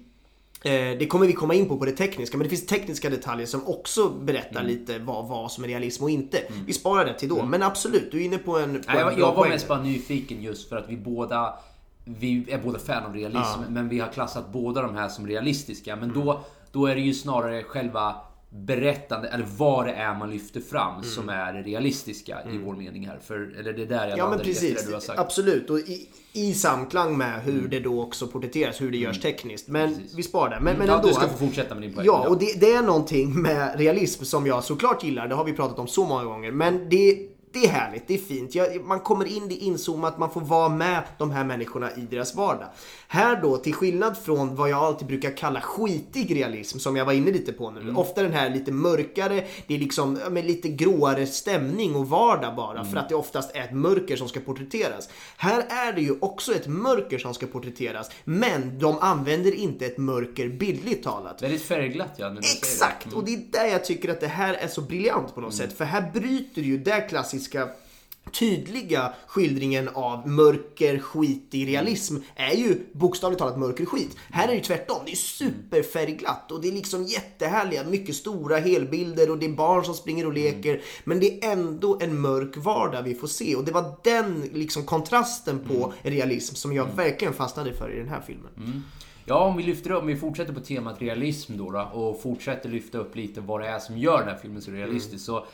det 0.98 1.06
kommer 1.10 1.26
vi 1.26 1.32
komma 1.32 1.54
in 1.54 1.68
på 1.68 1.76
på 1.76 1.84
det 1.84 1.92
tekniska, 1.92 2.36
men 2.36 2.44
det 2.44 2.48
finns 2.50 2.66
tekniska 2.66 3.10
detaljer 3.10 3.46
som 3.46 3.66
också 3.66 4.08
berättar 4.08 4.60
Mm. 4.60 4.66
lite 4.72 4.98
vad, 4.98 5.28
vad 5.28 5.52
som 5.52 5.64
är 5.64 5.68
realism 5.68 6.04
och 6.04 6.10
inte. 6.10 6.38
Vi 6.66 6.72
sparar 6.72 7.04
det 7.04 7.14
till 7.18 7.28
då, 7.28 7.44
men 7.44 7.62
absolut, 7.62 8.10
du 8.12 8.20
är 8.20 8.24
inne 8.24 8.38
på 8.38 8.58
en, 8.58 8.72
på 8.82 8.92
Nej, 8.92 9.02
en 9.02 9.18
jag, 9.18 9.26
var 9.26 9.34
poäng 9.34 9.50
mest 9.50 9.68
bara 9.68 9.82
nyfiken 9.82 10.42
just 10.42 10.68
för 10.68 10.76
att 10.76 10.88
vi 10.88 10.96
båda 10.96 11.54
vi 12.04 12.44
är 12.48 12.58
båda 12.58 12.78
fan 12.78 13.04
av 13.04 13.14
realism, 13.14 13.60
men 13.68 13.88
vi 13.88 13.98
har 14.00 14.08
klassat 14.08 14.52
båda 14.52 14.82
de 14.82 14.94
här 14.94 15.08
som 15.08 15.26
realistiska. 15.26 15.96
Men 15.96 16.10
Mm. 16.10 16.24
då, 16.26 16.40
då 16.72 16.86
är 16.86 16.94
det 16.94 17.00
ju 17.00 17.14
snarare 17.14 17.62
själva 17.62 18.14
berättande, 18.56 19.28
eller 19.28 19.46
vad 19.56 19.86
det 19.86 19.92
är 19.92 20.14
man 20.14 20.30
lyfter 20.30 20.60
fram 20.60 20.92
Mm. 20.92 21.04
som 21.04 21.28
är 21.28 21.52
det 21.52 21.62
realistiska 21.62 22.38
i 22.52 22.58
vår 22.58 22.74
mening 22.76 23.06
här. 23.06 23.18
För, 23.24 23.56
eller 23.58 23.72
det 23.72 23.82
är 23.82 23.86
där 23.86 24.08
jag 24.08 24.18
Ja 24.18 24.30
men 24.30 24.38
precis, 24.38 24.86
du 24.86 24.92
har 24.92 25.00
sagt. 25.00 25.18
absolut. 25.18 25.70
Och 25.70 25.78
i, 25.78 26.08
i 26.32 26.54
samklang 26.54 27.18
med 27.18 27.42
hur 27.42 27.68
det 27.68 27.80
då 27.80 28.02
också 28.02 28.26
porträtteras, 28.26 28.80
hur 28.80 28.90
det 28.90 28.98
görs 28.98 29.20
tekniskt. 29.20 29.68
Men 29.68 29.96
vi 30.16 30.22
sparar 30.22 30.50
det. 30.50 30.60
Men, 30.60 30.76
men 30.76 30.86
ja, 30.86 30.94
ändå. 30.96 31.08
du 31.08 31.14
ska 31.14 31.28
få 31.28 31.36
fortsätta 31.38 31.74
med 31.74 31.82
din 31.82 31.94
poäng. 31.94 32.06
Ja, 32.06 32.28
och 32.28 32.38
det, 32.38 32.60
det 32.60 32.72
är 32.72 32.82
någonting 32.82 33.42
med 33.42 33.78
realism 33.78 34.24
som 34.24 34.46
jag 34.46 34.64
såklart 34.64 35.04
gillar. 35.04 35.28
Det 35.28 35.34
har 35.34 35.44
vi 35.44 35.52
pratat 35.52 35.78
om 35.78 35.86
så 35.86 36.04
många 36.06 36.24
gånger. 36.24 36.52
Men 36.52 36.88
det, 36.88 37.28
det 37.54 37.66
är 37.66 37.68
härligt, 37.68 38.06
det 38.06 38.14
är 38.14 38.18
fint. 38.18 38.54
Jag, 38.54 38.84
man 38.84 39.00
kommer 39.00 39.24
in, 39.24 39.48
det 39.48 39.54
är 39.54 39.66
inzoomat, 39.66 40.18
man 40.18 40.30
får 40.30 40.40
vara 40.40 40.68
med 40.68 41.02
de 41.18 41.30
här 41.30 41.44
människorna 41.44 41.90
i 41.96 42.00
deras 42.00 42.34
vardag. 42.34 42.66
Här 43.08 43.42
då, 43.42 43.56
till 43.56 43.74
skillnad 43.74 44.18
från 44.18 44.56
vad 44.56 44.70
jag 44.70 44.78
alltid 44.78 45.06
brukar 45.08 45.36
kalla 45.36 45.60
skitig 45.60 46.36
realism, 46.36 46.78
som 46.78 46.96
jag 46.96 47.04
var 47.04 47.12
inne 47.12 47.30
lite 47.30 47.52
på 47.52 47.70
nu. 47.70 47.80
Mm. 47.80 47.98
Ofta 47.98 48.22
den 48.22 48.32
här 48.32 48.50
lite 48.50 48.72
mörkare, 48.72 49.44
det 49.66 49.74
är 49.74 49.78
liksom 49.78 50.12
med 50.30 50.44
lite 50.44 50.68
gråare 50.68 51.26
stämning 51.26 51.96
och 51.96 52.08
vardag 52.08 52.56
bara. 52.56 52.80
Mm. 52.80 52.92
För 52.92 52.98
att 52.98 53.08
det 53.08 53.14
oftast 53.14 53.56
är 53.56 53.60
ett 53.60 53.72
mörker 53.72 54.16
som 54.16 54.28
ska 54.28 54.40
porträtteras. 54.40 55.08
Här 55.36 55.64
är 55.68 55.92
det 55.92 56.00
ju 56.00 56.18
också 56.20 56.54
ett 56.54 56.66
mörker 56.66 57.18
som 57.18 57.34
ska 57.34 57.46
porträtteras. 57.46 58.10
Men 58.24 58.78
de 58.78 58.98
använder 58.98 59.54
inte 59.54 59.86
ett 59.86 59.98
mörker 59.98 60.48
bildligt 60.48 61.04
talat. 61.04 61.42
Väldigt 61.42 61.62
färgglatt 61.62 62.14
ja, 62.16 62.28
när 62.28 62.36
du 62.36 62.42
säger 62.42 62.56
Exakt! 62.56 63.04
det. 63.04 63.06
Mm. 63.06 63.18
Och 63.18 63.24
det 63.24 63.34
är 63.34 63.64
där 63.64 63.72
jag 63.72 63.84
tycker 63.84 64.08
att 64.08 64.20
det 64.20 64.26
här 64.26 64.54
är 64.54 64.68
så 64.68 64.80
briljant 64.80 65.34
på 65.34 65.40
något 65.40 65.54
sätt. 65.54 65.78
För 65.78 65.84
här 65.84 66.10
bryter 66.14 66.62
ju 66.62 66.78
den 66.78 67.08
klassiska 67.08 67.43
tydliga 68.32 69.12
skildringen 69.26 69.88
av 69.88 70.28
mörker, 70.28 70.98
skitig 70.98 71.68
realism 71.68 72.16
är 72.34 72.54
ju 72.56 72.78
bokstavligt 72.92 73.38
talat 73.38 73.58
mörker 73.58 73.86
skit. 73.86 74.16
Här 74.30 74.44
är 74.44 74.48
det 74.48 74.54
ju 74.54 74.60
tvärtom. 74.60 75.02
Det 75.06 75.12
är 75.12 75.16
superfärgglatt 75.16 76.52
och 76.52 76.60
det 76.60 76.68
är 76.68 76.72
liksom 76.72 77.04
jättehärliga, 77.04 77.84
mycket 77.84 78.14
stora 78.14 78.58
helbilder 78.58 79.30
och 79.30 79.38
det 79.38 79.46
är 79.46 79.50
barn 79.52 79.84
som 79.84 79.94
springer 79.94 80.26
och 80.26 80.32
leker. 80.32 80.82
Men 81.04 81.20
det 81.20 81.44
är 81.44 81.52
ändå 81.52 81.98
en 82.00 82.20
mörk 82.20 82.56
vardag 82.56 83.02
vi 83.02 83.14
får 83.14 83.28
se 83.28 83.56
och 83.56 83.64
det 83.64 83.72
var 83.72 83.94
den 84.04 84.50
liksom 84.52 84.84
kontrasten 84.84 85.58
på 85.58 85.92
realism 86.02 86.54
som 86.54 86.72
jag 86.72 86.86
verkligen 86.96 87.34
fastnade 87.34 87.74
för 87.74 87.94
i 87.94 87.98
den 87.98 88.08
här 88.08 88.20
filmen. 88.26 88.50
Ja, 89.26 89.44
om 89.44 89.56
vi 89.56 89.62
lyfter 89.62 89.90
upp, 89.90 90.00
om 90.00 90.06
vi 90.06 90.16
fortsätter 90.16 90.52
på 90.52 90.60
temat 90.60 91.02
realism 91.02 91.56
då, 91.56 91.70
då 91.70 91.80
och 91.80 92.22
fortsätter 92.22 92.68
lyfta 92.68 92.98
upp 92.98 93.16
lite 93.16 93.40
vad 93.40 93.60
det 93.60 93.68
är 93.68 93.78
som 93.78 93.98
gör 93.98 94.18
den 94.18 94.28
här 94.28 94.38
filmen 94.42 94.62
så 94.62 94.70
realistisk. 94.70 95.24
Så, 95.24 95.36
eh, 95.38 95.44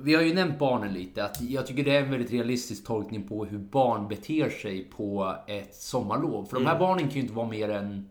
vi 0.00 0.14
har 0.14 0.22
ju 0.22 0.34
nämnt 0.34 0.58
barnen 0.58 0.92
lite. 0.92 1.24
Att 1.24 1.40
jag 1.40 1.66
tycker 1.66 1.84
det 1.84 1.96
är 1.96 2.02
en 2.02 2.10
väldigt 2.10 2.32
realistisk 2.32 2.86
tolkning 2.86 3.28
på 3.28 3.44
hur 3.44 3.58
barn 3.58 4.08
beter 4.08 4.50
sig 4.50 4.84
på 4.84 5.36
ett 5.46 5.74
sommarlov. 5.74 6.44
För 6.44 6.56
de 6.56 6.66
här 6.66 6.78
barnen 6.78 7.04
kan 7.04 7.14
ju 7.14 7.20
inte 7.20 7.34
vara 7.34 7.48
mer 7.48 7.68
än 7.70 8.08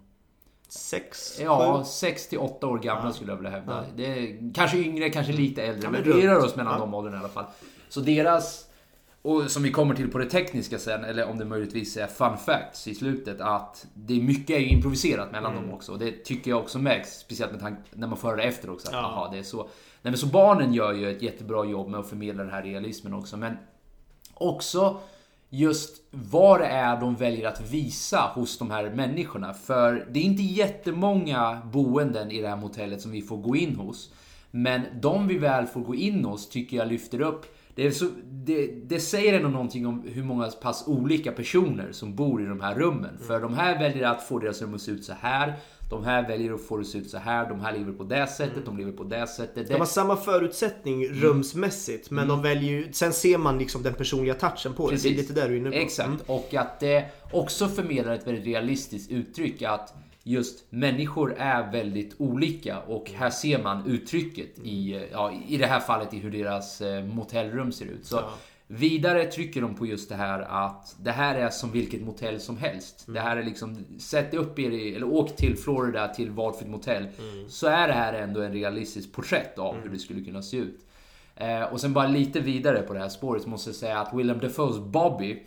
Sex, 0.69 1.39
Ja, 1.41 1.77
sju. 1.79 1.83
6 1.85 2.27
till 2.27 2.39
8 2.39 2.67
år 2.67 2.77
gamla 2.77 3.13
skulle 3.13 3.31
jag 3.31 3.37
vilja 3.37 3.51
hävda. 3.51 3.85
Det 3.95 4.05
är, 4.05 4.53
kanske 4.53 4.77
yngre, 4.77 5.09
kanske 5.09 5.33
lite 5.33 5.63
äldre, 5.63 5.89
men 5.89 6.01
men 6.01 6.17
vi 6.17 6.27
rör 6.27 6.45
oss 6.45 6.55
mellan 6.55 6.79
de 6.79 6.93
åldrarna 6.93 7.17
i 7.17 7.19
alla 7.19 7.29
fall. 7.29 7.45
Så 7.89 7.99
deras, 7.99 8.65
och 9.21 9.51
som 9.51 9.63
vi 9.63 9.71
kommer 9.71 9.95
till 9.95 10.11
på 10.11 10.17
det 10.17 10.29
tekniska 10.29 10.79
sen, 10.79 11.03
eller 11.03 11.29
om 11.29 11.37
det 11.37 11.45
möjligtvis 11.45 11.97
är 11.97 12.07
fun 12.07 12.37
facts 12.37 12.87
i 12.87 12.95
slutet, 12.95 13.41
att 13.41 13.85
det 13.93 14.17
är 14.17 14.21
mycket 14.21 14.55
är 14.55 14.59
improviserat 14.59 15.31
mellan 15.31 15.55
dem 15.55 15.71
också. 15.73 15.91
Och 15.91 15.99
det 15.99 16.11
tycker 16.11 16.51
jag 16.51 16.59
också 16.59 16.79
märks, 16.79 17.19
speciellt 17.19 17.51
med 17.51 17.61
tanke 17.61 17.81
när 17.93 18.07
man 18.07 18.17
får 18.17 18.35
det 18.35 18.43
efter 18.43 18.69
också. 18.69 18.87
Att, 18.87 18.95
aha, 18.95 19.29
det 19.31 19.37
är 19.39 19.43
så. 19.43 19.69
Nej, 20.01 20.11
men 20.11 20.17
så 20.17 20.27
barnen 20.27 20.73
gör 20.73 20.93
ju 20.93 21.11
ett 21.11 21.21
jättebra 21.21 21.65
jobb 21.65 21.89
med 21.89 21.99
att 21.99 22.09
förmedla 22.09 22.43
den 22.43 22.51
här 22.51 22.63
realismen 22.63 23.13
också. 23.13 23.37
Men 23.37 23.57
också 24.33 24.99
just 25.49 26.01
vad 26.11 26.59
det 26.59 26.65
är 26.65 26.99
de 26.99 27.15
väljer 27.15 27.47
att 27.47 27.71
visa 27.71 28.31
hos 28.35 28.57
de 28.57 28.71
här 28.71 28.89
människorna. 28.89 29.53
För 29.53 30.07
det 30.11 30.19
är 30.19 30.23
inte 30.23 30.43
jättemånga 30.43 31.61
boenden 31.73 32.31
i 32.31 32.41
det 32.41 32.47
här 32.47 32.57
motellet 32.57 33.01
som 33.01 33.11
vi 33.11 33.21
får 33.21 33.37
gå 33.37 33.55
in 33.55 33.75
hos. 33.75 34.13
Men 34.51 34.81
de 35.01 35.27
vi 35.27 35.37
väl 35.37 35.65
får 35.65 35.81
gå 35.81 35.95
in 35.95 36.25
hos 36.25 36.49
tycker 36.49 36.77
jag 36.77 36.87
lyfter 36.87 37.21
upp 37.21 37.45
det, 37.77 37.87
är 37.87 37.91
så, 37.91 38.09
det, 38.25 38.67
det 38.67 38.99
säger 38.99 39.33
ändå 39.33 39.49
någonting 39.49 39.87
om 39.87 40.03
hur 40.07 40.23
många 40.23 40.47
pass 40.47 40.83
olika 40.87 41.31
personer 41.31 41.91
som 41.91 42.15
bor 42.15 42.41
i 42.41 42.45
de 42.45 42.61
här 42.61 42.75
rummen. 42.75 43.17
För 43.27 43.41
de 43.41 43.53
här 43.53 43.79
väljer 43.79 44.07
att 44.07 44.23
få 44.23 44.39
deras 44.39 44.61
rum 44.61 44.73
att 44.73 44.81
se 44.81 44.91
ut 44.91 45.03
så 45.03 45.13
här. 45.13 45.53
De 45.89 46.03
här 46.03 46.27
väljer 46.27 46.53
att 46.53 46.61
få 46.61 46.77
det 46.77 46.81
att 46.81 46.87
se 46.87 46.97
ut 46.97 47.09
så 47.09 47.17
här. 47.17 47.49
De 47.49 47.59
här 47.61 47.73
lever 47.77 47.91
på 47.93 48.03
det 48.03 48.27
sättet, 48.27 48.65
de 48.65 48.77
lever 48.77 48.91
på 48.91 49.03
det 49.03 49.27
sättet. 49.27 49.67
De 49.67 49.73
har 49.75 49.85
samma 49.85 50.15
förutsättning 50.15 51.03
Mm. 51.05 51.21
rumsmässigt 51.21 52.11
men 52.11 52.27
de 52.27 52.41
väljer 52.41 52.71
ju, 52.71 52.93
sen 52.93 53.13
ser 53.13 53.37
man 53.37 53.57
liksom 53.57 53.83
den 53.83 53.93
personliga 53.93 54.33
touchen 54.33 54.73
på 54.73 54.89
det. 54.91 55.03
Det 55.03 55.09
är 55.09 55.13
lite 55.15 55.33
där 55.33 55.47
du 55.49 55.53
är 55.53 55.57
inne 55.57 55.69
på. 55.69 55.75
Exakt. 55.75 56.07
Mm. 56.07 56.19
Och 56.27 56.53
att 56.53 56.79
det 56.79 57.05
också 57.31 57.67
förmedlar 57.67 58.13
ett 58.13 58.27
väldigt 58.27 58.45
realistiskt 58.45 59.11
uttryck 59.11 59.61
att 59.61 59.93
just 60.23 60.65
människor 60.69 61.35
är 61.37 61.71
väldigt 61.71 62.15
olika 62.17 62.79
och 62.79 63.11
här 63.15 63.29
ser 63.29 63.63
man 63.63 63.85
uttrycket 63.87 64.59
i, 64.63 65.07
ja, 65.11 65.31
i 65.47 65.57
det 65.57 65.65
här 65.65 65.79
fallet 65.79 66.13
i 66.13 66.17
hur 66.19 66.31
deras 66.31 66.81
eh, 66.81 67.03
motellrum 67.05 67.71
ser 67.71 67.85
ut. 67.85 68.05
Så 68.05 68.19
Vidare 68.69 69.25
trycker 69.25 69.61
de 69.61 69.75
på 69.75 69.85
just 69.85 70.09
det 70.09 70.15
här 70.15 70.39
att 70.39 70.95
det 70.99 71.11
här 71.11 71.35
är 71.35 71.49
som 71.49 71.71
vilket 71.71 72.01
motell 72.01 72.39
som 72.39 72.57
helst. 72.57 73.05
Det 73.07 73.19
här 73.19 73.37
är 73.37 73.43
liksom, 73.43 73.85
sätt 73.99 74.33
upp 74.33 74.59
er 74.59 74.71
i, 74.71 74.95
eller 74.95 75.07
åk 75.07 75.35
till 75.35 75.57
Florida 75.57 76.07
till 76.07 76.31
Watford 76.31 76.67
motell. 76.67 77.07
Så 77.47 77.67
är 77.67 77.87
det 77.87 77.93
här 77.93 78.13
ändå 78.13 78.41
en 78.41 78.53
realistisk 78.53 79.11
porträtt 79.13 79.59
av 79.59 79.75
hur 79.83 79.89
det 79.89 79.99
skulle 79.99 80.23
kunna 80.23 80.41
se 80.41 80.57
ut. 80.57 80.79
Eh, 81.35 81.63
och 81.63 81.81
sen 81.81 81.93
bara 81.93 82.07
lite 82.07 82.39
vidare 82.39 82.81
på 82.81 82.93
det 82.93 82.99
här 82.99 83.09
spåret 83.09 83.45
måste 83.45 83.69
jag 83.69 83.75
säga 83.75 83.99
att 83.99 84.13
Willem 84.13 84.39
Dafoes 84.39 84.79
Bobby 84.79 85.43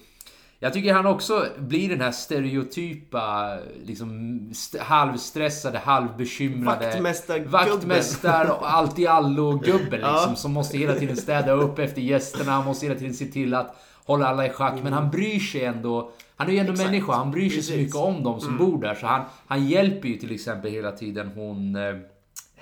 jag 0.62 0.72
tycker 0.72 0.92
han 0.94 1.06
också 1.06 1.46
blir 1.58 1.88
den 1.88 2.00
här 2.00 2.10
stereotypa, 2.10 3.58
liksom 3.84 4.38
st- 4.50 4.78
halvstressade, 4.78 5.78
halvbekymrade 5.78 6.86
Vaktmästargubben. 6.86 7.52
Vaktmästar 7.52 8.50
och 8.50 8.72
allt 8.72 8.98
i 8.98 9.06
allo-gubben 9.06 10.00
liksom. 10.00 10.36
Som 10.36 10.52
måste 10.52 10.78
hela 10.78 10.94
tiden 10.94 11.16
städa 11.16 11.52
upp 11.52 11.78
efter 11.78 12.00
gästerna. 12.02 12.52
Han 12.52 12.64
måste 12.64 12.86
hela 12.86 12.98
tiden 12.98 13.14
se 13.14 13.26
till 13.26 13.54
att 13.54 13.76
hålla 14.04 14.26
alla 14.28 14.46
i 14.46 14.50
schack. 14.50 14.74
Men 14.82 14.92
han 14.92 15.10
bryr 15.10 15.38
sig 15.38 15.64
ändå. 15.64 16.10
Han 16.36 16.48
är 16.48 16.52
ju 16.52 16.58
ändå 16.58 16.72
människa. 16.72 17.12
Han 17.12 17.30
bryr 17.30 17.50
sig 17.50 17.62
så 17.62 17.70
Precis. 17.72 17.84
mycket 17.86 17.96
om 17.96 18.22
dem 18.22 18.40
som 18.40 18.58
bor 18.58 18.80
där. 18.82 18.94
Så 18.94 19.06
han, 19.06 19.22
han 19.46 19.66
hjälper 19.68 20.08
ju 20.08 20.16
till 20.16 20.34
exempel 20.34 20.70
hela 20.70 20.92
tiden 20.92 21.30
hon... 21.34 21.76
Eh, 21.76 21.96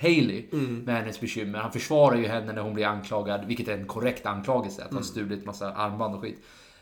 Hailey 0.00 0.44
med 0.84 0.96
hennes 0.96 1.20
bekymmer. 1.20 1.58
Han 1.58 1.72
försvarar 1.72 2.16
ju 2.16 2.26
henne 2.26 2.52
när 2.52 2.62
hon 2.62 2.74
blir 2.74 2.86
anklagad, 2.86 3.44
vilket 3.46 3.68
är 3.68 3.72
en 3.78 3.86
korrekt 3.86 4.26
anklagelse, 4.26 4.84
att 4.84 4.94
han 4.94 5.04
stulit 5.04 5.46
massa 5.46 5.72
armband 5.72 6.14
och 6.14 6.20
skit. 6.20 6.38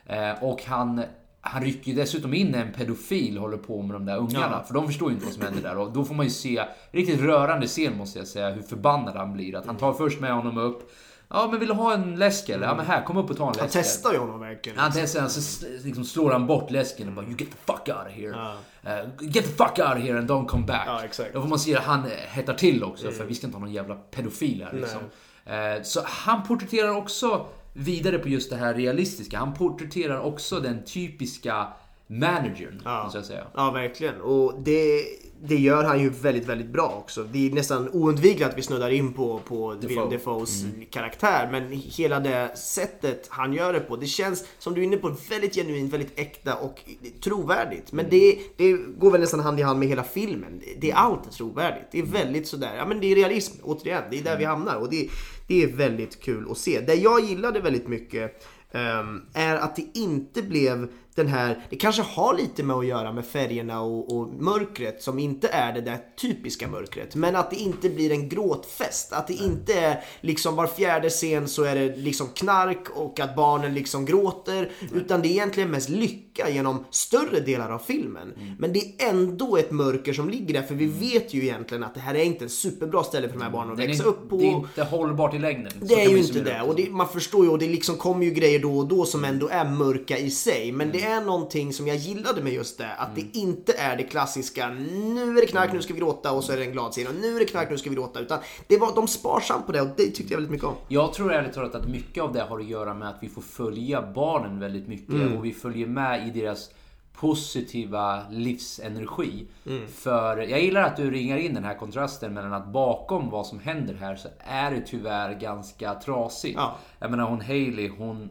Eh, 0.06 0.42
och 0.44 0.62
han, 0.64 1.02
han 1.40 1.62
rycker 1.62 1.90
ju 1.90 1.96
dessutom 1.96 2.34
in 2.34 2.54
en 2.54 2.72
pedofil 2.72 3.38
håller 3.38 3.56
på 3.56 3.82
med 3.82 3.94
de 3.94 4.06
där 4.06 4.16
ungarna. 4.16 4.62
För 4.66 4.74
de 4.74 4.86
förstår 4.86 5.08
ju 5.08 5.14
inte 5.14 5.26
vad 5.26 5.34
som 5.34 5.42
händer 5.42 5.62
där. 5.62 5.78
Och 5.78 5.92
då 5.92 6.04
får 6.04 6.14
man 6.14 6.26
ju 6.26 6.30
se, 6.30 6.64
riktigt 6.90 7.20
rörande 7.20 7.66
scen 7.66 7.96
måste 7.96 8.18
jag 8.18 8.28
säga, 8.28 8.50
hur 8.50 8.62
förbannad 8.62 9.16
han 9.16 9.32
blir. 9.32 9.56
Att 9.56 9.66
han 9.66 9.76
tar 9.76 9.92
först 9.92 10.20
med 10.20 10.32
honom 10.34 10.58
upp. 10.58 10.90
Ja 11.30 11.48
men 11.50 11.60
vill 11.60 11.68
du 11.68 11.74
ha 11.74 11.94
en 11.94 12.16
läsk 12.16 12.48
eller? 12.48 12.66
Ja 12.66 12.74
men 12.74 12.86
här, 12.86 13.04
kom 13.04 13.16
upp 13.16 13.30
och 13.30 13.36
ta 13.36 13.44
en 13.46 13.48
läsk. 13.52 13.60
Han 13.60 13.68
testar 13.68 14.12
ju 14.12 14.18
honom 14.18 14.40
verkligen. 14.40 14.78
Han 14.78 14.90
testar, 14.94 15.28
så 15.28 15.40
s- 15.40 15.64
liksom 15.84 16.04
slår 16.04 16.30
han 16.30 16.46
bort 16.46 16.70
läsken 16.70 17.08
och 17.08 17.14
bara 17.14 17.24
You 17.26 17.34
get 17.38 17.48
the 17.50 17.56
fuck 17.72 17.88
out 17.88 18.06
of 18.06 18.12
here. 18.12 18.30
Uh, 18.30 19.10
get 19.20 19.44
the 19.44 19.50
fuck 19.50 19.78
out 19.78 19.96
of 19.96 20.02
here 20.02 20.18
and 20.18 20.30
don't 20.30 20.46
come 20.46 20.66
back. 20.66 20.82
Ja, 20.86 21.04
exakt. 21.04 21.32
Då 21.34 21.40
får 21.42 21.48
man 21.48 21.58
se 21.58 21.76
att 21.76 21.84
han 21.84 22.02
hettar 22.28 22.54
till 22.54 22.84
också 22.84 23.10
för 23.10 23.24
vi 23.24 23.34
ska 23.34 23.46
inte 23.46 23.56
ha 23.58 23.64
någon 23.64 23.72
jävla 23.74 23.94
pedofil 23.94 24.66
här 24.72 24.78
liksom. 24.80 25.00
Eh, 25.44 25.82
Så 25.82 26.00
han 26.04 26.42
porträtterar 26.42 26.96
också 26.96 27.46
vidare 27.76 28.18
på 28.18 28.28
just 28.28 28.50
det 28.50 28.56
här 28.56 28.74
realistiska. 28.74 29.38
Han 29.38 29.54
porträtterar 29.54 30.20
också 30.20 30.60
den 30.60 30.84
typiska 30.84 31.66
managern, 32.06 32.80
måste 33.04 33.18
jag 33.18 33.24
säga. 33.24 33.44
Ja, 33.54 33.70
verkligen. 33.70 34.20
Och 34.20 34.54
det, 34.62 35.04
det 35.42 35.56
gör 35.56 35.84
han 35.84 36.00
ju 36.00 36.10
väldigt, 36.10 36.46
väldigt 36.48 36.70
bra 36.70 37.02
också. 37.04 37.22
Det 37.22 37.46
är 37.46 37.52
nästan 37.52 37.88
oundvikligt 37.88 38.50
att 38.50 38.58
vi 38.58 38.62
snuddar 38.62 38.90
in 38.90 39.12
på, 39.12 39.40
på 39.48 39.74
Willem 39.80 40.10
Dafoes 40.10 40.64
karaktär. 40.90 41.48
Men 41.52 41.72
hela 41.72 42.20
det 42.20 42.56
sättet 42.56 43.26
han 43.28 43.52
gör 43.52 43.72
det 43.72 43.80
på. 43.80 43.96
Det 43.96 44.06
känns, 44.06 44.44
som 44.58 44.74
du 44.74 44.80
är 44.80 44.84
inne 44.84 44.96
på, 44.96 45.16
väldigt 45.30 45.54
genuint, 45.54 45.92
väldigt 45.92 46.18
äkta 46.18 46.54
och 46.54 46.80
trovärdigt. 47.24 47.92
Men 47.92 48.06
det, 48.10 48.38
det 48.56 48.72
går 48.72 49.10
väl 49.10 49.20
nästan 49.20 49.40
hand 49.40 49.60
i 49.60 49.62
hand 49.62 49.78
med 49.78 49.88
hela 49.88 50.04
filmen. 50.04 50.60
Det 50.78 50.90
är 50.90 50.94
allt 50.94 51.26
är 51.26 51.30
trovärdigt. 51.30 51.86
Det 51.90 51.98
är 51.98 52.06
väldigt 52.06 52.48
sådär, 52.48 52.74
ja 52.76 52.86
men 52.86 53.00
det 53.00 53.12
är 53.12 53.16
realism, 53.16 53.56
återigen. 53.62 54.02
Det 54.10 54.18
är 54.18 54.24
där 54.24 54.38
vi 54.38 54.44
hamnar. 54.44 54.76
Och 54.76 54.90
det, 54.90 55.08
det 55.46 55.62
är 55.62 55.66
väldigt 55.66 56.22
kul 56.22 56.50
att 56.50 56.58
se. 56.58 56.80
Det 56.80 56.94
jag 56.94 57.20
gillade 57.20 57.60
väldigt 57.60 57.88
mycket 57.88 58.44
ehm, 58.72 59.22
är 59.34 59.56
att 59.56 59.76
det 59.76 59.86
inte 59.94 60.42
blev 60.42 60.88
den 61.16 61.28
här, 61.28 61.66
det 61.70 61.76
kanske 61.76 62.02
har 62.02 62.34
lite 62.34 62.62
med 62.62 62.76
att 62.76 62.86
göra 62.86 63.12
med 63.12 63.26
färgerna 63.26 63.80
och, 63.80 64.16
och 64.16 64.28
mörkret 64.28 65.02
som 65.02 65.18
inte 65.18 65.48
är 65.48 65.72
det 65.72 65.80
där 65.80 65.98
typiska 66.20 66.68
mörkret. 66.68 67.14
Men 67.14 67.36
att 67.36 67.50
det 67.50 67.56
inte 67.56 67.88
blir 67.88 68.12
en 68.12 68.28
gråtfest. 68.28 69.12
Att 69.12 69.26
det 69.26 69.34
inte 69.34 69.74
är 69.74 70.04
liksom 70.20 70.56
var 70.56 70.66
fjärde 70.66 71.10
scen 71.10 71.48
så 71.48 71.64
är 71.64 71.74
det 71.74 71.96
liksom 71.96 72.26
knark 72.34 72.90
och 72.94 73.20
att 73.20 73.36
barnen 73.36 73.74
liksom 73.74 74.04
gråter. 74.04 74.70
Utan 74.94 75.22
det 75.22 75.28
är 75.28 75.30
egentligen 75.30 75.70
mest 75.70 75.88
lycka 75.88 76.50
genom 76.50 76.84
större 76.90 77.40
delar 77.40 77.70
av 77.70 77.78
filmen. 77.78 78.32
Men 78.58 78.72
det 78.72 78.78
är 78.78 79.08
ändå 79.10 79.56
ett 79.56 79.70
mörker 79.70 80.12
som 80.12 80.30
ligger 80.30 80.54
där 80.54 80.62
för 80.62 80.74
vi 80.74 80.86
vet 80.86 81.34
ju 81.34 81.42
egentligen 81.42 81.84
att 81.84 81.94
det 81.94 82.00
här 82.00 82.14
är 82.14 82.24
inte 82.24 82.44
en 82.44 82.50
superbra 82.50 83.04
ställe 83.04 83.28
för 83.28 83.38
de 83.38 83.44
här 83.44 83.50
barnen 83.50 83.72
att 83.72 83.78
växa 83.78 84.04
upp 84.04 84.28
på. 84.28 84.36
Det 84.36 84.46
är 84.46 84.50
inte 84.50 84.82
hållbart 84.82 85.34
i 85.34 85.38
längden. 85.38 85.72
Det 85.80 86.04
är 86.04 86.10
ju 86.10 86.18
inte 86.18 86.40
det. 86.40 86.62
Och 86.62 86.76
det, 86.76 86.90
man 86.90 87.08
förstår 87.08 87.44
ju, 87.44 87.50
och 87.50 87.58
det 87.58 87.68
liksom 87.68 87.96
kommer 87.96 88.24
ju 88.24 88.30
grejer 88.30 88.58
då 88.58 88.78
och 88.78 88.88
då 88.88 89.04
som 89.04 89.24
ändå 89.24 89.48
är 89.48 89.64
mörka 89.70 90.18
i 90.18 90.30
sig. 90.30 90.72
Men 90.72 90.92
det 90.92 91.05
är 91.06 91.20
någonting 91.20 91.72
som 91.72 91.86
jag 91.86 91.96
gillade 91.96 92.42
med 92.42 92.52
just 92.52 92.78
det. 92.78 92.94
Att 92.94 93.14
det 93.14 93.38
inte 93.38 93.72
är 93.72 93.96
det 93.96 94.02
klassiska, 94.02 94.68
nu 94.68 95.38
är 95.38 95.40
det 95.40 95.46
knark, 95.46 95.72
nu 95.72 95.82
ska 95.82 95.94
vi 95.94 96.00
gråta 96.00 96.32
och 96.32 96.44
så 96.44 96.52
är 96.52 96.56
det 96.56 96.64
en 96.64 96.72
glad 96.72 96.92
scen. 96.92 97.06
Och 97.06 97.14
nu 97.14 97.36
är 97.36 97.40
det 97.40 97.46
knark, 97.46 97.70
nu 97.70 97.78
ska 97.78 97.90
vi 97.90 97.96
gråta. 97.96 98.20
Utan 98.20 98.38
det 98.66 98.78
var, 98.78 98.94
de 98.94 99.08
sparsamt 99.08 99.66
på 99.66 99.72
det 99.72 99.80
och 99.80 99.88
det 99.96 100.02
tyckte 100.02 100.22
jag 100.22 100.36
väldigt 100.36 100.50
mycket 100.50 100.66
om. 100.66 100.74
Jag 100.88 101.12
tror 101.12 101.32
ärligt 101.32 101.52
talat 101.52 101.74
att 101.74 101.88
mycket 101.88 102.22
av 102.22 102.32
det 102.32 102.42
har 102.42 102.58
att 102.58 102.66
göra 102.66 102.94
med 102.94 103.08
att 103.08 103.18
vi 103.20 103.28
får 103.28 103.42
följa 103.42 104.12
barnen 104.12 104.58
väldigt 104.58 104.88
mycket 104.88 105.36
och 105.36 105.44
vi 105.44 105.52
följer 105.52 105.86
med 105.86 106.28
i 106.28 106.40
deras 106.40 106.70
positiva 107.12 108.22
livsenergi. 108.30 109.46
För 109.88 110.36
jag 110.36 110.62
gillar 110.62 110.82
att 110.82 110.96
du 110.96 111.10
ringar 111.10 111.36
in 111.36 111.54
den 111.54 111.64
här 111.64 111.74
kontrasten 111.74 112.34
mellan 112.34 112.52
att 112.52 112.66
bakom 112.66 113.30
vad 113.30 113.46
som 113.46 113.58
händer 113.58 113.94
här 113.94 114.16
så 114.16 114.28
är 114.38 114.70
det 114.70 114.80
tyvärr 114.80 115.40
ganska 115.40 115.94
trasigt. 115.94 116.56
Ja. 116.56 116.76
Jag 116.98 117.10
menar 117.10 117.24
hon 117.24 117.40
Hailey, 117.40 117.88
hon... 117.88 118.30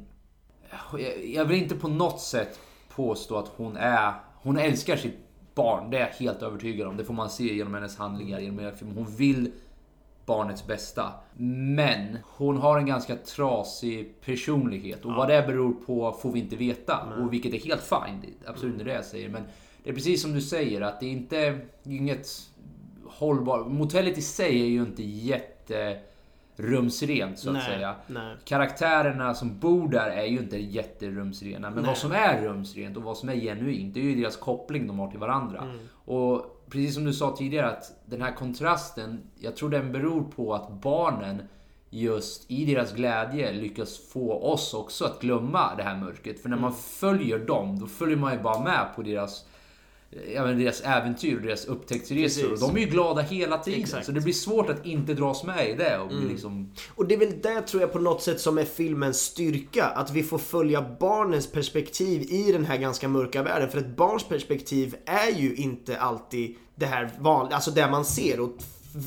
jag- 1.23 1.45
vill 1.45 1.61
inte 1.63 1.75
på 1.75 1.87
något 1.87 2.19
sätt 2.21 2.59
påstå 2.89 3.37
att 3.37 3.47
hon 3.47 3.77
är... 3.77 4.13
Hon 4.41 4.57
älskar 4.57 4.97
sitt 4.97 5.17
barn, 5.55 5.89
det 5.89 5.97
är 5.97 6.01
jag 6.01 6.07
helt 6.07 6.41
övertygad 6.41 6.87
om. 6.87 6.97
Det 6.97 7.03
får 7.05 7.13
man 7.13 7.29
se 7.29 7.55
genom 7.55 7.73
hennes 7.73 7.97
handlingar, 7.97 8.39
genom 8.39 8.59
hela 8.59 8.75
filmen. 8.75 8.97
Hon 8.97 9.15
vill 9.15 9.51
barnets 10.25 10.67
bästa. 10.67 11.11
Men 11.37 12.17
hon 12.37 12.57
har 12.57 12.77
en 12.77 12.85
ganska 12.85 13.15
trasig 13.15 14.21
personlighet 14.21 15.05
och 15.05 15.13
vad 15.13 15.27
det 15.27 15.43
beror 15.47 15.73
på 15.73 16.11
får 16.11 16.31
vi 16.31 16.39
inte 16.39 16.55
veta. 16.55 16.99
Och 17.19 17.33
vilket 17.33 17.53
är 17.53 17.57
helt 17.57 17.81
är 18.45 18.49
absolut 18.49 18.73
inte 18.73 18.85
det 18.85 18.93
jag 18.93 19.05
säger. 19.05 19.29
Men 19.29 19.43
det 19.83 19.89
är 19.89 19.93
precis 19.93 20.21
som 20.21 20.33
du 20.33 20.41
säger 20.41 20.81
att 20.81 20.99
det 20.99 21.05
är 21.05 21.11
inte 21.11 21.59
inget 21.83 22.27
hållbart. 23.05 23.67
Motellet 23.67 24.17
i 24.17 24.21
sig 24.21 24.61
är 24.61 24.65
ju 24.67 24.81
inte 24.81 25.03
jätte 25.03 25.99
rumsrent 26.55 27.39
så 27.39 27.49
att 27.49 27.53
Nej, 27.53 27.65
säga. 27.65 27.95
nej. 28.07 28.35
Karaktärerna 28.45 29.33
som 29.33 29.59
bor 29.59 29.89
där 29.89 30.09
är 30.09 30.25
ju 30.25 30.37
inte 30.37 30.57
jätterumsrena. 30.57 31.69
Men 31.69 31.85
vad 31.85 31.97
som 31.97 32.11
är 32.11 32.41
rumsrent 32.41 32.97
och 32.97 33.03
vad 33.03 33.17
som 33.17 33.29
är 33.29 33.35
genuint, 33.35 33.93
det 33.93 33.99
är 33.99 34.03
ju 34.03 34.15
deras 34.15 34.37
koppling 34.37 34.87
de 34.87 34.99
har 34.99 35.11
till 35.11 35.19
varandra. 35.19 35.61
Mm. 35.61 35.79
Och 36.05 36.65
precis 36.69 36.93
som 36.93 37.05
du 37.05 37.13
sa 37.13 37.35
tidigare 37.37 37.69
att 37.69 37.91
den 38.05 38.21
här 38.21 38.31
kontrasten, 38.31 39.21
jag 39.39 39.55
tror 39.55 39.69
den 39.69 39.91
beror 39.91 40.23
på 40.23 40.53
att 40.53 40.69
barnen 40.69 41.41
just 41.89 42.51
i 42.51 42.65
deras 42.65 42.93
glädje 42.93 43.53
lyckas 43.53 43.99
få 44.13 44.33
oss 44.33 44.73
också 44.73 45.05
att 45.05 45.21
glömma 45.21 45.75
det 45.75 45.83
här 45.83 45.97
mörkret. 45.97 46.39
För 46.39 46.49
när 46.49 46.57
man 46.57 46.73
följer 46.73 47.39
dem, 47.39 47.79
då 47.79 47.87
följer 47.87 48.17
man 48.17 48.33
ju 48.33 48.39
bara 48.39 48.63
med 48.63 48.87
på 48.95 49.01
deras 49.01 49.45
Men 50.33 50.59
deras 50.59 50.81
äventyr 50.81 51.35
och 51.35 51.41
deras 51.41 51.65
upptäcktsresor. 51.65 52.51
Och 52.51 52.59
de 52.59 52.75
är 52.75 52.79
ju 52.79 52.85
glada 52.85 53.21
hela 53.21 53.57
tiden. 53.57 53.81
Exakt. 53.81 54.05
Så 54.05 54.11
det 54.11 54.21
blir 54.21 54.33
svårt 54.33 54.69
att 54.69 54.85
inte 54.85 55.13
dras 55.13 55.43
med 55.43 55.69
i 55.69 55.73
det. 55.73 55.99
Och 55.99 56.07
bli 56.07 56.27
liksom... 56.29 56.71
Och 56.95 57.07
det 57.07 57.15
är 57.15 57.19
väl 57.19 57.41
det 57.43 57.61
tror 57.61 57.81
jag 57.81 57.93
på 57.93 57.99
något 57.99 58.21
sätt 58.21 58.39
som 58.39 58.57
är 58.57 58.65
filmens 58.65 59.21
styrka. 59.21 59.85
Att 59.85 60.11
vi 60.11 60.23
får 60.23 60.37
följa 60.37 60.85
barnens 60.99 61.51
perspektiv 61.51 62.21
i 62.21 62.51
den 62.51 62.65
här 62.65 62.77
ganska 62.77 63.07
mörka 63.07 63.43
världen. 63.43 63.69
För 63.69 63.77
ett 63.77 63.95
barns 63.95 64.23
perspektiv 64.23 64.95
är 65.05 65.39
ju 65.39 65.55
inte 65.55 65.99
alltid 65.99 66.55
det 66.75 66.85
här 66.85 67.11
vanliga, 67.19 67.55
alltså 67.55 67.71
det 67.71 67.91
man 67.91 68.05
ser. 68.05 68.39
Och 68.39 68.51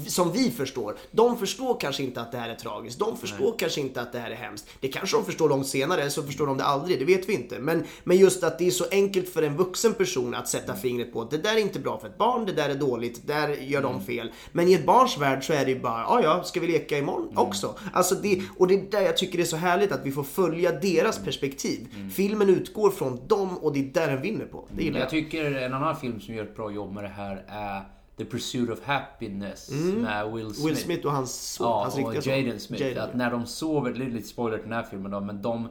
som 0.07 0.33
vi 0.33 0.51
förstår. 0.51 0.97
De 1.11 1.39
förstår 1.39 1.81
kanske 1.81 2.03
inte 2.03 2.21
att 2.21 2.33
det 2.33 2.39
här 2.39 2.49
är 2.49 2.55
tragiskt. 2.55 2.99
De 2.99 3.17
förstår 3.17 3.55
kanske 3.59 3.81
inte 3.81 4.01
att 4.01 4.13
det 4.13 4.19
här 4.19 4.31
är 4.31 4.35
hemskt. 4.35 4.67
Det 4.81 4.89
kanske 4.89 5.17
de 5.17 5.25
förstår 5.25 5.49
långt 5.49 5.67
senare, 5.67 6.01
eller 6.01 6.11
så 6.11 6.23
förstår 6.23 6.47
de 6.47 6.57
det 6.59 6.65
aldrig. 6.65 6.99
Det 6.99 7.05
vet 7.05 7.29
vi 7.29 7.33
inte. 7.35 7.59
Men, 7.59 7.85
men 8.05 8.17
just 8.17 8.45
att 8.45 8.59
det 8.59 8.67
är 8.67 8.71
så 8.71 8.85
enkelt 8.91 9.29
för 9.29 9.43
en 9.43 9.57
vuxen 9.57 9.95
person 9.95 10.35
att 10.35 10.49
sätta 10.49 10.75
fingret 10.77 11.13
på 11.13 11.23
att 11.23 11.31
det 11.31 11.39
där 11.39 11.57
är 11.57 11.61
inte 11.61 11.79
bra 11.79 11.99
för 11.99 12.09
ett 12.09 12.19
barn, 12.19 12.47
det 12.47 12.53
där 12.53 12.69
är 12.69 12.75
dåligt, 12.75 13.27
där 13.27 13.49
gör 13.49 13.83
de 13.83 14.05
fel. 14.05 14.31
Men 14.53 14.69
i 14.69 14.73
ett 14.73 14.87
barns 14.87 15.19
värld 15.19 15.45
så 15.47 15.53
är 15.53 15.65
det 15.65 15.71
ju 15.71 15.81
bara, 15.81 16.01
ja 16.01 16.21
ja, 16.23 16.43
ska 16.45 16.61
vi 16.61 16.67
leka 16.67 16.99
imorgon 16.99 17.37
också? 17.39 17.75
Alltså 17.93 18.15
det, 18.15 18.43
och 18.57 18.67
det 18.69 18.75
är 18.75 18.91
där 18.91 19.01
jag 19.01 19.17
tycker 19.17 19.39
det 19.39 19.45
är 19.45 19.47
så 19.47 19.57
härligt 19.57 19.93
att 19.93 20.07
vi 20.07 20.13
får 20.13 20.23
följa 20.25 20.73
deras 20.73 21.19
perspektiv. 21.19 21.89
Filmen 22.17 22.49
utgår 22.49 22.91
från 22.91 23.27
dem 23.27 23.59
och 23.59 23.73
det 23.73 23.81
är 23.81 23.85
där 23.85 24.07
den 24.13 24.23
vinner 24.23 24.45
på. 24.47 24.69
Det 24.77 24.83
gillar 24.83 24.99
Jag 24.99 25.05
jag. 25.05 25.11
tycker 25.11 25.45
en 25.55 25.75
annan 25.75 25.97
film 25.97 26.21
som 26.21 26.35
gör 26.35 26.45
ett 26.45 26.57
bra 26.57 26.71
jobb 26.71 26.93
med 26.93 27.05
det 27.05 27.09
här 27.09 27.45
är 27.49 27.83
The 28.19 28.25
Pursuit 28.25 28.71
of 28.71 28.85
Happiness 28.85 29.71
med 29.71 30.33
Will 30.33 30.55
Smith. 30.55 30.67
Will 30.67 30.77
Smith 30.77 31.07
och 31.07 31.13
hans 31.13 31.53
son, 31.53 31.67
Ja, 31.67 31.83
hans 31.83 31.99
och. 31.99 32.27
Jaden 32.27 32.61
Smith. 32.61 32.83
Jaden, 32.83 33.03
att 33.03 33.15
när 33.15 33.31
de 33.31 33.47
sover, 33.47 33.93
det 33.93 34.05
är 34.05 34.11
lite 34.11 34.29
spoiler 34.29 34.59
till 34.59 34.69
den 34.69 34.79
här 34.79 34.83
filmen 34.83 35.11
då, 35.11 35.21
men 35.21 35.43
de... 35.43 35.69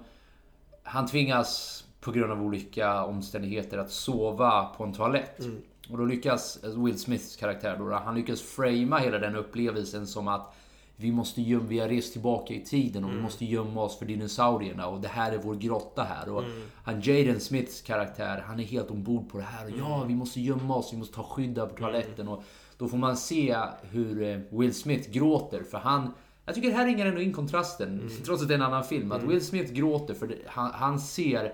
Han 0.83 1.07
tvingas 1.07 1.83
på 1.99 2.11
grund 2.11 2.31
av 2.31 2.41
olika 2.41 3.03
omständigheter 3.03 3.77
att 3.77 3.91
sova 3.91 4.65
på 4.65 4.83
en 4.83 4.93
toalett. 4.93 5.39
Mm. 5.39 5.61
Och 5.89 5.97
då 5.97 6.05
lyckas 6.05 6.59
Will 6.63 6.99
Smiths 6.99 7.35
karaktär 7.35 7.75
då, 7.79 7.93
han 7.93 8.15
lyckas 8.15 8.41
framea 8.41 8.99
hela 8.99 9.17
den 9.19 9.35
upplevelsen 9.35 10.07
som 10.07 10.27
att 10.27 10.55
vi 10.99 11.11
måste 11.11 11.41
gömma, 11.41 11.65
vi 11.67 11.79
har 11.79 11.87
rest 11.87 12.11
tillbaka 12.13 12.53
i 12.53 12.65
tiden 12.65 13.03
och 13.03 13.11
vi 13.11 13.21
måste 13.21 13.45
gömma 13.45 13.81
oss 13.81 13.99
för 13.99 14.05
dinosaurierna 14.05 14.87
och 14.87 15.01
det 15.01 15.07
här 15.07 15.31
är 15.31 15.37
vår 15.37 15.55
grotta 15.55 16.03
här. 16.03 16.29
Och 16.29 16.43
han 16.83 17.01
Jaden 17.01 17.39
Smiths 17.39 17.81
karaktär, 17.81 18.43
han 18.47 18.59
är 18.59 18.63
helt 18.63 18.91
ombord 18.91 19.29
på 19.29 19.37
det 19.37 19.43
här. 19.43 19.65
Och 19.65 19.71
ja, 19.79 20.03
vi 20.07 20.15
måste 20.15 20.41
gömma 20.41 20.75
oss, 20.75 20.93
vi 20.93 20.97
måste 20.97 21.15
ta 21.15 21.23
skydd 21.23 21.49
där 21.49 21.65
på 21.65 21.75
toaletten. 21.75 22.27
Och 22.27 22.43
då 22.77 22.87
får 22.87 22.97
man 22.97 23.17
se 23.17 23.57
hur 23.81 24.23
eh, 24.23 24.59
Will 24.59 24.73
Smith 24.73 25.11
gråter 25.11 25.63
för 25.63 25.77
han 25.77 26.11
jag 26.45 26.55
tycker 26.55 26.69
det 26.69 26.75
här 26.75 26.85
ringar 26.85 27.05
ändå 27.05 27.21
in 27.21 27.33
kontrasten, 27.33 28.09
trots 28.25 28.41
att 28.41 28.47
det 28.47 28.53
är 28.53 28.57
en 28.57 28.63
annan 28.65 28.83
film. 28.83 29.11
Att 29.11 29.23
Will 29.23 29.45
Smith 29.45 29.73
gråter 29.73 30.13
för 30.13 30.27
det, 30.27 30.35
han, 30.45 30.71
han 30.73 30.99
ser 30.99 31.53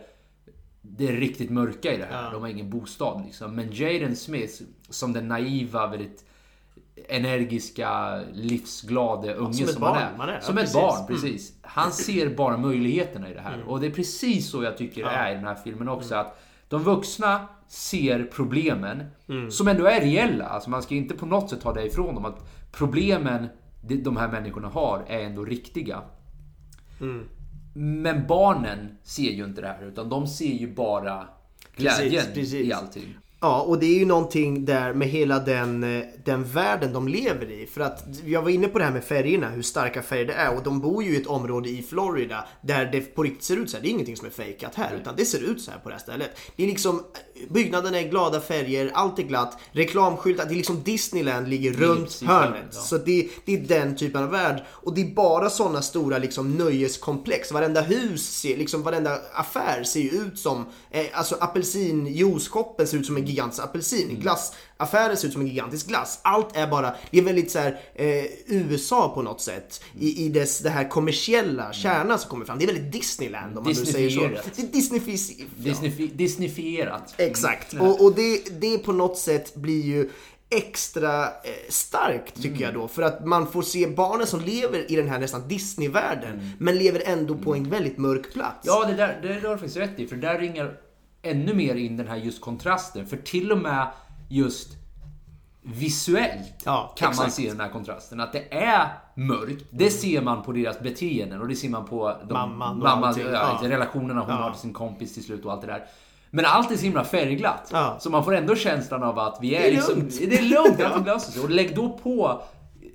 det 0.82 1.12
riktigt 1.12 1.49
mörka 1.49 1.93
i 1.93 1.97
det 1.97 2.06
här. 2.06 2.32
De 2.32 2.41
har 2.41 2.49
ingen 2.49 2.69
bostad 2.69 3.23
liksom. 3.25 3.56
Men 3.56 3.71
Jaden 3.71 4.15
Smith, 4.15 4.63
som 4.89 5.13
den 5.13 5.27
naiva, 5.27 5.88
väldigt 5.88 6.25
energiska, 7.10 8.21
livsglade 8.34 9.34
unge 9.34 9.53
som 9.53 9.67
som, 9.67 9.84
ett 9.84 9.89
han 9.89 9.93
barn, 9.93 10.13
är. 10.13 10.17
man 10.17 10.29
är, 10.29 10.34
ja, 10.34 10.41
som 10.41 10.56
precis. 10.56 10.75
ett 10.75 10.82
barn, 10.82 11.08
precis. 11.08 11.53
Han 11.62 11.91
ser 11.91 12.36
bara 12.36 12.58
möjligheterna 12.58 13.29
i 13.29 13.34
det 13.34 13.39
här. 13.41 13.63
Och 13.67 13.79
det 13.79 13.88
är 13.88 13.91
precis 13.91 14.49
så 14.49 14.63
jag 14.63 14.77
tycker 14.77 15.03
det 15.03 15.10
är 15.10 15.32
i 15.32 15.36
den 15.36 15.43
här 15.45 15.56
filmen 15.56 15.89
också. 15.89 16.15
Att 16.15 16.39
de 16.67 16.84
vuxna 16.84 17.47
ser 17.67 18.23
problemen, 18.23 19.03
som 19.51 19.67
ändå 19.67 19.86
är 19.86 20.01
reella. 20.01 20.45
Alltså 20.45 20.69
man 20.69 20.84
ska 20.84 20.95
inte 20.95 21.13
på 21.13 21.25
något 21.25 21.49
sätt 21.49 21.62
ta 21.62 21.73
det 21.73 21.86
ifrån 21.86 22.15
dem. 22.15 22.25
Att 22.25 22.47
problemen 22.71 23.47
de- 23.88 23.95
de 24.03 24.17
här 24.17 24.27
människorna 24.32 24.67
har 24.67 25.03
är 25.08 25.19
ändå 25.19 25.45
riktiga. 25.45 26.01
Men 27.75 28.27
barnen 28.27 28.97
ser 29.03 29.32
ju 29.32 29.43
inte 29.45 29.62
det 29.62 29.67
här, 29.67 29.84
utan 29.88 30.10
de 30.10 30.27
ser 30.27 30.53
ju 30.53 30.73
bara 30.75 31.27
glädjen 31.75 32.10
Precis, 32.12 32.34
precis. 32.34 32.53
i 32.67 32.73
allting. 32.73 33.17
Ja, 33.43 33.62
och 33.62 33.79
det 33.79 33.86
är 33.86 33.99
ju 33.99 34.06
någonting 34.06 34.65
där 34.65 34.93
med 34.93 35.08
hela 35.08 35.39
den, 35.39 35.84
eh, 35.84 36.03
den 36.25 36.43
världen 36.43 36.93
de 36.93 37.08
lever 37.08 37.51
i. 37.51 37.65
För 37.65 37.82
att 37.82 38.03
jag 38.25 38.41
var 38.41 38.49
inne 38.49 38.67
på 38.67 38.79
det 38.79 38.86
här 38.86 38.91
med 38.91 39.03
färgerna, 39.03 39.49
hur 39.49 39.62
starka 39.62 40.01
färger 40.01 40.25
det 40.25 40.34
är. 40.34 40.58
Och 40.58 40.63
de 40.63 40.79
bor 40.79 41.03
ju 41.03 41.13
i 41.13 41.21
ett 41.21 41.27
område 41.27 41.69
i 41.69 41.84
Florida 41.89 42.47
där 42.62 42.86
det 42.86 43.01
på 43.01 43.23
riktigt 43.23 43.43
ser 43.43 43.58
ut 43.58 43.69
så 43.69 43.77
här. 43.77 43.82
Det 43.82 43.89
är 43.89 43.91
ingenting 43.91 44.17
som 44.17 44.27
är 44.27 44.32
fejkat 44.32 44.75
här, 44.75 44.95
utan 45.01 45.15
det 45.15 45.25
ser 45.25 45.43
ut 45.43 45.62
så 45.62 45.71
här 45.71 45.79
på 45.79 45.89
det 45.89 45.95
här 45.95 46.01
stället. 46.01 46.29
Det 46.56 46.63
är 46.63 46.67
liksom, 46.67 47.03
byggnaderna 47.49 47.99
är 47.99 48.10
glada 48.10 48.41
färger, 48.41 48.91
allt 48.93 49.19
är 49.19 49.23
glatt, 49.23 49.58
reklamskyltar, 49.71 50.45
det 50.45 50.53
är 50.53 50.56
liksom 50.56 50.84
Disneyland 50.84 51.47
ligger 51.47 51.73
runt 51.73 52.21
hörnet, 52.21 52.65
ja. 52.71 52.79
Så 52.79 52.97
det, 52.97 53.29
det 53.45 53.53
är 53.53 53.60
den 53.60 53.95
typen 53.95 54.23
av 54.23 54.29
värld. 54.29 54.63
Och 54.69 54.93
det 54.93 55.01
är 55.01 55.15
bara 55.15 55.49
sådana 55.49 55.82
stora 55.82 56.17
liksom, 56.17 56.51
nöjeskomplex. 56.51 57.51
Varenda 57.51 57.82
hus, 57.82 58.39
ser, 58.39 58.58
liksom, 58.58 58.84
varenda 58.84 59.17
affär 59.34 59.84
ser 59.84 60.01
ju 60.01 60.10
ut 60.10 60.39
som, 60.39 60.65
eh, 60.91 61.06
alltså 61.13 61.36
apelsinjuicekoppen 61.39 62.88
ser 62.88 62.97
ut 62.97 63.06
som 63.06 63.17
en 63.17 63.25
gigantisk 63.34 63.63
apelsin. 63.63 64.10
Mm. 64.10 64.22
Glassaffären 64.22 65.17
ser 65.17 65.28
ut 65.28 65.34
som 65.34 65.41
en 65.41 65.48
gigantisk 65.48 65.88
glass. 65.88 66.19
Allt 66.22 66.58
är 66.58 66.67
bara, 66.67 66.96
det 67.12 67.17
är 67.17 67.24
väldigt 67.24 67.52
så 67.52 67.60
här, 67.60 67.80
eh, 67.96 68.26
USA 68.48 69.12
på 69.15 69.22
något 69.22 69.41
sätt. 69.41 69.84
I, 70.00 70.26
I 70.26 70.30
dess 70.30 70.60
det 70.60 70.69
här 70.69 70.89
kommersiella 70.89 71.74
kärna 71.74 72.17
som 72.17 72.30
kommer 72.30 72.46
fram. 72.46 72.58
Det 72.58 72.65
är 72.65 72.74
väldigt 72.74 72.91
Disneyland 72.91 73.58
om 73.58 73.63
man 73.63 73.74
nu 73.74 73.86
säger 73.86 74.10
så. 74.10 74.19
Disneyfierat. 74.19 74.52
Det 74.56 74.62
är 74.62 74.67
Disneyfis... 74.67 75.32
ja. 75.38 75.46
Disney, 75.56 76.08
Disneyfierat. 76.08 77.13
Exakt. 77.17 77.74
Och, 77.74 78.06
och 78.06 78.15
det, 78.15 78.62
det 78.62 78.78
på 78.78 78.91
något 78.91 79.17
sätt 79.17 79.56
blir 79.56 79.82
ju 79.82 80.10
extra 80.50 81.24
eh, 81.24 81.30
starkt 81.69 82.41
tycker 82.41 82.65
jag 82.65 82.74
då. 82.74 82.88
För 82.88 83.02
att 83.02 83.26
man 83.26 83.52
får 83.52 83.62
se 83.62 83.88
barnen 83.88 84.28
som 84.28 84.41
lever 84.41 84.91
i 84.91 84.96
den 84.96 85.10
här 85.10 85.19
nästan 85.19 85.48
Disney-världen. 85.48 86.52
Men 86.60 86.78
lever 86.78 87.02
ändå 87.06 87.36
på 87.36 87.56
en 87.56 87.69
väldigt 87.69 87.98
mörk 87.98 88.34
plats. 88.34 88.60
Ja, 88.63 88.86
det 88.88 88.93
där, 88.93 89.19
det 89.22 89.48
har 89.48 89.54
du 89.54 89.58
faktiskt 89.58 89.78
rätt 89.78 90.00
i. 90.00 90.08
För 90.08 90.15
där 90.15 90.39
ringar 90.39 90.78
ännu 91.23 91.53
mer 91.53 91.75
in 91.75 91.97
den 91.97 92.07
här 92.07 92.15
just 92.17 92.41
kontrasten. 92.41 93.05
För 93.05 93.17
till 93.17 93.51
och 93.51 93.57
med 93.57 93.88
just 94.29 94.69
visuellt 95.62 96.53
Ja, 96.65 96.93
kan 96.97 97.05
man 97.05 97.12
exakt. 97.13 97.33
se 97.33 97.49
den 97.49 97.59
här 97.59 97.69
kontrasten. 97.69 98.19
Att 98.19 98.33
det 98.33 98.53
är 98.53 98.88
mörkt. 99.15 99.65
Det 99.69 99.89
ser 99.89 100.21
man 100.21 100.43
på 100.43 100.51
deras 100.51 100.79
beteenden 100.79 101.41
och 101.41 101.47
det 101.47 101.55
ser 101.55 101.69
man 101.69 101.86
på 101.86 102.15
de, 102.27 102.33
Mamman 102.33 102.77
och 102.77 102.83
mamma, 102.83 103.07
allting. 103.07 103.23
ja, 103.25 103.59
Ja. 103.62 103.69
relationerna 103.69 104.21
hon 104.21 104.31
har 104.31 104.51
till 104.51 104.59
sin 104.59 104.73
kompis 104.73 105.13
till 105.13 105.23
slut 105.23 105.45
och 105.45 105.51
allt 105.51 105.62
det 105.62 105.67
där. 105.67 105.83
Men 106.29 106.45
allt 106.45 106.71
är 106.71 106.75
så 106.77 106.83
himla 106.83 107.03
färgglatt. 107.03 107.73
Så 107.99 108.09
man 108.09 108.23
får 108.25 108.36
ändå 108.36 108.55
känslan 108.55 109.03
av 109.03 109.19
att 109.19 109.38
vi 109.41 109.55
är, 109.55 109.62
Det 109.62 109.67
är 109.67 109.71
liksom... 109.71 109.95
lugnt. 109.95 110.19
Det 110.19 110.38
är 110.38 110.41
lugnt, 110.41 110.81
allting 110.86 111.03
löser 111.05 111.31
sig. 111.31 111.43
Och 111.43 111.49
lägg 111.49 111.75
då 111.75 111.89
på 112.03 112.41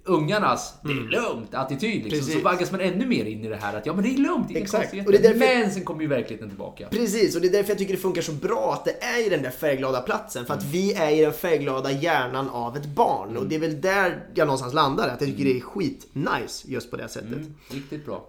ungarnas 0.08 0.74
det 0.82 0.90
är 0.90 0.94
lugnt 0.94 1.54
attityd 1.54 1.90
liksom. 1.94 2.06
Mm. 2.06 2.10
Precis. 2.20 2.34
Så 2.34 2.40
vaggas 2.40 2.72
man 2.72 2.80
ännu 2.80 3.06
mer 3.06 3.24
in 3.24 3.44
i 3.44 3.48
det 3.48 3.56
här 3.56 3.76
att 3.76 3.86
ja 3.86 3.94
men 3.94 4.04
det 4.04 4.10
är 4.14 4.18
lugnt, 4.18 4.48
det 4.48 4.54
är 4.54 4.56
inga 4.56 4.64
Exakt. 4.64 4.92
Och 5.06 5.12
det 5.12 5.18
är 5.18 5.22
därför- 5.22 5.38
Men 5.38 5.70
sen 5.70 5.84
kommer 5.84 6.02
ju 6.02 6.06
verkligheten 6.08 6.48
tillbaka. 6.48 6.88
Precis, 6.90 7.34
och 7.36 7.40
det 7.42 7.48
är 7.48 7.52
därför 7.52 7.70
jag 7.70 7.78
tycker 7.78 7.92
det 7.94 8.00
funkar 8.00 8.22
så 8.22 8.32
bra 8.32 8.72
att 8.72 8.84
det 8.84 9.02
är 9.04 9.26
i 9.26 9.28
den 9.28 9.42
där 9.42 9.50
färgglada 9.50 10.00
platsen. 10.00 10.46
För 10.46 10.54
att 10.54 10.60
Mm. 10.60 10.72
vi 10.72 10.92
är 10.94 11.10
i 11.10 11.20
den 11.20 11.32
färgglada 11.32 11.90
hjärnan 11.92 12.48
av 12.50 12.76
ett 12.76 12.86
barn. 12.86 13.36
Och 13.36 13.46
det 13.46 13.54
är 13.54 13.58
väl 13.60 13.80
där 13.80 14.24
jag 14.34 14.46
någonstans 14.46 14.74
landar. 14.74 15.04
Att 15.08 15.20
jag 15.20 15.30
tycker 15.30 15.44
det 15.44 15.56
är 15.56 15.60
skit-nice 15.60 16.64
just 16.70 16.90
på 16.90 16.96
det 16.96 17.08
sättet. 17.08 17.32
Mm, 17.32 17.54
riktigt 17.70 18.06
bra. 18.06 18.26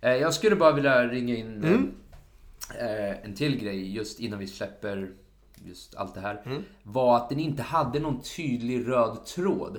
Eh, 0.00 0.10
Jag 0.16 0.34
skulle 0.34 0.56
bara 0.56 0.72
vilja 0.72 1.04
ringa 1.08 1.36
in 1.36 1.64
eh, 1.64 1.70
Mm. 1.70 1.90
eh, 2.78 3.24
en 3.24 3.34
till 3.34 3.56
grej 3.60 3.94
just 3.96 4.20
innan 4.20 4.38
vi 4.38 4.46
släpper 4.46 5.10
just 5.66 5.94
allt 5.96 6.14
det 6.14 6.20
här. 6.20 6.42
Mm. 6.46 6.62
Var 6.82 7.16
att 7.16 7.28
den 7.28 7.38
inte 7.38 7.62
hade 7.62 8.00
någon 8.00 8.20
tydlig 8.36 8.88
röd 8.88 9.24
tråd. 9.26 9.78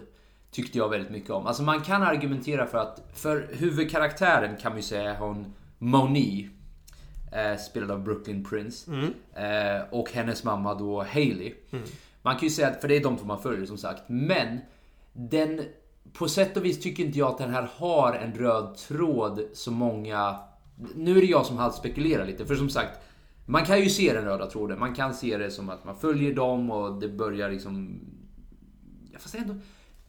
Tyckte 0.51 0.77
jag 0.77 0.89
väldigt 0.89 1.11
mycket 1.11 1.29
om. 1.29 1.47
Alltså 1.47 1.63
man 1.63 1.81
kan 1.81 2.03
argumentera 2.03 2.65
för 2.65 2.77
att 2.77 3.09
för 3.13 3.49
huvudkaraktären 3.51 4.57
kan 4.57 4.71
man 4.71 4.77
ju 4.77 4.83
säga 4.83 5.17
hon 5.19 5.53
Moni. 5.77 6.49
Eh, 7.31 7.57
spelad 7.57 7.91
av 7.91 8.03
Brooklyn 8.03 8.43
Prince. 8.43 8.91
Mm. 8.91 9.13
Eh, 9.33 9.83
och 9.89 10.11
hennes 10.11 10.43
mamma 10.43 10.73
då 10.73 11.03
Hailey. 11.03 11.53
Man 12.21 12.35
kan 12.35 12.43
ju 12.43 12.49
säga 12.49 12.67
att, 12.67 12.81
för 12.81 12.87
det 12.87 12.95
är 12.95 13.03
de 13.03 13.17
två 13.17 13.25
man 13.25 13.41
följer 13.41 13.65
som 13.65 13.77
sagt. 13.77 14.03
Men 14.07 14.59
den, 15.13 15.61
på 16.13 16.27
sätt 16.27 16.57
och 16.57 16.65
vis 16.65 16.79
tycker 16.79 17.03
inte 17.03 17.19
jag 17.19 17.29
att 17.29 17.37
den 17.37 17.49
här 17.49 17.69
har 17.75 18.13
en 18.13 18.33
röd 18.33 18.77
tråd 18.77 19.41
så 19.53 19.71
många... 19.71 20.39
Nu 20.95 21.17
är 21.17 21.21
det 21.21 21.27
jag 21.27 21.45
som 21.45 21.57
halvt 21.57 21.75
spekulerar 21.75 22.25
lite, 22.25 22.45
för 22.45 22.55
som 22.55 22.69
sagt. 22.69 22.99
Man 23.45 23.65
kan 23.65 23.79
ju 23.79 23.89
se 23.89 24.13
den 24.13 24.25
röda 24.25 24.45
tråden. 24.45 24.79
Man 24.79 24.95
kan 24.95 25.13
se 25.13 25.37
det 25.37 25.51
som 25.51 25.69
att 25.69 25.85
man 25.85 25.95
följer 25.95 26.33
dem 26.33 26.71
och 26.71 26.99
det 26.99 27.09
börjar 27.09 27.49
liksom... 27.49 27.99
Fast 29.19 29.35
ändå... 29.35 29.53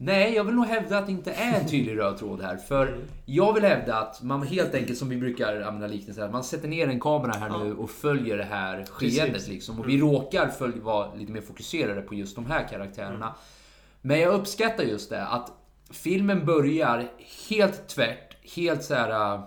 Nej, 0.03 0.35
jag 0.35 0.43
vill 0.43 0.55
nog 0.55 0.65
hävda 0.65 0.97
att 0.97 1.05
det 1.05 1.11
inte 1.11 1.31
är 1.31 1.59
en 1.59 1.67
tydlig 1.67 1.97
röd 1.97 2.17
tråd 2.17 2.41
här. 2.41 2.57
För 2.57 2.97
jag 3.25 3.53
vill 3.53 3.63
hävda 3.63 3.95
att 3.95 4.23
man 4.23 4.47
helt 4.47 4.75
enkelt, 4.75 4.97
som 4.97 5.09
vi 5.09 5.17
brukar 5.17 5.61
använda 5.61 5.87
liknelser, 5.87 6.29
man 6.29 6.43
sätter 6.43 6.67
ner 6.67 6.87
en 6.87 6.99
kamera 6.99 7.31
här 7.31 7.63
nu 7.63 7.73
och 7.73 7.89
följer 7.89 8.37
det 8.37 8.43
här 8.43 8.85
skeendet 8.85 9.47
liksom. 9.47 9.79
Och 9.79 9.89
vi 9.89 9.97
råkar 10.01 10.47
följ, 10.47 10.79
vara 10.79 11.13
lite 11.13 11.31
mer 11.31 11.41
fokuserade 11.41 12.01
på 12.01 12.15
just 12.15 12.35
de 12.35 12.45
här 12.45 12.67
karaktärerna. 12.67 13.35
Men 14.01 14.19
jag 14.19 14.33
uppskattar 14.33 14.83
just 14.83 15.09
det, 15.09 15.25
att 15.25 15.51
filmen 15.91 16.45
börjar 16.45 17.11
helt 17.49 17.87
tvärt, 17.87 18.55
helt 18.55 18.83
så 18.83 18.93
här. 18.93 19.41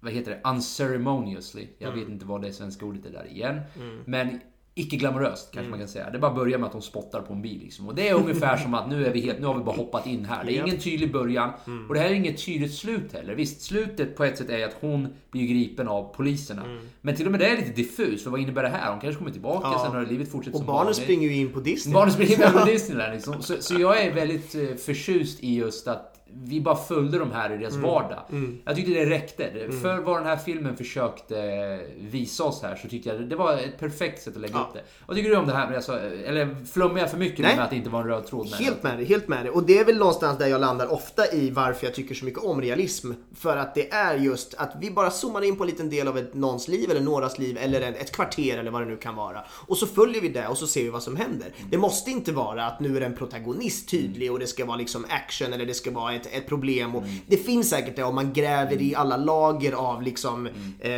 Vad 0.00 0.12
heter 0.12 0.30
det? 0.30 0.50
Unceremoniously. 0.50 1.66
Jag 1.78 1.92
vet 1.92 2.08
inte 2.08 2.26
vad 2.26 2.42
det 2.42 2.52
svenska 2.52 2.86
ordet 2.86 3.06
är 3.06 3.10
där 3.10 3.26
igen. 3.26 3.60
Men 4.04 4.40
icke 4.80 4.96
glamoröst 4.96 5.50
kanske 5.54 5.70
man 5.70 5.78
kan 5.78 5.88
säga. 5.88 6.10
Det 6.10 6.18
bara 6.18 6.34
börjar 6.34 6.58
med 6.58 6.66
att 6.66 6.72
de 6.72 6.82
spottar 6.82 7.20
på 7.20 7.32
en 7.32 7.42
bil 7.42 7.58
liksom. 7.60 7.88
Och 7.88 7.94
det 7.94 8.08
är 8.08 8.14
ungefär 8.14 8.56
som 8.56 8.74
att 8.74 8.88
nu 8.88 9.06
är 9.06 9.12
vi 9.12 9.20
helt, 9.20 9.40
nu 9.40 9.46
har 9.46 9.54
vi 9.54 9.64
bara 9.64 9.76
hoppat 9.76 10.06
in 10.06 10.24
här. 10.24 10.44
Det 10.44 10.52
är 10.58 10.62
ingen 10.62 10.78
tydlig 10.78 11.12
början. 11.12 11.50
Och 11.88 11.94
det 11.94 12.00
här 12.00 12.06
är 12.10 12.14
inget 12.14 12.44
tydligt 12.44 12.74
slut 12.74 13.12
heller. 13.12 13.34
Visst, 13.34 13.62
slutet 13.62 14.16
på 14.16 14.24
ett 14.24 14.38
sätt 14.38 14.50
är 14.50 14.64
att 14.66 14.76
hon 14.80 15.08
blir 15.30 15.46
gripen 15.46 15.88
av 15.88 16.14
poliserna. 16.14 16.62
Men 17.00 17.16
till 17.16 17.26
och 17.26 17.32
med 17.32 17.40
det 17.40 17.46
är 17.48 17.56
lite 17.56 17.72
diffus. 17.72 18.24
För 18.24 18.30
vad 18.30 18.40
innebär 18.40 18.62
det 18.62 18.68
här? 18.68 18.90
Hon 18.90 19.00
kanske 19.00 19.18
kommer 19.18 19.30
tillbaka 19.30 19.68
Ja. 19.72 19.82
sen 19.84 19.96
har 19.96 20.06
livet 20.06 20.30
fortsätter 20.30 20.54
Och 20.54 20.58
som 20.58 20.66
barnen 20.66 20.94
springer 20.94 21.28
ju 21.28 21.36
in 21.36 21.52
på 21.52 21.60
Disney. 21.60 21.94
Barnen 21.94 22.12
springer 22.12 22.32
iväg 22.32 22.52
på 22.52 22.64
Disneyland 22.66 23.12
liksom. 23.14 23.42
så, 23.42 23.54
så 23.60 23.74
jag 23.80 24.02
är 24.02 24.14
väldigt 24.14 24.54
eh, 24.54 24.74
förtjust 24.76 25.40
i 25.42 25.54
just 25.54 25.88
att 25.88 26.14
vi 26.32 26.60
bara 26.60 26.76
följde 26.76 27.18
de 27.18 27.32
här 27.32 27.52
i 27.52 27.56
deras 27.56 27.74
vardag. 27.74 28.18
Jag 28.64 28.76
tyckte 28.76 28.92
det 28.92 29.06
räckte. 29.06 29.50
Det- 29.50 29.72
För 29.72 29.98
vad 29.98 30.16
den 30.16 30.26
här 30.26 30.36
filmen 30.36 30.76
försökte 30.76 31.80
visa 32.00 32.44
oss 32.44 32.62
här 32.62 32.76
så 32.76 32.88
tyckte 32.88 33.08
jag 33.08 33.20
det, 33.28 33.36
var 33.36 33.52
ett 33.54 33.78
perfekt 33.78 34.22
sätt 34.22 34.34
att 34.36 34.40
lägga 34.42 34.54
Ja. 34.54 34.60
upp 34.60 34.74
det. 34.74 34.82
Vad 35.06 35.16
tycker 35.16 35.30
du 35.30 35.36
om 35.36 35.46
det 35.46 35.52
här? 35.52 35.66
med- 35.66 35.76
Alltså, 35.76 36.00
eller 36.24 36.56
flummar 36.72 37.00
jag 37.00 37.10
för 37.10 37.18
mycket 37.18 37.38
Nej. 37.38 37.56
med 37.56 37.64
att 37.64 37.70
det 37.70 37.76
inte 37.76 37.90
var 37.90 38.00
en 38.00 38.06
röd 38.08 38.26
tråd 38.26 38.50
med 38.50 38.58
Helt 38.58 38.82
med 38.82 38.98
det, 38.98 39.04
helt 39.04 39.28
med 39.28 39.44
det. 39.44 39.50
Och 39.50 39.62
det 39.62 39.78
är 39.78 39.84
väl 39.84 39.96
någonstans 39.98 40.38
där 40.38 40.46
jag 40.46 40.60
landar 40.60 40.92
ofta 40.92 41.32
i 41.32 41.50
varför 41.50 41.86
jag 41.86 41.94
tycker 41.94 42.14
så 42.14 42.24
mycket 42.24 42.44
om 42.44 42.60
realism. 42.60 43.12
För 43.36 43.56
att 43.56 43.74
det 43.74 43.92
är 43.92 44.14
just 44.18 44.54
att 44.54 44.72
vi 44.80 44.90
bara 44.90 45.10
zoomar 45.10 45.42
in 45.44 45.56
på 45.56 45.62
en 45.64 45.70
liten 45.70 45.90
del 45.90 46.08
av 46.08 46.18
ett, 46.18 46.34
någons 46.34 46.68
liv 46.68 46.90
eller 46.90 47.00
någras 47.00 47.38
liv 47.38 47.58
eller 47.60 47.80
en, 47.80 47.94
ett 47.94 48.12
kvarter 48.12 48.58
eller 48.58 48.70
vad 48.70 48.82
det 48.82 48.86
nu 48.88 48.96
kan 48.96 49.14
vara. 49.16 49.44
Och 49.50 49.76
så 49.76 49.86
följer 49.86 50.20
vi 50.22 50.28
det 50.28 50.46
och 50.48 50.58
så 50.58 50.66
ser 50.66 50.82
vi 50.82 50.88
vad 50.88 51.02
som 51.02 51.16
händer. 51.16 51.48
Det 51.70 51.78
måste 51.78 52.10
inte 52.10 52.32
vara 52.32 52.64
att 52.66 52.80
nu 52.80 52.96
är 52.96 53.00
en 53.00 53.16
protagonist 53.16 53.88
tydlig 53.90 54.32
och 54.32 54.38
det 54.38 54.46
ska 54.46 54.64
vara 54.64 54.76
liksom 54.76 55.06
action 55.08 55.52
eller 55.52 55.66
det 55.66 55.74
ska 55.74 55.90
vara 55.90 56.14
ett, 56.20 56.28
ett 56.32 56.46
problem. 56.46 56.94
Och 56.96 57.04
Det 57.26 57.36
finns 57.36 57.70
säkert 57.70 57.96
det 57.96 58.02
om 58.02 58.14
man 58.14 58.32
gräver 58.32 58.82
i 58.82 58.94
alla 58.94 59.16
lager 59.16 59.72
av 59.72 60.02
liksom 60.02 60.46
eh, 60.80 60.92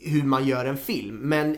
hur 0.00 0.22
man 0.22 0.46
gör 0.46 0.64
en 0.64 0.76
film. 0.76 1.16
Men 1.16 1.56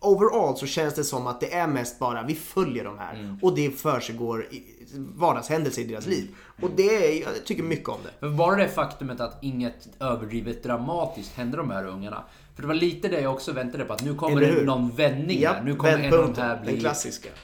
overall 0.00 0.56
så 0.56 0.66
känns 0.66 0.94
det 0.94 1.04
som 1.04 1.26
att 1.26 1.40
det 1.40 1.54
är 1.54 1.66
mest 1.66 1.98
bara 1.98 2.22
vi 2.22 2.34
följer 2.34 2.84
de 2.84 2.98
här 2.98 3.38
och 3.42 3.54
det 3.54 3.70
försiggår 3.70 4.46
vardagshändelser 4.94 5.82
i 5.82 5.84
deras 5.84 6.06
liv. 6.06 6.28
Och 6.62 6.70
det 6.76 6.96
är, 6.96 7.22
jag 7.22 7.44
tycker 7.44 7.62
mycket 7.62 7.88
om 7.88 7.98
det. 8.04 8.10
För 8.20 8.30
bara 8.36 8.56
det 8.56 8.68
faktumet 8.68 9.20
att 9.20 9.38
inget 9.42 9.88
överdrivet 10.00 10.62
dramatiskt 10.62 11.32
hände 11.32 11.56
de 11.56 11.70
här 11.70 11.86
ungarna. 11.86 12.24
För 12.54 12.62
det 12.62 12.68
var 12.68 12.74
lite 12.74 13.08
det 13.08 13.20
jag 13.20 13.32
också 13.32 13.52
väntade 13.52 13.84
på, 13.84 13.92
att 13.92 14.04
nu 14.04 14.14
kommer 14.14 14.40
det 14.40 14.62
någon 14.62 14.90
vändning 14.90 15.40
Ja. 15.40 15.56
Nu 15.64 15.74
kommer 15.76 15.98
en 15.98 16.14
av 16.14 16.32
de 16.34 16.40
här 16.40 16.60
bli 16.62 16.84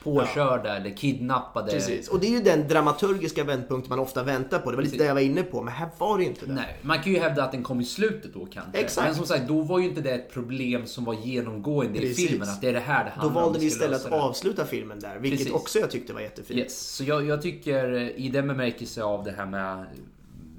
påkörda 0.03 0.77
eller 0.77 0.91
kidnappade. 0.91 1.73
Precis. 1.73 2.09
Och 2.09 2.21
det 2.21 2.27
är 2.27 2.31
ju 2.31 2.41
den 2.43 2.69
dramaturgiska 2.69 3.45
vändpunkt 3.45 3.89
man 3.89 3.99
ofta 3.99 4.23
väntar 4.23 4.59
på. 4.59 4.71
Det 4.71 4.77
var 4.77 4.83
lite 4.83 4.91
Precis. 4.93 4.99
det 4.99 5.07
jag 5.07 5.15
var 5.15 5.21
inne 5.21 5.43
på, 5.43 5.63
men 5.63 5.73
här 5.75 5.89
var 5.99 6.19
det 6.19 6.23
ju 6.25 6.29
inte 6.31 6.47
det. 6.47 6.53
Nej, 6.53 6.79
man 6.83 7.03
kan 7.03 7.13
ju 7.13 7.19
hävda 7.19 7.45
att 7.45 7.53
den 7.53 7.63
kom 7.63 7.81
i 7.81 7.85
slutet 7.85 8.35
då 8.35 8.47
kanske. 8.47 8.79
Exakt. 8.81 9.07
Men 9.07 9.15
som 9.17 9.27
sagt, 9.27 9.49
då 9.49 9.61
var 9.63 9.79
ju 9.79 9.89
inte 9.89 10.01
det 10.01 10.11
ett 10.11 10.33
problem 10.33 10.87
som 10.87 11.05
var 11.05 11.15
genomgående 11.15 11.99
Precis. 11.99 12.19
i 12.19 12.29
filmen. 12.29 12.49
Att 12.49 12.61
det 12.61 12.69
är 12.69 12.73
det 12.73 12.81
här 12.81 13.05
det 13.05 13.13
Då 13.17 13.21
handlar 13.21 13.41
om. 13.41 13.45
valde 13.47 13.59
vi 13.59 13.71
ska 13.71 13.85
istället 13.85 14.07
att 14.07 14.13
avsluta 14.13 14.65
filmen 14.65 15.01
där, 15.01 15.19
vilket 15.19 15.39
Precis. 15.41 15.55
också 15.55 15.79
jag 15.79 15.91
tyckte 15.91 16.13
var 16.13 16.21
jättefint. 16.21 16.61
Yes. 16.61 16.79
Så 16.97 17.05
jag, 17.05 17.27
jag 17.27 17.43
tycker 17.43 17.93
i 18.21 18.29
den 18.29 18.49
bemärkelse 18.49 19.03
av 19.03 19.25
det 19.25 19.33
här 19.37 19.47
med 19.47 19.87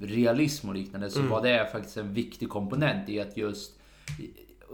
realism 0.00 0.68
och 0.68 0.74
liknande 0.74 1.10
så 1.10 1.18
Mm. 1.18 1.30
var 1.30 1.42
det 1.42 1.68
faktiskt 1.72 1.96
en 1.96 2.14
viktig 2.14 2.48
komponent 2.48 3.08
i 3.08 3.20
att 3.20 3.36
just 3.36 3.72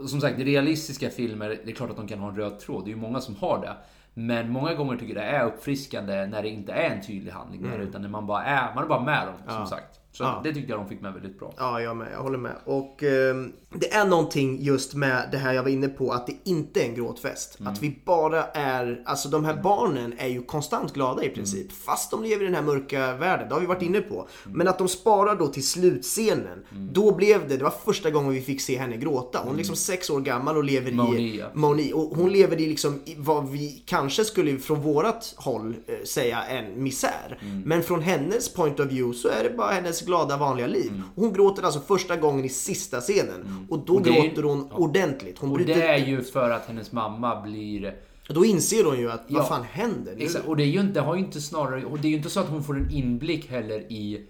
som 0.07 0.21
sagt, 0.21 0.39
realistiska 0.39 1.09
filmer, 1.09 1.59
det 1.65 1.71
är 1.71 1.75
klart 1.75 1.89
att 1.89 1.95
de 1.95 2.07
kan 2.07 2.19
ha 2.19 2.29
en 2.29 2.35
röd 2.35 2.59
tråd. 2.59 2.85
Det 2.85 2.89
är 2.89 2.95
ju 2.95 3.01
många 3.01 3.21
som 3.21 3.35
har 3.35 3.61
det. 3.61 3.75
Men 4.13 4.49
många 4.49 4.73
gånger 4.73 4.97
tycker 4.97 5.15
jag 5.15 5.23
det 5.23 5.29
är 5.29 5.45
uppfriskande 5.45 6.25
när 6.25 6.43
det 6.43 6.49
inte 6.49 6.73
är 6.73 6.89
en 6.89 7.01
tydlig 7.01 7.31
handling 7.31 7.63
där, 7.63 7.79
utan 7.79 8.01
när 8.01 8.09
man 8.09 8.27
bara 8.27 8.43
är, 8.43 8.75
man 8.75 8.83
är 8.83 8.87
bara 8.87 9.03
med 9.03 9.27
dem, 9.27 9.35
som 9.57 9.67
sagt. 9.67 9.99
Så 10.15 10.23
Mm. 10.23 10.35
Ja. 10.35 10.41
det 10.43 10.53
tyckte 10.53 10.71
jag 10.71 10.79
de 10.79 10.89
fick 10.89 11.01
med 11.01 11.13
väldigt 11.13 11.39
bra. 11.39 11.53
Ja, 11.57 11.81
jag 11.81 11.97
med. 11.97 12.07
Jag 12.13 12.19
håller 12.19 12.37
med. 12.37 12.55
Och 12.65 13.03
ehm, 13.03 13.53
det 13.73 13.93
är 13.93 14.05
någonting 14.05 14.61
just 14.61 14.93
med 14.93 15.29
det 15.31 15.37
här 15.37 15.53
jag 15.53 15.63
var 15.63 15.69
inne 15.69 15.87
på, 15.87 16.11
att 16.11 16.27
det 16.27 16.35
inte 16.43 16.81
är 16.81 16.85
en 16.85 16.95
gråtfest. 16.95 17.59
Mm. 17.59 17.73
Att 17.73 17.83
vi 17.83 18.01
bara 18.05 18.43
är, 18.43 19.01
alltså 19.05 19.29
de 19.29 19.45
här 19.45 19.61
barnen 19.63 20.13
är 20.17 20.27
ju 20.27 20.43
konstant 20.43 20.93
glada 20.93 21.23
i 21.23 21.29
princip. 21.29 21.61
Mm. 21.61 21.75
Fast 21.85 22.11
de 22.11 22.23
lever 22.23 22.41
i 22.41 22.45
den 22.45 22.55
här 22.55 22.61
mörka 22.61 23.13
världen, 23.15 23.47
det 23.49 23.53
har 23.55 23.61
vi 23.61 23.67
varit 23.67 23.81
inne 23.81 24.01
på. 24.01 24.27
Men 24.43 24.67
att 24.67 24.77
de 24.77 24.87
sparar 24.87 25.35
då 25.35 25.47
till 25.47 25.67
slutscenen. 25.67 26.65
Mm. 26.71 26.89
Då 26.93 27.15
blev 27.15 27.47
det, 27.49 27.57
det 27.57 27.63
var 27.63 27.73
första 27.85 28.11
gången 28.11 28.31
vi 28.31 28.41
fick 28.41 28.61
se 28.61 28.77
henne 28.77 28.97
gråta. 28.97 29.39
Hon 29.43 29.53
är 29.53 29.57
liksom 29.57 29.75
sex 29.75 30.09
år 30.09 30.21
gammal 30.21 30.57
och 30.57 30.63
lever 30.63 30.91
Moni, 30.91 31.21
i... 31.21 31.43
Moni. 31.53 31.93
Och 31.93 32.01
hon 32.17 32.31
lever 32.31 32.61
i 32.61 32.67
liksom 32.67 33.01
i 33.05 33.15
vad 33.17 33.49
vi 33.49 33.83
kanske 33.85 34.25
skulle 34.25 34.57
från 34.57 34.81
vårat 34.81 35.33
håll 35.37 35.75
eh, 35.87 35.95
säga 36.05 36.43
en 36.43 36.83
misär. 36.83 37.39
Mm. 37.41 37.61
Men 37.61 37.83
från 37.83 38.01
hennes 38.01 38.53
point 38.53 38.79
of 38.79 38.87
view 38.87 39.17
så 39.19 39.27
är 39.27 39.43
det 39.43 39.57
bara 39.57 39.71
hennes 39.71 40.04
glada 40.05 40.37
vanliga 40.37 40.67
liv. 40.67 41.01
Och 41.15 41.23
hon 41.23 41.33
gråter 41.33 41.63
alltså 41.63 41.79
första 41.79 42.15
gången 42.15 42.45
i 42.45 42.49
sista 42.49 43.01
scenen. 43.01 43.65
Och 43.69 43.79
då 43.79 43.93
Mm. 43.93 43.97
Och 43.97 44.03
det 44.03 44.17
är- 44.19 44.23
gråter 44.27 44.43
hon 44.43 44.71
ordentligt. 44.71 45.39
Hon 45.39 45.49
Och 45.49 45.55
bryter, 45.55 45.75
det 45.75 45.87
är 45.87 45.97
ju 46.05 46.23
för 46.23 46.49
att 46.49 46.65
hennes 46.67 46.91
mamma 46.91 47.41
blir 47.41 47.95
Då 48.29 48.45
inser 48.45 48.83
hon 48.83 48.99
ju 48.99 49.11
att 49.11 49.23
Ja. 49.27 49.37
vad 49.39 49.47
fan 49.47 49.63
händer? 49.63 50.15
Exakt, 50.19 50.47
och 50.47 50.57
det 50.57 50.63
är 50.63 50.67
ju 50.67 50.79
inte, 50.79 51.01
har 51.01 51.15
ju 51.15 51.21
inte 51.21 51.41
snarare, 51.41 51.85
och 51.85 51.99
det 51.99 52.07
är 52.07 52.09
ju 52.09 52.15
inte 52.17 52.29
så 52.29 52.39
att 52.39 52.49
hon 52.49 52.63
får 52.63 52.77
en 52.77 52.91
inblick 52.91 53.49
heller 53.49 53.79
i 53.79 54.25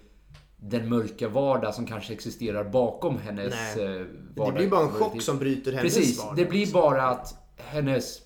den 0.56 0.88
mörka 0.88 1.28
vardag 1.28 1.74
som 1.74 1.86
kanske 1.86 2.12
existerar 2.12 2.64
bakom 2.64 3.18
hennes 3.18 3.54
Nej. 3.76 3.84
eh, 3.84 3.90
Det 3.90 4.06
vardag. 4.36 4.54
blir 4.54 4.68
bara 4.68 4.80
en 4.82 4.88
chock 4.90 5.22
som 5.22 5.38
bryter 5.38 5.72
hennes 5.72 5.94
Precis, 5.94 6.18
vardag. 6.18 6.36
det 6.36 6.44
blir 6.44 6.72
bara 6.72 7.02
att 7.08 7.34
hennes 7.56 8.18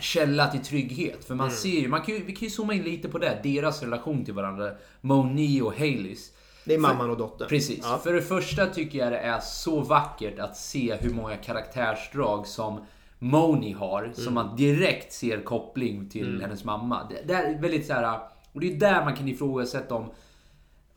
källa 0.00 0.46
till 0.50 0.60
trygghet. 0.60 1.24
För 1.24 1.34
man 1.34 1.46
Mm. 1.46 1.56
ser 1.58 1.80
ju, 1.80 1.88
man 1.88 2.02
kan 2.02 2.14
ju, 2.14 2.24
vi 2.24 2.32
kan 2.32 2.48
ju 2.48 2.50
zooma 2.50 2.74
in 2.74 2.82
lite 2.82 3.08
på 3.08 3.18
det, 3.18 3.40
deras 3.42 3.82
relation 3.82 4.24
till 4.24 4.34
varandra. 4.34 4.70
Moni 5.00 5.60
och 5.60 5.72
Haleys. 5.72 6.30
Det 6.64 6.74
är 6.74 6.78
mamman 6.78 7.10
och 7.10 7.16
dottern. 7.16 7.48
Precis. 7.48 7.80
Ja. 7.82 8.00
För 8.02 8.12
det 8.12 8.22
första 8.22 8.66
tycker 8.66 8.98
jag 8.98 9.12
det 9.12 9.18
är 9.18 9.40
så 9.40 9.80
vackert 9.80 10.38
att 10.38 10.56
se 10.56 10.96
hur 11.00 11.10
många 11.10 11.36
karaktärsdrag 11.36 12.46
som 12.46 12.80
Moni 13.18 13.72
har, 13.72 14.12
som 14.14 14.34
man 14.34 14.56
direkt 14.56 15.12
ser 15.12 15.40
koppling 15.40 16.08
till 16.08 16.40
hennes 16.42 16.64
mamma. 16.64 17.06
Det, 17.10 17.22
det 17.26 17.34
är 17.34 17.58
väldigt 17.58 17.86
så 17.86 17.92
här, 17.92 18.18
och 18.52 18.60
det 18.60 18.72
är 18.72 18.74
där 18.74 19.04
man 19.04 19.16
kan 19.16 19.28
ifrågasätta 19.28 19.94
om 19.94 20.10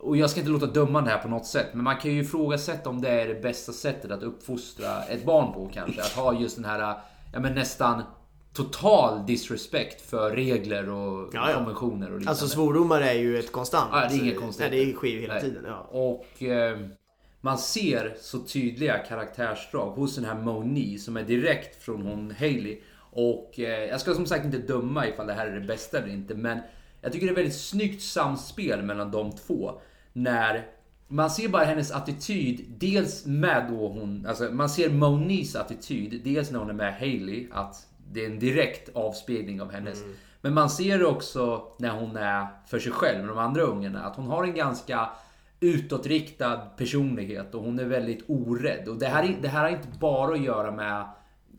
och 0.03 0.17
jag 0.17 0.29
ska 0.29 0.39
inte 0.39 0.51
låta 0.51 0.65
döma 0.65 1.01
det 1.01 1.09
här 1.09 1.17
på 1.17 1.27
något 1.27 1.45
sätt, 1.45 1.67
men 1.73 1.83
man 1.83 1.97
kan 1.97 2.11
ju 2.11 2.21
ifrågasätta 2.21 2.89
om 2.89 3.01
det 3.01 3.09
är 3.09 3.27
det 3.27 3.41
bästa 3.41 3.71
sättet 3.71 4.11
att 4.11 4.23
uppfostra 4.23 5.03
ett 5.03 5.25
barn 5.25 5.53
på 5.53 5.69
kanske. 5.73 6.01
Att 6.01 6.11
ha 6.11 6.33
just 6.33 6.55
den 6.55 6.65
här, 6.65 6.95
ja 7.33 7.39
men 7.39 7.53
nästan 7.53 8.03
total 8.53 9.25
disrespect 9.25 10.09
för 10.09 10.31
regler 10.31 10.89
och 10.89 11.29
Ja, 11.33 11.49
ja. 11.49 11.57
konventioner 11.57 12.07
och 12.07 12.19
liknande. 12.19 12.29
Alltså 12.29 12.47
svordomar 12.47 13.01
är 13.01 13.13
ju 13.13 13.39
ett 13.39 13.51
konstant. 13.51 13.89
Ja, 13.91 14.07
det 14.09 14.15
är 14.15 14.19
inget 14.19 14.39
konstigt. 14.39 14.67
Nej, 14.71 14.85
det 14.85 14.93
sker 14.93 15.07
ju 15.07 15.21
hela 15.21 15.33
Nej. 15.33 15.43
tiden. 15.43 15.63
Ja. 15.67 15.87
Och 15.91 16.43
eh, 16.43 16.79
man 17.41 17.57
ser 17.57 18.15
så 18.21 18.39
tydliga 18.39 18.97
karaktärsdrag 18.97 19.91
hos 19.91 20.15
den 20.15 20.25
här 20.25 20.35
Moni 20.35 20.97
som 20.97 21.17
är 21.17 21.23
direkt 21.23 21.83
från 21.83 22.01
hon 22.01 22.31
Hailey. 22.39 22.79
Och 23.11 23.59
eh, 23.59 23.89
jag 23.89 24.01
ska 24.01 24.13
som 24.13 24.25
sagt 24.25 24.45
inte 24.45 24.57
döma 24.57 25.07
ifall 25.07 25.27
det 25.27 25.33
här 25.33 25.47
är 25.47 25.59
det 25.59 25.67
bästa 25.67 25.97
eller 25.97 26.13
inte, 26.13 26.35
men 26.35 26.59
jag 27.01 27.11
tycker 27.13 27.25
det 27.25 27.33
är 27.33 27.35
väldigt 27.35 27.59
snyggt 27.59 28.01
samspel 28.01 28.81
mellan 28.81 29.11
de 29.11 29.31
två. 29.31 29.81
När 30.13 30.67
man 31.07 31.29
ser 31.29 31.47
bara 31.47 31.63
hennes 31.63 31.91
attityd, 31.91 32.65
dels 32.77 33.25
med 33.25 33.67
då 33.69 33.87
hon, 33.87 34.25
alltså 34.25 34.43
man 34.51 34.69
ser 34.69 34.89
Monis 34.89 35.55
attityd, 35.55 36.21
dels 36.23 36.51
när 36.51 36.59
hon 36.59 36.69
är 36.69 36.73
med 36.73 36.93
Hailey, 36.93 37.47
att 37.51 37.87
det 38.13 38.21
är 38.25 38.29
en 38.29 38.39
direkt 38.39 38.89
avspegling 38.95 39.61
av 39.61 39.71
hennes. 39.71 40.03
Men 40.41 40.53
man 40.53 40.69
ser 40.69 41.05
också 41.05 41.67
när 41.77 41.89
hon 41.89 42.17
är 42.17 42.47
för 42.67 42.79
sig 42.79 42.91
själv 42.91 43.19
med 43.19 43.27
de 43.27 43.37
andra 43.37 43.61
ungarna, 43.61 44.03
att 44.03 44.15
hon 44.15 44.27
har 44.27 44.43
en 44.43 44.53
ganska 44.55 45.09
utåtriktad 45.59 46.57
personlighet 46.77 47.55
och 47.55 47.63
hon 47.63 47.79
är 47.79 47.85
väldigt 47.85 48.23
orädd. 48.27 48.87
Och 48.87 48.95
det 48.97 49.05
här, 49.07 49.23
är- 49.23 49.37
det 49.41 49.47
här 49.47 49.61
har 49.63 49.69
inte 49.69 49.87
bara 49.99 50.33
att 50.33 50.41
göra 50.43 50.71
med 50.71 51.05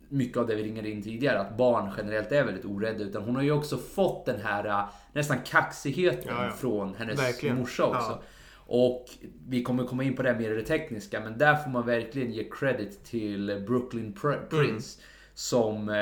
mycket 0.08 0.36
av 0.38 0.46
det 0.46 0.54
vi 0.54 0.62
ringade 0.62 0.90
in 0.90 1.02
tidigare, 1.02 1.40
att 1.40 1.56
barn 1.56 1.90
generellt 1.96 2.32
är 2.32 2.44
väldigt 2.44 2.64
orädda. 2.64 3.04
Utan 3.04 3.22
hon 3.22 3.36
har 3.36 3.42
ju 3.42 3.52
också 3.52 3.76
fått 3.78 4.26
den 4.26 4.40
här 4.40 4.64
äh, 4.66 4.84
nästan 5.12 5.36
kaxigheten 5.46 6.22
Ja, 6.38 6.44
ja. 6.44 6.50
från 6.50 6.94
hennes 6.94 7.18
Verkligen. 7.20 7.56
morsa 7.58 7.84
också. 7.84 8.10
Ja. 8.10 8.22
Och 8.66 9.06
vi 9.48 9.62
kommer 9.62 9.84
komma 9.84 10.04
in 10.04 10.16
på 10.16 10.22
det 10.22 10.34
mer 10.38 10.50
i 10.50 10.54
det 10.56 10.62
tekniska, 10.62 11.20
men 11.20 11.38
där 11.38 11.56
får 11.56 11.70
man 11.70 11.86
verkligen 11.86 12.32
ge 12.32 12.48
credit 12.50 13.04
till 13.04 13.64
Brooklyn 13.66 14.14
Pr- 14.22 14.48
Prince. 14.48 15.00
Som, 15.36 15.88
eh, 15.88 15.96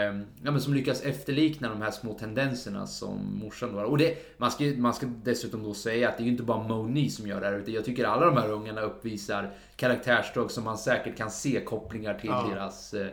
ja, 0.44 0.50
men 0.50 0.60
som 0.60 0.74
lyckas 0.74 1.02
efterlikna 1.02 1.68
de 1.68 1.82
här 1.82 1.90
små 1.90 2.14
tendenserna 2.14 2.86
som 2.86 3.38
morsan 3.38 3.72
då 3.72 3.78
har. 3.78 3.84
Och 3.84 3.98
det, 3.98 4.38
man, 4.38 4.50
ska, 4.50 4.64
man 4.64 4.94
ska 4.94 5.06
dessutom 5.24 5.62
då 5.62 5.74
säga 5.74 6.08
att 6.08 6.16
det 6.16 6.22
är 6.22 6.24
ju 6.24 6.30
inte 6.30 6.42
bara 6.42 6.68
Moni 6.68 7.10
som 7.10 7.26
gör 7.26 7.40
det 7.40 7.46
här, 7.46 7.58
utan 7.58 7.74
jag 7.74 7.84
tycker 7.84 8.04
alla 8.04 8.26
de 8.26 8.36
här 8.36 8.50
ungarna 8.50 8.80
uppvisar 8.80 9.50
karaktärsdrag 9.76 10.50
som 10.50 10.64
man 10.64 10.78
säkert 10.78 11.16
kan 11.16 11.30
se 11.30 11.60
kopplingar 11.64 12.14
till 12.14 12.30
Ja. 12.30 12.48
deras 12.50 12.94
eh, 12.94 13.06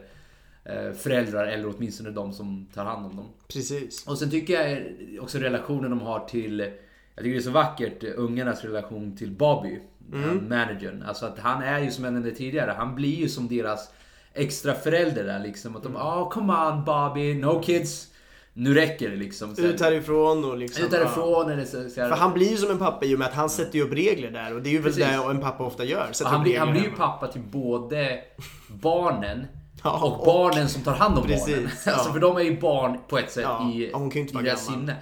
eh, 0.63 0.93
föräldrar, 0.93 1.47
eller 1.47 1.73
åtminstone 1.77 2.11
de 2.11 2.33
som 2.33 2.67
tar 2.73 2.85
hand 2.85 3.05
om 3.05 3.15
dem. 3.15 3.25
Precis. 3.47 4.07
Och 4.07 4.17
sen 4.17 4.31
tycker 4.31 4.53
jag 4.53 4.83
också 5.23 5.37
relationen 5.37 5.89
de 5.89 6.01
har 6.01 6.19
till 6.19 6.59
Jag 6.59 7.23
tycker 7.23 7.31
det 7.31 7.37
är 7.37 7.41
så 7.41 7.51
vackert, 7.51 8.03
ungarnas 8.03 8.63
relation 8.63 9.17
till 9.17 9.31
Bobby, 9.31 9.79
mm. 10.13 10.49
managern. 10.49 11.03
Alltså 11.07 11.25
att 11.25 11.39
han 11.39 11.63
är 11.63 11.79
ju 11.79 11.91
som 11.91 12.03
jag 12.03 12.13
nämnde 12.13 12.31
tidigare, 12.31 12.71
han 12.71 12.95
blir 12.95 13.15
ju 13.15 13.29
som 13.29 13.47
deras 13.47 13.91
extra 14.33 14.73
förälder 14.73 15.23
där 15.23 15.39
liksom. 15.39 15.75
Att 15.75 15.83
de, 15.83 15.95
oh 15.95 16.29
come 16.29 16.53
on 16.53 16.85
Bobby, 16.85 17.33
no 17.33 17.61
kids. 17.63 18.07
Nu 18.53 18.73
räcker 18.73 19.09
det 19.09 19.15
liksom. 19.15 19.55
Här, 19.57 19.65
Ut 19.65 19.81
härifrån 19.81 20.45
och 20.45 20.57
liksom... 20.57 20.85
ut 20.85 20.93
härifrån 20.93 21.51
eller 21.51 21.65
så, 21.65 21.89
så 21.89 22.01
här, 22.01 22.09
För 22.09 22.15
han 22.15 22.33
blir 22.33 22.51
ju 22.51 22.57
som 22.57 22.71
en 22.71 22.77
pappa 22.79 23.05
i 23.05 23.15
och 23.15 23.19
med 23.19 23.27
att 23.27 23.33
han 23.33 23.49
sätter 23.49 23.79
ju 23.79 23.85
upp 23.85 23.93
regler 23.93 24.31
där 24.31 24.55
och 24.55 24.61
det 24.61 24.69
är 24.69 24.71
ju 24.71 24.77
väl 24.77 24.93
Precis. 24.93 25.09
det 25.09 25.31
en 25.31 25.39
pappa 25.41 25.63
ofta 25.63 25.83
gör. 25.83 26.11
han, 26.25 26.43
blir, 26.43 26.59
han 26.59 26.71
blir 26.71 26.83
ju 26.83 26.91
pappa 26.91 27.27
till 27.27 27.41
både 27.41 28.19
barnen 28.67 29.47
Ja, 29.83 29.99
och 30.03 30.19
och- 30.19 30.25
barnen 30.25 30.69
som 30.69 30.81
tar 30.81 30.93
hand 30.95 31.17
om 31.17 31.23
Precis, 31.23 31.55
barnen. 31.55 31.69
ja. 31.85 31.91
Alltså 31.91 32.13
för 32.13 32.19
de 32.19 32.37
är 32.37 32.41
ju 32.41 32.59
barn 32.59 32.97
på 33.07 33.17
ett 33.17 33.31
sätt 33.31 33.43
Ja, 33.43 33.71
i, 33.73 33.83
i 34.19 34.43
deras 34.43 34.65
sinne. 34.65 34.95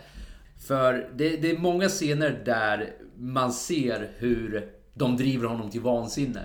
För 0.68 1.10
det, 1.16 1.38
det 1.38 1.52
är 1.52 1.58
många 1.58 1.90
scener 1.90 2.42
där 2.46 2.90
man 3.18 3.52
ser 3.52 4.10
hur 4.18 4.70
de 4.94 5.18
driver 5.18 5.48
honom 5.48 5.70
till 5.70 5.82
vansinne. 5.82 6.42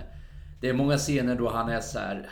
Det 0.61 0.69
är 0.69 0.73
många 0.73 0.97
scener 0.97 1.35
då 1.35 1.49
han 1.49 1.69
är 1.69 1.81
så 1.81 1.99
här. 1.99 2.29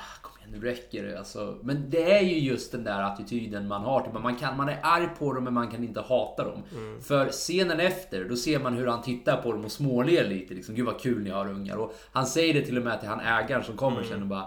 "Ah, 0.54 0.58
Kom 0.58 0.60
igen 0.60 0.62
nu 0.64 0.68
räcker 0.68 1.04
det. 1.04 1.20
Alltså, 1.20 1.58
men 1.64 1.90
det 1.90 2.18
är 2.18 2.22
ju 2.22 2.40
just 2.40 2.72
den 2.72 2.84
där 2.84 3.02
attityden 3.04 3.68
man 3.68 3.82
har. 3.82 4.02
Typ, 4.02 4.14
man, 4.24 4.36
kan, 4.36 4.58
man 4.58 4.70
är 4.70 4.80
arg 4.84 5.10
på 5.20 5.34
dem 5.34 5.44
men 5.44 5.54
man 5.54 5.68
kan 5.72 5.84
inte 5.84 6.02
hata 6.02 6.44
dem. 6.44 6.64
Mm. 6.78 7.02
För 7.02 7.30
scenen 7.30 7.80
efter, 7.80 8.26
då 8.30 8.36
ser 8.36 8.60
man 8.60 8.74
hur 8.74 8.88
han 8.88 9.02
tittar 9.02 9.38
på 9.42 9.52
dem 9.52 9.66
och 9.66 9.72
småler 9.72 10.28
lite. 10.28 10.54
Liksom, 10.54 10.76
Gud 10.76 10.86
vad 10.86 11.00
kul 11.00 11.24
ni 11.24 11.30
har 11.30 11.48
ungar. 11.50 11.76
Och 11.78 11.96
han 12.12 12.26
säger 12.26 12.54
det 12.54 12.62
till 12.62 12.78
och 12.78 12.84
med 12.84 13.00
till 13.00 13.10
han 13.10 13.20
ägaren 13.20 13.64
som 13.64 13.78
kommer 13.78 13.98
Mm. 13.98 14.10
sen 14.10 14.22
och 14.22 14.28
bara 14.28 14.46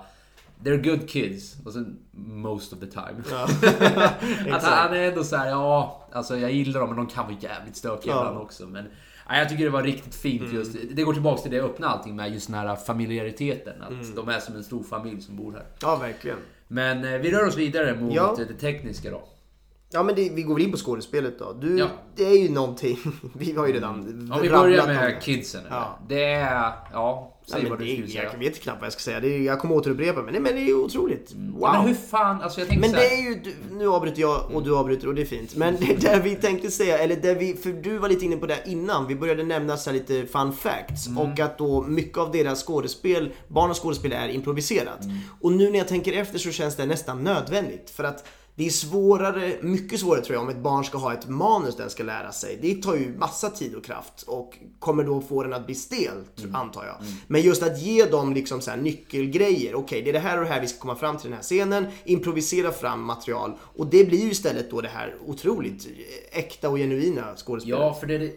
They're 0.65 0.91
good 0.91 1.09
kids. 1.09 1.57
Och 1.65 1.73
sen 1.73 1.99
most 2.13 2.73
of 2.73 2.79
the 2.81 2.87
time. 2.87 3.23
Ja. 3.31 3.43
att 4.57 4.63
han, 4.63 4.79
han 4.89 4.95
är 4.97 5.09
ändå 5.09 5.25
så 5.25 5.37
här, 5.37 5.49
ja, 5.49 6.07
alltså 6.13 6.37
jag 6.37 6.53
gillar 6.53 6.81
dem 6.81 6.89
men 6.89 6.97
de 6.99 7.07
kan 7.07 7.25
vara 7.27 7.37
jävligt 7.41 7.77
stökiga 7.77 8.13
Ja. 8.13 8.19
ibland 8.21 8.39
också. 8.39 8.67
Men 8.67 8.85
ja, 9.29 9.37
jag 9.39 9.49
tycker 9.49 9.65
det 9.65 9.71
var 9.71 9.83
riktigt 9.83 10.15
fint 10.15 10.43
Mm. 10.43 10.55
just. 10.55 10.77
Det 10.91 11.03
går 11.03 11.13
tillbaks 11.13 11.43
till 11.43 11.51
det 11.51 11.57
jag 11.57 11.67
öppnade 11.67 11.93
allting 11.93 12.17
med, 12.17 12.33
just 12.33 12.47
den 12.47 12.57
här 12.57 12.77
familjariteten. 12.77 13.83
Att 13.83 13.91
Mm. 13.91 14.15
de 14.15 14.29
är 14.29 14.41
som 14.41 14.57
en 14.57 14.65
stor 14.65 14.83
familj 14.83 15.21
som 15.21 15.37
bor 15.37 15.53
här. 15.53 15.65
ja, 15.81 15.97
verkligen. 15.97 16.39
Men 16.69 17.05
eh, 17.05 17.19
vi 17.21 17.31
rör 17.33 17.47
oss 17.47 17.57
vidare 17.57 17.95
mot 18.01 18.15
Ja. 18.15 18.35
det 18.39 18.55
tekniska 18.55 19.11
då. 19.11 19.23
Ja 19.95 20.03
men 20.03 20.15
det, 20.15 20.31
vi 20.33 20.43
går 20.43 20.55
väl 20.55 20.63
in 20.65 20.71
på 20.71 20.77
skådespelet 20.77 21.39
då. 21.39 21.53
Du, 21.53 21.79
Ja. 21.79 21.87
det 22.17 22.25
är 22.25 22.39
ju 22.43 22.49
någonting, 22.51 22.99
vi 23.35 23.53
har 23.53 23.67
ju 23.67 23.73
redan 23.73 23.95
Om 24.33 24.39
vi 24.43 24.51
börjar 24.51 24.87
med 24.87 25.23
kidsen. 25.23 25.61
Ja. 25.71 25.99
Det 26.09 26.25
är, 26.25 26.73
ja, 26.93 27.33
säg 27.47 27.63
Ja, 27.63 27.69
vad 27.71 27.79
du 27.79 27.87
skulle 27.87 28.09
säga. 28.09 28.23
jag 28.33 28.39
vet 28.39 28.61
knappt 28.61 28.81
vad 28.81 28.87
jag 28.87 28.93
ska 28.93 29.01
säga. 29.01 29.21
Det 29.21 29.29
är, 29.29 29.41
jag 29.41 29.61
kommer 29.61 29.75
återupprepa 29.75 30.23
men, 30.23 30.33
nej, 30.33 30.43
men 30.43 30.55
det 30.55 30.61
är 30.61 30.67
ju 30.67 30.75
otroligt. 30.75 31.33
Wow. 31.35 31.61
Ja, 31.61 31.73
men 31.73 31.89
hur 31.89 31.95
fan, 31.95 32.43
alltså 32.43 32.61
jag 32.61 32.69
tänker 32.69 32.81
Men 32.89 32.93
det 32.93 33.07
är 33.07 33.23
ju, 33.23 33.43
nu 33.73 33.89
avbryter 33.89 34.21
jag 34.21 34.51
och 34.55 34.63
du 34.63 34.77
avbryter 34.77 35.09
och 35.09 35.15
det 35.15 35.23
är 35.23 35.27
fint. 35.27 35.57
Men 35.57 35.77
det 35.81 36.01
där 36.01 36.21
vi 36.21 36.35
tänkte 36.35 36.71
säga, 36.71 36.99
eller 36.99 37.17
där 37.17 37.35
vi, 37.35 37.55
för 37.55 37.73
du 37.73 37.99
var 37.99 38.09
lite 38.09 38.25
inne 38.25 38.37
på 38.37 38.47
det 38.47 38.59
innan, 38.67 39.07
vi 39.07 39.17
började 39.17 39.43
nämna 39.43 39.77
så 39.77 39.91
här 39.91 39.99
lite 39.99 40.27
fun 40.27 40.53
facts. 40.53 41.07
Mm. 41.07 41.19
Och 41.19 41.41
att 41.41 41.59
då 41.59 41.83
mycket 41.83 42.19
av 42.19 42.33
deras 42.33 42.65
skådespel, 42.67 43.33
barnens 43.49 43.79
skådespel 43.81 44.13
är 44.13 44.29
improviserat. 44.29 45.05
Mm. 45.05 45.17
Och 45.41 45.53
nu 45.53 45.71
när 45.71 45.79
jag 45.79 45.89
tänker 45.89 46.13
efter 46.13 46.39
så 46.39 46.51
känns 46.51 46.77
det 46.77 46.87
nästan 46.87 47.25
nödvändigt. 47.25 47.91
För 47.91 48.05
att 48.05 48.25
det 48.57 48.67
är 48.67 48.71
svårare, 48.71 49.57
mycket 49.63 50.01
svårare 50.01 50.23
tror 50.25 50.35
jag 50.35 50.43
om 50.43 50.49
ett 50.49 50.57
barn 50.63 50.85
ska 50.85 50.99
ha 50.99 51.13
ett 51.13 51.29
manus 51.29 51.77
den 51.77 51.91
ska 51.91 52.03
lära 52.03 52.33
sig. 52.33 52.59
Det 52.63 52.83
tar 52.83 52.95
ju 52.95 53.17
massa 53.19 53.51
tid 53.51 53.75
och 53.75 53.85
kraft 53.85 54.23
och 54.23 54.59
kommer 54.79 55.05
då 55.05 55.21
få 55.21 55.43
den 55.43 55.53
att 55.53 55.67
bli 55.67 55.75
stel, 55.75 56.25
Mm. 56.39 56.55
antar 56.55 56.85
jag. 56.87 56.97
Men 57.27 57.41
just 57.41 57.63
att 57.63 57.83
ge 57.83 58.05
dem 58.05 58.35
liksom 58.35 58.61
så 58.61 58.71
här 58.71 58.79
nyckelgrejer. 58.79 59.75
Okej, 59.75 60.03
det 60.03 60.09
är 60.11 60.13
det 60.13 60.19
här 60.19 60.39
och 60.39 60.45
det 60.45 60.51
här 60.51 60.61
vi 60.61 60.67
ska 60.69 60.79
komma 60.79 60.97
fram 60.97 61.17
till 61.17 61.31
den 61.31 61.37
här 61.37 61.43
scenen. 61.43 61.87
Improvisera 62.05 62.73
fram 62.73 63.03
material. 63.05 63.53
Och 63.77 63.87
det 63.87 64.05
blir 64.05 64.19
ju 64.25 64.31
istället 64.31 64.71
då 64.71 64.81
det 64.81 64.89
här 64.89 65.15
otroligt 65.27 65.89
äkta 66.33 66.69
och 66.71 66.77
genuina 66.77 67.37
skådespelet. 67.37 67.79
Ja, 67.81 67.95
för 67.95 68.07
det, 68.07 68.33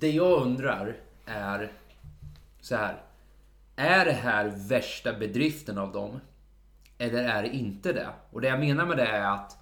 det 0.00 0.10
jag 0.10 0.42
undrar 0.42 0.96
är 1.26 1.72
så 2.60 2.76
här. 2.76 3.02
Är 3.76 4.04
det 4.04 4.12
här 4.12 4.52
värsta 4.68 5.12
bedriften 5.12 5.78
av 5.78 5.92
dem? 5.92 6.20
Eller 7.00 7.24
är 7.24 7.42
det 7.42 7.48
inte 7.48 7.92
det? 7.92 8.08
Och 8.30 8.40
det 8.40 8.48
jag 8.48 8.60
menar 8.60 8.86
med 8.86 8.96
det 8.96 9.06
är 9.06 9.34
att 9.34 9.56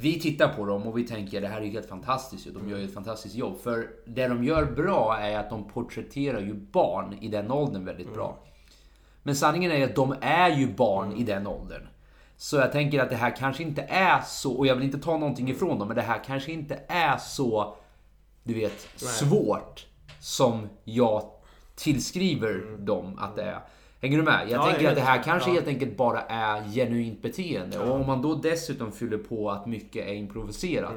vi 0.00 0.20
tittar 0.20 0.48
på 0.48 0.64
dem 0.64 0.82
och 0.82 0.98
vi 0.98 1.02
tänker 1.04 1.40
det 1.40 1.48
här 1.48 1.60
är 1.60 1.64
ju 1.64 1.70
helt 1.70 1.88
fantastiskt. 1.88 2.54
De 2.54 2.68
gör 2.68 2.78
ju 2.78 2.84
ett 2.84 2.94
fantastiskt 2.94 3.34
jobb. 3.34 3.60
För 3.60 3.90
det 4.06 4.28
de 4.28 4.44
gör 4.44 4.64
bra 4.64 5.18
är 5.18 5.38
att 5.38 5.50
de 5.50 5.68
porträtterar 5.68 6.40
ju 6.40 6.54
barn 6.54 7.18
i 7.20 7.28
den 7.28 7.50
åldern 7.50 7.84
väldigt 7.84 8.14
bra. 8.14 8.38
Men 9.22 9.36
sanningen 9.36 9.70
är 9.70 9.84
att 9.84 9.94
de 9.94 10.14
är 10.20 10.50
ju 10.50 10.74
barn 10.74 11.12
i 11.12 11.24
den 11.24 11.46
åldern. 11.46 11.88
Så 12.36 12.56
jag 12.56 12.72
tänker 12.72 13.02
att 13.02 13.10
det 13.10 13.16
här 13.16 13.36
kanske 13.36 13.62
inte 13.62 13.82
är 13.82 14.20
så, 14.20 14.52
och 14.52 14.66
jag 14.66 14.74
vill 14.74 14.84
inte 14.84 14.98
ta 14.98 15.18
någonting 15.18 15.50
ifrån 15.50 15.78
dem, 15.78 15.88
men 15.88 15.96
det 15.96 16.02
här 16.02 16.24
kanske 16.24 16.52
inte 16.52 16.80
är 16.88 17.16
så, 17.16 17.76
du 18.42 18.54
vet, 18.54 18.88
svårt 18.96 19.86
som 20.20 20.68
jag 20.84 21.30
tillskriver 21.74 22.76
dem 22.78 23.18
att 23.18 23.36
det 23.36 23.42
är. 23.42 23.60
Hänger 24.00 24.16
du 24.18 24.22
med? 24.24 24.40
Jag 24.48 24.60
Ja, 24.60 24.64
tänker 24.66 24.82
jag 24.82 24.90
att 24.90 24.96
det 24.96 25.02
här 25.02 25.22
kanske 25.22 25.50
Ja. 25.50 25.54
helt 25.54 25.68
enkelt 25.68 25.96
bara 25.96 26.20
är 26.20 26.62
genuint 26.74 27.22
beteende. 27.22 27.78
Och 27.78 27.94
om 28.00 28.06
man 28.06 28.22
då 28.22 28.34
dessutom 28.34 28.92
fyller 28.92 29.18
på 29.18 29.50
att 29.50 29.66
mycket 29.66 30.06
är 30.08 30.12
improviserat. 30.14 30.92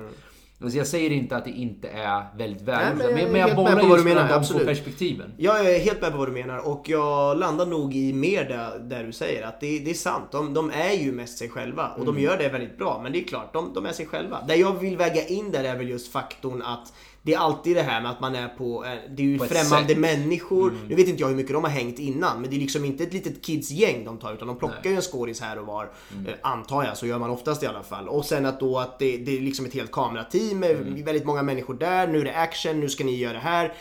Alltså 0.63 0.77
jag 0.77 0.87
säger 0.87 1.09
inte 1.11 1.35
att 1.37 1.45
det 1.45 1.51
inte 1.51 1.87
är 1.89 2.23
väldigt 2.37 2.61
välgjort, 2.61 3.05
men 3.15 3.31
men, 3.31 3.41
jag 3.41 3.55
bollar 3.55 3.81
just 3.83 3.97
du 3.97 4.03
menar, 4.03 4.29
de 4.29 4.43
två 4.43 4.59
perspektiven. 4.59 5.33
Jag 5.37 5.59
är 5.75 5.79
helt 5.79 6.01
med 6.01 6.11
på 6.11 6.17
vad 6.17 6.27
du 6.27 6.31
menar 6.31 6.67
och 6.67 6.89
jag 6.89 7.37
landar 7.39 7.65
nog 7.65 7.95
i 7.95 8.13
mer 8.13 8.43
där, 8.49 8.79
där 8.79 9.03
du 9.03 9.11
säger 9.11 9.47
att 9.47 9.59
det, 9.61 9.79
det 9.79 9.89
är 9.89 9.93
sant. 9.93 10.31
De, 10.31 10.53
de 10.53 10.71
är 10.73 10.91
ju 10.93 11.11
mest 11.11 11.37
sig 11.37 11.49
själva 11.49 11.87
och 11.87 12.01
Mm. 12.01 12.15
de 12.15 12.21
gör 12.21 12.37
det 12.37 12.49
väldigt 12.49 12.77
bra. 12.77 12.99
Men 13.03 13.11
det 13.11 13.19
är 13.19 13.23
klart, 13.27 13.53
de, 13.53 13.73
de 13.73 13.85
är 13.85 13.91
sig 13.91 14.05
själva. 14.05 14.37
Det 14.47 14.55
jag 14.55 14.79
vill 14.79 14.97
väga 14.97 15.27
in 15.27 15.51
där 15.51 15.63
är 15.63 15.75
väl 15.77 15.89
just 15.89 16.11
faktorn 16.11 16.61
att 16.61 16.93
det 17.23 17.33
är 17.33 17.37
alltid 17.37 17.75
det 17.75 17.81
här 17.81 18.01
med 18.01 18.11
att 18.11 18.19
man 18.19 18.35
är 18.35 18.47
på, 18.47 18.85
eh, 18.85 18.91
det 19.15 19.23
är 19.23 19.27
ju 19.27 19.37
På 19.37 19.45
främmande 19.45 19.95
människor. 19.95 20.73
Nu 20.89 20.95
vet 20.95 21.07
inte 21.07 21.21
jag 21.21 21.27
hur 21.27 21.35
mycket 21.35 21.53
de 21.53 21.63
har 21.63 21.71
hängt 21.71 21.99
innan 21.99 22.41
men 22.41 22.49
det 22.49 22.55
är 22.55 22.59
liksom 22.59 22.85
inte 22.85 23.03
ett 23.03 23.13
litet 23.13 23.45
kidsgäng 23.45 24.05
de 24.05 24.17
tar 24.17 24.33
utan 24.33 24.47
de 24.47 24.57
plockar 24.57 24.89
ju 24.89 24.95
en 24.95 25.01
skådis 25.01 25.41
här 25.41 25.59
och 25.59 25.65
var. 25.65 25.91
eh, 26.27 26.33
Antar 26.41 26.83
jag, 26.83 26.97
så 26.97 27.05
gör 27.07 27.19
man 27.19 27.29
oftast 27.29 27.63
i 27.63 27.65
alla 27.65 27.83
fall. 27.83 28.07
Och 28.09 28.25
sen 28.25 28.45
att 28.45 28.59
då 28.59 28.79
att 28.79 28.99
det, 28.99 29.17
det 29.17 29.37
är 29.37 29.41
liksom 29.41 29.65
ett 29.65 29.73
helt 29.73 29.91
kamerateam 29.91 30.59
med 30.59 30.77
väldigt 31.05 31.25
många 31.25 31.43
människor 31.43 31.73
där. 31.73 32.07
Nu 32.07 32.19
är 32.19 32.25
det 32.25 32.35
action, 32.35 32.79
nu 32.79 32.89
ska 32.89 33.03
ni 33.03 33.15
göra 33.15 33.33
det 33.33 33.39
här. 33.39 33.73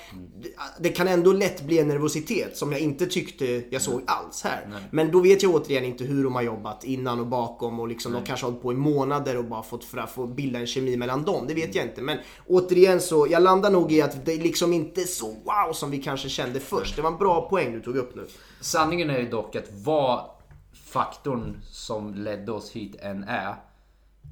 Det, 0.42 0.48
det 0.80 0.88
kan 0.88 1.08
ändå 1.08 1.32
lätt 1.32 1.62
bli 1.62 1.78
en 1.78 1.88
nervositet 1.88 2.56
som 2.56 2.72
jag 2.72 2.80
inte 2.80 3.06
tyckte 3.06 3.62
jag 3.70 3.82
såg 3.82 4.02
alls 4.06 4.42
här. 4.44 4.68
Men 4.90 5.10
då 5.10 5.20
vet 5.20 5.42
jag 5.42 5.54
återigen 5.54 5.84
inte 5.84 6.04
hur 6.04 6.24
de 6.24 6.34
har 6.34 6.42
jobbat 6.42 6.84
innan 6.84 7.20
och 7.20 7.26
bakom 7.26 7.80
och 7.80 7.88
liksom 7.88 8.12
de 8.12 8.24
kanske 8.24 8.46
har 8.46 8.50
hållit 8.50 8.62
på 8.62 8.72
i 8.72 8.76
månader 8.76 9.36
och 9.36 9.44
bara 9.44 9.62
fått 9.62 9.84
för 9.84 9.98
att 9.98 10.10
få 10.10 10.26
bilda 10.26 10.58
en 10.58 10.66
kemi 10.66 10.96
mellan 10.96 11.24
dem. 11.24 11.44
Det 11.48 11.54
vet 11.54 11.74
jag 11.74 11.84
inte. 11.84 12.02
Men 12.02 12.18
återigen 12.46 13.00
så, 13.00 13.26
jag 13.30 13.42
landar 13.42 13.70
nog 13.70 13.92
i 13.92 14.02
att 14.02 14.24
det 14.26 14.32
är 14.32 14.38
liksom 14.38 14.72
inte 14.72 15.00
så 15.00 15.26
wow 15.26 15.72
som 15.72 15.90
vi 15.90 16.02
kanske 16.02 16.28
kände 16.28 16.60
först. 16.60 16.96
Det 16.96 17.02
var 17.02 17.10
en 17.10 17.18
bra 17.18 17.48
poäng 17.48 17.72
du 17.72 17.80
tog 17.80 17.96
upp 17.96 18.14
nu. 18.14 18.26
Sanningen 18.60 19.10
är 19.10 19.18
ju 19.18 19.30
dock 19.30 19.56
att 19.56 19.70
vad 19.72 20.30
faktorn 20.72 21.60
som 21.70 22.14
ledde 22.14 22.52
oss 22.52 22.70
hit 22.70 22.96
än 23.00 23.24
är 23.24 23.54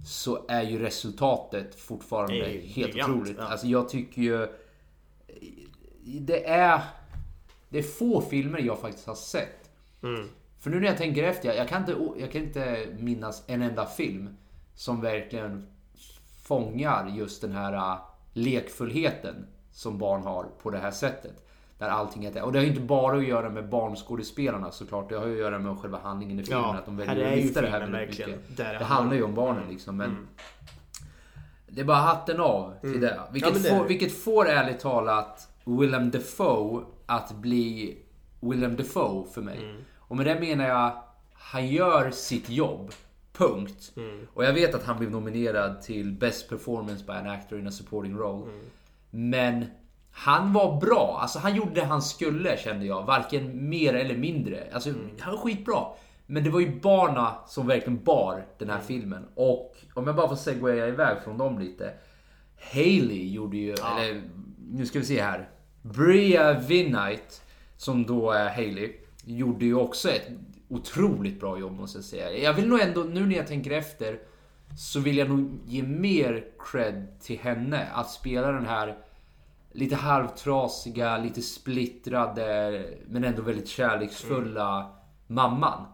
så 0.07 0.45
är 0.49 0.63
ju 0.63 0.79
resultatet 0.79 1.81
fortfarande 1.81 2.37
är 2.37 2.61
helt 2.61 2.91
briljant, 2.91 3.13
otroligt. 3.13 3.37
ja. 3.39 3.45
Alltså 3.45 3.67
jag 3.67 3.89
tycker 3.89 4.23
ju... 4.23 4.49
Det 6.05 6.49
är... 6.49 6.81
Det 7.69 7.79
är 7.79 7.83
få 7.83 8.21
filmer 8.21 8.59
jag 8.59 8.79
faktiskt 8.79 9.07
har 9.07 9.15
sett. 9.15 9.71
Mm. 10.03 10.29
För 10.61 10.71
nu 10.71 10.81
när 10.81 10.87
jag 10.87 10.97
tänker 10.97 11.23
efter, 11.23 11.55
jag, 11.55 11.69
kan 11.69 11.81
inte, 11.81 11.97
jag 12.19 12.33
kan 12.33 12.43
inte 12.43 12.87
minnas 12.99 13.43
en 13.47 13.63
enda 13.63 13.87
film 13.87 14.37
som 14.75 15.01
verkligen 15.01 15.67
fångar 16.43 17.09
just 17.17 17.41
den 17.41 17.53
här 17.53 17.99
lekfullheten 18.33 19.47
som 19.73 19.99
barn 19.99 20.23
har 20.23 20.47
på 20.63 20.71
det 20.71 20.79
här 20.79 20.91
sättet. 20.91 21.45
Där 21.79 21.89
allting 21.89 22.25
är... 22.25 22.43
Och 22.43 22.53
det 22.53 22.59
har 22.59 22.65
ju 22.65 22.71
inte 22.71 22.83
bara 22.83 23.17
att 23.17 23.27
göra 23.27 23.51
med 23.51 23.69
barnskådespelarna 23.69 24.71
såklart. 24.71 25.09
Det 25.09 25.19
har 25.19 25.27
ju 25.27 25.33
att 25.33 25.39
göra 25.39 25.59
med 25.59 25.79
själva 25.79 25.99
handlingen 25.99 26.41
i 26.41 26.45
filmen. 26.45 26.63
Ja, 26.63 26.75
att 26.75 26.87
de 26.87 26.97
väljer 26.97 27.33
att 27.33 27.39
lyfta 27.39 27.61
det 27.61 27.69
här 27.69 27.81
väldigt 27.81 28.09
mycket. 28.19 28.27
Det 28.57 28.57
det 28.57 28.63
handlar 28.65 28.87
handlar 28.87 29.17
ju 29.17 29.23
om. 29.23 29.35
barnen 29.35 29.69
liksom. 29.71 29.97
Men 29.97 30.29
Det 31.69 31.81
är 31.81 31.85
bara 31.85 31.97
hatten 31.97 32.41
av 32.41 32.75
till 32.81 33.01
det. 33.01 33.21
Vilket, 33.33 33.57
Ja, 33.57 33.63
det 33.63 33.69
får, 33.69 33.85
vilket 33.85 34.13
får 34.23 34.49
ärligt 34.49 34.81
talat 34.81 35.49
Willem 35.65 36.11
Dafoe 36.11 36.85
att 37.07 37.33
bli 37.35 37.99
Willem 38.41 38.77
Dafoe 38.77 39.27
för 39.35 39.43
mig. 39.43 39.59
Mm. 39.59 39.85
Och 39.99 40.17
med 40.17 40.27
det 40.27 40.41
menar 40.41 40.69
jag, 40.69 41.03
han 41.33 41.67
gör 41.69 42.11
sitt 42.11 42.49
jobb. 42.51 42.93
Punkt. 43.39 43.93
Mm. 43.97 44.27
Och 44.35 44.45
jag 44.45 44.53
vet 44.53 44.75
att 44.75 44.85
han 44.85 44.99
blev 44.99 45.11
nominerad 45.11 45.83
till 45.83 46.13
Best 46.13 46.49
Performance 46.49 47.05
by 47.05 47.13
an 47.13 47.27
Actor 47.31 47.59
in 47.59 47.67
a 47.67 47.71
Supporting 47.71 48.17
Role. 48.17 48.47
Mm. 48.51 48.65
Men 49.11 49.65
han 50.11 50.53
var 50.53 50.81
bra. 50.81 51.19
Alltså 51.23 51.39
han 51.39 51.55
gjorde 51.57 51.75
det 51.75 51.85
han 51.85 52.03
skulle 52.03 52.57
kände 52.57 52.87
jag. 52.87 53.07
Varken 53.07 53.69
mer 53.69 53.95
eller 53.95 54.17
mindre. 54.17 54.65
Alltså 54.73 54.89
Mm. 54.91 55.01
han 55.21 55.35
var 55.35 55.41
skitbra. 55.41 55.85
Men 56.27 56.45
det 56.45 56.51
var 56.51 56.61
ju 56.61 56.81
barna 56.81 57.35
som 57.47 57.67
verkligen 57.67 58.05
bar 58.05 58.47
den 58.59 58.69
Mm. 58.69 58.81
här 58.81 58.87
filmen. 58.87 59.25
Och 59.35 59.77
om 59.95 60.07
jag 60.07 60.17
bara 60.17 60.29
får 60.29 60.37
segwaya 60.37 60.89
iväg 60.89 61.17
från 61.25 61.39
dem 61.39 61.59
lite. 61.59 61.93
Haley 62.73 63.33
gjorde 63.33 63.57
ju, 63.57 63.71
eller 63.73 64.23
nu 64.73 64.87
ska 64.87 64.99
vi 64.99 65.05
se 65.05 65.23
här. 65.23 65.49
Bria 65.83 66.59
Vinnight, 66.59 67.43
som 67.77 68.07
då 68.07 68.31
är 68.31 68.49
Haley, 68.49 68.93
gjorde 69.25 69.65
ju 69.65 69.75
också 69.75 70.09
ett 70.11 70.29
otroligt 70.69 71.41
bra 71.41 71.59
jobb 71.59 71.73
måste 71.73 71.99
jag 71.99 72.05
säga. 72.05 72.33
Jag 72.33 72.55
vill 72.55 72.69
nog 72.69 72.81
ändå, 72.81 73.05
nu 73.05 73.27
när 73.27 73.37
jag 73.37 73.47
tänker 73.47 73.71
efter, 73.71 74.21
så 74.79 75.01
vill 75.01 75.17
jag 75.17 75.29
nog 75.29 75.59
ge 75.67 75.83
mer 75.83 76.45
cred 76.59 77.21
till 77.21 77.39
henne. 77.39 77.89
Att 77.93 78.11
spela 78.11 78.53
den 78.53 78.67
här 78.67 78.99
lite 79.73 79.97
halvtrasiga, 79.97 81.19
lite 81.19 81.43
splittrade, 81.43 82.85
men 83.07 83.25
ändå 83.25 83.43
väldigt 83.43 83.69
kärleksfulla 83.69 84.97
mamman. 85.27 85.85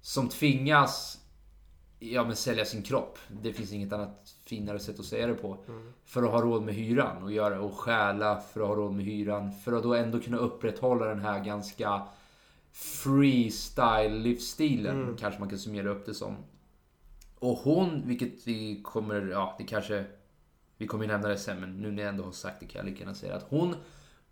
Som 0.00 0.28
tvingas 0.28 1.18
ja, 1.98 2.24
men 2.24 2.36
sälja 2.36 2.64
sin 2.64 2.82
kropp. 2.82 3.18
Det 3.42 3.52
finns 3.52 3.72
inget 3.72 3.92
annat 3.92 4.34
finare 4.44 4.78
sätt 4.78 5.00
att 5.00 5.04
säga 5.04 5.26
det 5.26 5.34
på. 5.34 5.64
För 6.04 6.22
att 6.22 6.30
ha 6.30 6.42
råd 6.42 6.62
med 6.62 6.74
hyran 6.74 7.22
och 7.22 7.32
göra 7.32 7.60
och 7.60 7.74
stjäla 7.74 8.40
för 8.40 8.60
att 8.60 8.68
ha 8.68 8.74
råd 8.74 8.94
med 8.94 9.04
hyran. 9.04 9.52
För 9.52 9.72
att 9.72 9.82
då 9.82 9.94
ändå 9.94 10.20
kunna 10.20 10.36
upprätthålla 10.36 11.06
den 11.06 11.20
här 11.20 11.44
ganska 11.44 12.02
freestyle 12.72 14.18
livsstilen. 14.18 15.16
Kanske 15.16 15.40
man 15.40 15.48
kan 15.48 15.58
summera 15.58 15.90
upp 15.90 16.06
det 16.06 16.14
som. 16.14 16.36
Och 17.38 17.56
hon, 17.56 18.02
vilket 18.06 18.46
vi 18.46 18.82
kommer, 18.82 19.26
ja 19.26 19.54
det 19.58 19.64
kanske 19.64 20.04
vi 20.76 20.86
kommer 20.86 21.04
ju 21.04 21.10
nämna 21.10 21.28
det 21.28 21.38
sen, 21.38 21.60
men 21.60 21.80
nu 21.80 21.90
när 21.90 22.02
jag 22.02 22.08
ändå 22.08 22.24
har 22.24 22.32
sagt 22.32 22.60
det 22.60 22.66
kan 22.66 22.78
jag 22.78 22.90
lika 22.90 23.00
gärna 23.00 23.14
säga 23.14 23.36
att 23.36 23.46
hon 23.48 23.74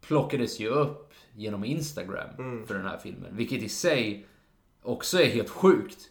plockades 0.01 0.61
ju 0.61 0.69
upp 0.69 1.13
genom 1.35 1.65
Instagram 1.65 2.65
för 2.67 2.75
den 2.75 2.87
här 2.87 2.99
filmen. 2.99 3.37
Vilket 3.37 3.63
i 3.63 3.69
sig 3.69 4.27
också 4.83 5.21
är 5.21 5.27
helt 5.27 5.51
sjukt. 5.51 6.10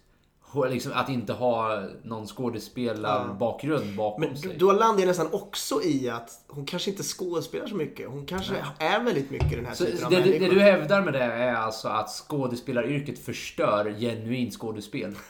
Liksom 0.70 0.92
att 0.96 1.10
inte 1.10 1.34
ha 1.34 1.84
någon 2.04 2.28
skådespelarbakgrund 2.28 3.96
bakom 3.96 4.22
Men 4.24 4.38
sig. 4.38 4.56
då 4.60 4.72
landar 4.72 5.00
jag 5.00 5.08
nästan 5.08 5.28
också 5.32 5.84
i 5.84 6.10
att 6.10 6.30
hon 6.48 6.66
kanske 6.66 6.90
inte 6.90 7.04
skådespelar 7.04 7.68
så 7.68 7.76
mycket. 7.76 8.10
Hon 8.10 8.26
kanske 8.26 8.54
är 8.80 9.00
väldigt 9.04 9.32
mycket 9.32 9.52
den 9.52 9.66
här 9.66 9.74
Så 9.74 9.86
typen 9.86 10.06
av 10.06 10.12
det, 10.12 10.18
det, 10.18 10.26
människa. 10.26 10.46
det 10.46 10.54
du 10.56 10.60
hävdar 10.62 11.02
med 11.02 11.14
det 11.14 11.24
är 11.24 11.54
alltså 11.54 11.88
att 11.88 12.10
skådespelaryrket 12.10 13.20
förstör 13.26 13.96
genuint 14.00 14.54
skådespel? 14.54 15.16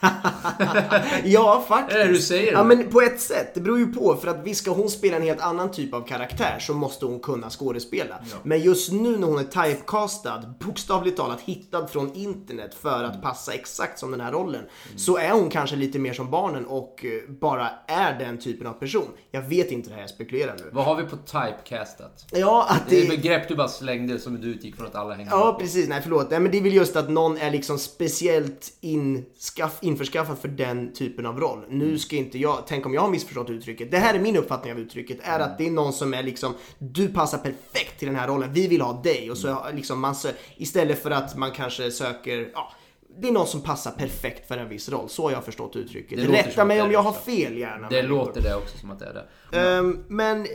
Ja, 1.24 1.64
faktiskt. 1.68 1.98
Är 2.00 2.06
det 2.06 2.12
du 2.12 2.18
säger? 2.18 2.52
Ja, 2.52 2.64
men 2.64 2.88
på 2.90 3.00
ett 3.00 3.20
sätt. 3.20 3.54
Det 3.54 3.60
beror 3.60 3.78
ju 3.78 3.86
på. 3.92 4.16
För 4.16 4.28
att 4.28 4.44
visst 4.44 4.62
ska 4.62 4.70
hon 4.70 4.90
spela 4.90 5.16
en 5.16 5.22
helt 5.22 5.40
annan 5.40 5.70
typ 5.70 5.94
av 5.94 6.00
karaktär 6.06 6.56
så 6.60 6.74
måste 6.74 7.06
hon 7.06 7.20
kunna 7.20 7.50
skådespela. 7.50 8.14
Men 8.42 8.60
just 8.60 8.92
nu 8.92 9.16
när 9.16 9.26
hon 9.26 9.38
är 9.38 9.44
typecastad, 9.44 10.42
bokstavligt 10.60 11.16
talat 11.16 11.40
hittad 11.40 11.86
från 11.86 12.14
internet 12.14 12.74
för 12.74 13.04
att 13.04 13.22
passa 13.22 13.52
exakt 13.52 13.98
som 13.98 14.10
den 14.10 14.20
här 14.20 14.32
rollen. 14.32 14.62
Så 15.10 15.16
är 15.16 15.30
hon 15.30 15.50
kanske 15.50 15.76
lite 15.76 15.98
mer 15.98 16.12
som 16.12 16.30
barnen 16.30 16.66
och 16.66 17.04
eh, 17.04 17.30
bara 17.40 17.70
är 17.86 18.18
den 18.18 18.38
typen 18.38 18.66
av 18.66 18.72
person. 18.72 19.08
Jag 19.30 19.42
vet 19.42 19.70
inte 19.70 19.88
det 19.88 19.94
här, 19.94 20.00
jag 20.00 20.10
spekulerar 20.10 20.56
nu. 20.58 20.64
Vad 20.72 20.84
har 20.84 20.94
vi 20.96 21.02
på 21.02 21.16
typecastat? 21.16 22.26
Ja, 22.32 22.66
att 22.68 22.82
Det 22.88 22.96
är 22.98 23.02
det... 23.02 23.16
begrepp 23.16 23.48
du 23.48 23.56
bara 23.56 23.68
slängde 23.68 24.18
som 24.18 24.40
du 24.40 24.48
utgick 24.48 24.76
från 24.76 24.86
att 24.86 24.94
alla 24.94 25.14
hänger 25.14 25.30
Ja, 25.30 25.44
med. 25.52 25.58
precis. 25.66 25.88
Nej, 25.88 26.00
förlåt. 26.02 26.30
Nej, 26.30 26.40
men 26.40 26.52
det 26.52 26.58
är 26.58 26.62
väl 26.62 26.72
just 26.74 26.96
att 26.96 27.10
någon 27.10 27.36
är 27.36 27.50
liksom 27.50 27.78
speciellt 27.78 28.72
inskaff, 28.80 29.78
införskaffad 29.82 30.38
för 30.38 30.48
den 30.48 30.92
typen 30.92 31.26
av 31.26 31.40
roll. 31.40 31.64
Nu 31.68 31.98
ska 31.98 32.16
inte 32.16 32.38
jag, 32.38 32.58
tänk 32.66 32.86
om 32.86 32.94
jag 32.94 33.00
har 33.00 33.08
missförstått 33.10 33.50
uttrycket. 33.50 33.90
Det 33.90 33.98
här 33.98 34.14
är 34.14 34.18
min 34.18 34.36
uppfattning 34.36 34.72
av 34.72 34.78
uttrycket, 34.78 35.18
är 35.22 35.40
att 35.40 35.58
det 35.58 35.66
är 35.66 35.70
någon 35.70 35.92
som 35.92 36.14
är 36.14 36.22
liksom, 36.22 36.54
du 36.78 37.08
passar 37.08 37.38
perfekt 37.38 37.98
till 37.98 38.08
den 38.08 38.16
här 38.16 38.28
rollen, 38.28 38.52
vi 38.52 38.66
vill 38.68 38.80
ha 38.80 39.02
dig. 39.02 39.30
Och 39.30 39.38
så 39.38 39.48
har 39.48 39.72
liksom 39.72 40.00
man 40.00 40.14
sö- 40.14 40.32
istället 40.56 41.02
för 41.02 41.10
att 41.10 41.36
man 41.36 41.50
kanske 41.50 41.90
söker, 41.90 42.50
ja, 42.54 42.72
det 43.20 43.28
är 43.28 43.32
någon 43.32 43.46
som 43.46 43.62
passar 43.62 43.90
perfekt 43.90 44.48
för 44.48 44.58
en 44.58 44.68
viss 44.68 44.88
roll. 44.88 45.08
Så 45.08 45.22
har 45.22 45.30
jag 45.30 45.44
förstått 45.44 45.76
uttrycket. 45.76 46.18
Det 46.18 46.26
Rätta 46.26 46.64
mig 46.64 46.82
om 46.82 46.92
jag 46.92 47.02
har 47.02 47.12
fel 47.12 47.58
gärna. 47.58 47.88
Det 47.88 48.02
låter 48.02 48.40
det 48.40 48.54
också 48.54 48.78
som 48.78 48.90
att 48.90 48.98
det 48.98 49.06
är 49.06 49.26
det. 49.50 49.58
Ehm, 49.58 50.04
men 50.08 50.46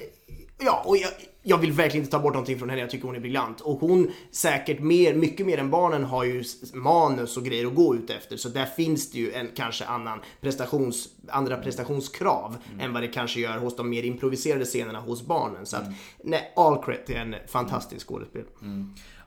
ja, 0.57 0.83
och 0.85 0.97
jag, 0.97 1.09
jag 1.43 1.57
vill 1.57 1.71
verkligen 1.71 2.03
inte 2.03 2.11
ta 2.11 2.19
bort 2.19 2.33
någonting 2.33 2.59
från 2.59 2.69
henne. 2.69 2.81
Jag 2.81 2.89
tycker 2.89 3.05
hon 3.05 3.15
är 3.15 3.19
briljant. 3.19 3.61
Och 3.61 3.79
hon 3.79 4.11
säkert 4.31 4.79
mer, 4.79 5.13
mycket 5.13 5.45
mer 5.45 5.57
än 5.57 5.69
barnen 5.69 6.03
har 6.03 6.23
ju 6.23 6.43
manus 6.73 7.37
och 7.37 7.43
grejer 7.43 7.67
att 7.67 7.75
gå 7.75 7.95
ut 7.95 8.09
efter. 8.09 8.37
Så 8.37 8.49
där 8.49 8.65
finns 8.65 9.11
det 9.11 9.17
ju 9.17 9.31
en 9.31 9.49
kanske 9.55 9.85
annan 9.85 10.19
prestations, 10.41 11.09
andra 11.27 11.57
prestationskrav 11.57 12.57
än 12.79 12.93
vad 12.93 13.03
det 13.03 13.07
kanske 13.07 13.39
gör 13.39 13.57
hos 13.57 13.75
de 13.75 13.89
mer 13.89 14.03
improviserade 14.03 14.65
scenerna 14.65 14.99
hos 14.99 15.25
barnen. 15.25 15.65
Så 15.65 15.77
att, 15.77 15.85
nej, 16.23 16.53
all 16.55 16.83
credit 16.83 17.05
till 17.05 17.15
en 17.15 17.35
fantastisk 17.47 18.07
skådespel. 18.07 18.43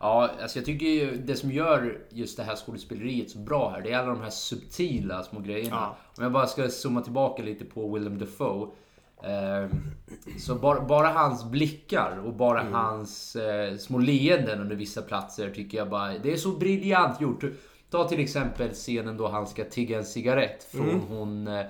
Ja, 0.01 0.31
alltså 0.43 0.59
jag 0.59 0.67
tycker 0.67 0.87
ju 0.87 1.17
det 1.17 1.37
som 1.37 1.53
gör 1.53 1.99
just 2.11 2.37
det 2.37 2.43
här 2.43 2.57
skådespeleriet 2.57 3.31
så 3.31 3.39
bra 3.39 3.71
här, 3.71 3.83
det 3.83 3.93
är 3.93 3.99
alla 3.99 4.09
de 4.09 4.21
här 4.21 4.31
subtila 4.31 5.23
små 5.23 5.41
grejerna. 5.41 5.77
Om 6.17 6.23
jag 6.23 6.33
bara 6.33 6.47
ska 6.47 6.69
zooma 6.69 7.01
tillbaka 7.01 7.43
lite 7.43 7.65
på 7.65 7.95
Willem 7.95 8.19
Dafoe. 8.19 8.69
Eh, 9.23 9.71
så 10.39 10.55
bara, 10.55 10.81
bara 10.81 11.09
hans 11.09 11.45
blickar 11.45 12.23
och 12.25 12.33
bara 12.33 12.63
hans 12.73 13.37
eh, 13.37 13.77
små 13.77 13.99
leenden 13.99 14.61
under 14.61 14.77
vissa 14.77 15.03
platser 15.03 15.51
tycker 15.51 15.79
jag 15.79 15.89
bara, 15.89 16.19
det 16.19 16.33
är 16.33 16.37
så 16.37 16.51
briljant 16.51 17.21
gjort. 17.21 17.45
Ta 17.91 18.09
till 18.09 18.21
exempel 18.21 18.71
scenen 18.71 19.17
då 19.17 19.29
han 19.29 19.47
ska 19.47 19.65
tigga 19.65 19.99
en 19.99 20.05
cigarett 20.05 20.65
från 20.65 21.01
hon 21.09 21.49
eh, 21.49 21.67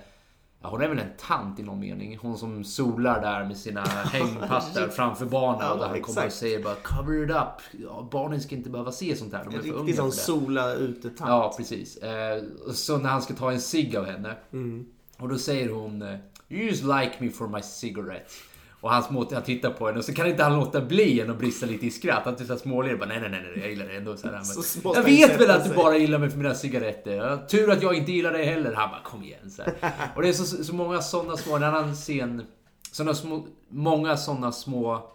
Ja, 0.63 0.69
hon 0.69 0.83
är 0.83 0.89
väl 0.89 0.99
en 0.99 1.17
tant 1.19 1.59
i 1.59 1.63
någon 1.63 1.81
mening. 1.81 2.19
Hon 2.23 2.39
som 2.39 2.65
solar 2.65 3.21
där 3.21 3.45
med 3.45 3.57
sina 3.57 3.81
hängpattar 3.87 4.89
framför 4.89 5.27
barnen. 5.27 5.71
och 5.71 5.79
där 5.79 5.89
han 5.89 6.03
kommer 6.03 6.27
och 6.27 6.33
säger 6.33 6.63
bara 6.63 6.75
cover 6.75 7.25
it 7.25 7.31
up. 7.31 7.83
Ja, 7.83 8.09
barnen 8.13 8.41
ska 8.41 8.55
inte 8.55 8.71
behöva 8.71 8.93
se 8.93 9.17
sånt 9.17 9.33
här. 9.33 9.45
De 9.45 9.55
är 9.55 9.59
En 9.59 9.63
för 9.63 9.79
riktig 9.79 9.97
sån 9.97 10.13
sola 10.13 10.75
ute-tant. 10.75 11.31
Ja, 11.31 11.55
precis. 11.57 11.97
Eh, 11.97 12.43
så 12.73 12.99
när 12.99 13.11
han 13.11 13.23
ska 13.23 13.35
ta 13.35 13.53
en 13.53 13.61
cigg 13.61 13.97
av 13.97 14.05
henne. 14.05 14.37
Mm. 14.53 14.87
Och 15.19 15.29
då 15.29 15.39
säger 15.39 15.69
hon 15.69 16.03
You 16.49 16.63
just 16.63 16.83
like 16.83 17.13
me 17.19 17.31
for 17.31 17.49
my 17.49 17.63
cigarette. 17.63 18.33
Och 18.81 18.91
han, 18.91 19.03
små, 19.03 19.29
han 19.33 19.43
tittar 19.43 19.71
på 19.71 19.87
henne 19.87 19.99
och 19.99 20.05
så 20.05 20.15
kan 20.15 20.27
inte 20.27 20.43
han 20.43 20.57
låta 20.61 20.81
bli 20.81 21.21
än 21.21 21.31
att 21.31 21.39
brista 21.39 21.67
lite 21.67 21.87
i 21.87 21.91
skratt. 21.91 22.23
Han 22.25 22.37
typ 22.37 22.59
småler 22.59 22.97
bara 22.97 23.09
nej, 23.09 23.21
nej, 23.21 23.31
nej, 23.31 23.43
nej, 23.43 23.59
jag 23.61 23.71
gillar 23.71 23.87
det 23.87 23.97
ändå. 23.97 24.17
Så 24.17 24.29
här, 24.29 24.43
Så 24.43 24.59
måste 24.59 25.01
jag 25.01 25.03
vet 25.03 25.41
väl 25.41 25.51
att 25.51 25.63
du 25.65 25.69
sig." 25.69 25.77
bara 25.77 25.97
gillar 25.97 26.19
mig 26.19 26.31
för 26.31 26.39
mina 26.39 26.55
cigaretter. 26.55 27.13
Ja, 27.17 27.47
tur 27.49 27.71
att 27.71 27.83
jag 27.83 27.95
inte 27.95 28.13
gillar 28.13 28.33
dig 28.33 28.45
heller. 28.47 28.75
Han 28.75 28.91
bara 28.91 29.03
kom 29.03 29.23
igen. 29.23 29.51
Så 29.51 29.63
här. 29.63 29.75
Och 30.17 30.23
det 30.23 30.29
är 30.29 30.33
så, 30.33 30.65
så 30.65 30.75
många 30.75 31.03
sådana 31.03 31.37
små. 31.37 31.57
En 31.57 31.63
annan 31.63 31.95
scen 31.95 32.47
såna 32.93 33.15
små, 33.15 33.47
många 33.69 34.17
sådana 34.17 34.53
små 34.53 35.13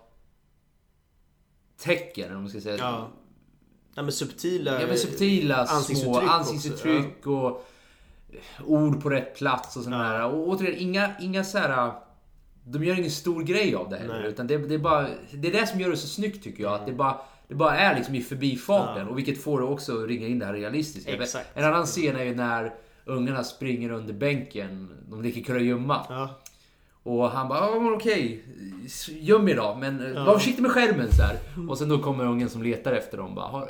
tecken, 1.81 2.33
vad 2.33 2.41
man 2.41 2.49
ska 2.49 2.61
säga. 2.61 2.77
Ja. 2.77 3.07
Ja 3.95 4.01
men 4.01 4.11
subtila, 4.11 4.81
Ja, 4.81 4.87
men 4.87 4.97
subtila 4.97 5.65
små 5.67 5.75
ansiktsuttryck 5.77 6.15
också, 6.17 6.29
ansiktsuttryck 6.29 7.27
och 7.27 7.65
ord 8.65 9.03
på 9.03 9.09
rätt 9.09 9.35
plats 9.37 9.77
och 9.77 9.83
sådana 9.83 10.13
Ja. 10.13 10.17
där. 10.19 10.25
Och 10.25 10.47
återigen, 10.47 10.79
inga, 10.79 11.11
inga 11.21 11.43
så 11.43 11.57
här. 11.57 11.91
De 12.65 12.83
gör 12.83 12.95
ingen 12.99 13.11
stor 13.11 13.43
grej 13.43 13.75
av 13.75 13.89
det 13.89 13.97
heller. 13.97 14.19
Nej. 14.19 14.29
Utan 14.29 14.47
det, 14.47 14.57
det 14.57 14.73
är 14.75 14.79
bara... 14.79 15.07
Det 15.33 15.47
är 15.47 15.51
det 15.51 15.67
som 15.67 15.79
gör 15.79 15.89
det 15.89 15.97
så 15.97 16.07
snyggt 16.07 16.43
tycker 16.43 16.63
jag. 16.63 16.73
Att 16.73 16.85
det 16.85 16.93
bara... 16.93 17.17
Det 17.47 17.55
bara 17.55 17.77
är 17.77 17.95
liksom 17.95 18.15
i 18.15 18.21
förbifarten. 18.21 19.03
Ja. 19.05 19.09
Och 19.11 19.17
vilket 19.17 19.43
får 19.43 19.59
det 19.59 19.65
också 19.65 20.05
ringa 20.05 20.27
in 20.27 20.39
det 20.39 20.45
här 20.45 20.53
realistiska. 20.53 21.15
Exakt. 21.15 21.47
En 21.53 21.63
annan 21.63 21.85
scen 21.85 22.15
är 22.15 22.23
ju 22.23 22.35
när 22.35 22.73
ungarna 23.05 23.43
springer 23.43 23.91
under 23.91 24.13
bänken. 24.13 24.89
De 25.09 25.21
leker 25.21 25.41
kurragömma. 25.41 26.05
Ja. 26.09 26.29
Och 27.03 27.29
han 27.29 27.47
bara, 27.49 27.59
ja 27.59 27.79
men 27.79 27.93
okej, 27.93 28.43
göm 29.19 29.47
er 29.49 29.55
då, 29.55 29.75
men 29.79 30.25
var 30.25 30.33
försiktig 30.37 30.61
med 30.61 30.71
skärmen 30.71 31.11
så 31.11 31.21
här. 31.23 31.37
Och 31.69 31.77
sen 31.77 31.89
då 31.89 31.99
kommer 31.99 32.25
ungen 32.25 32.49
som 32.49 32.63
letar 32.63 32.93
efter 32.93 33.17
dem 33.17 33.35
bara, 33.35 33.45
"Har- 33.47 33.69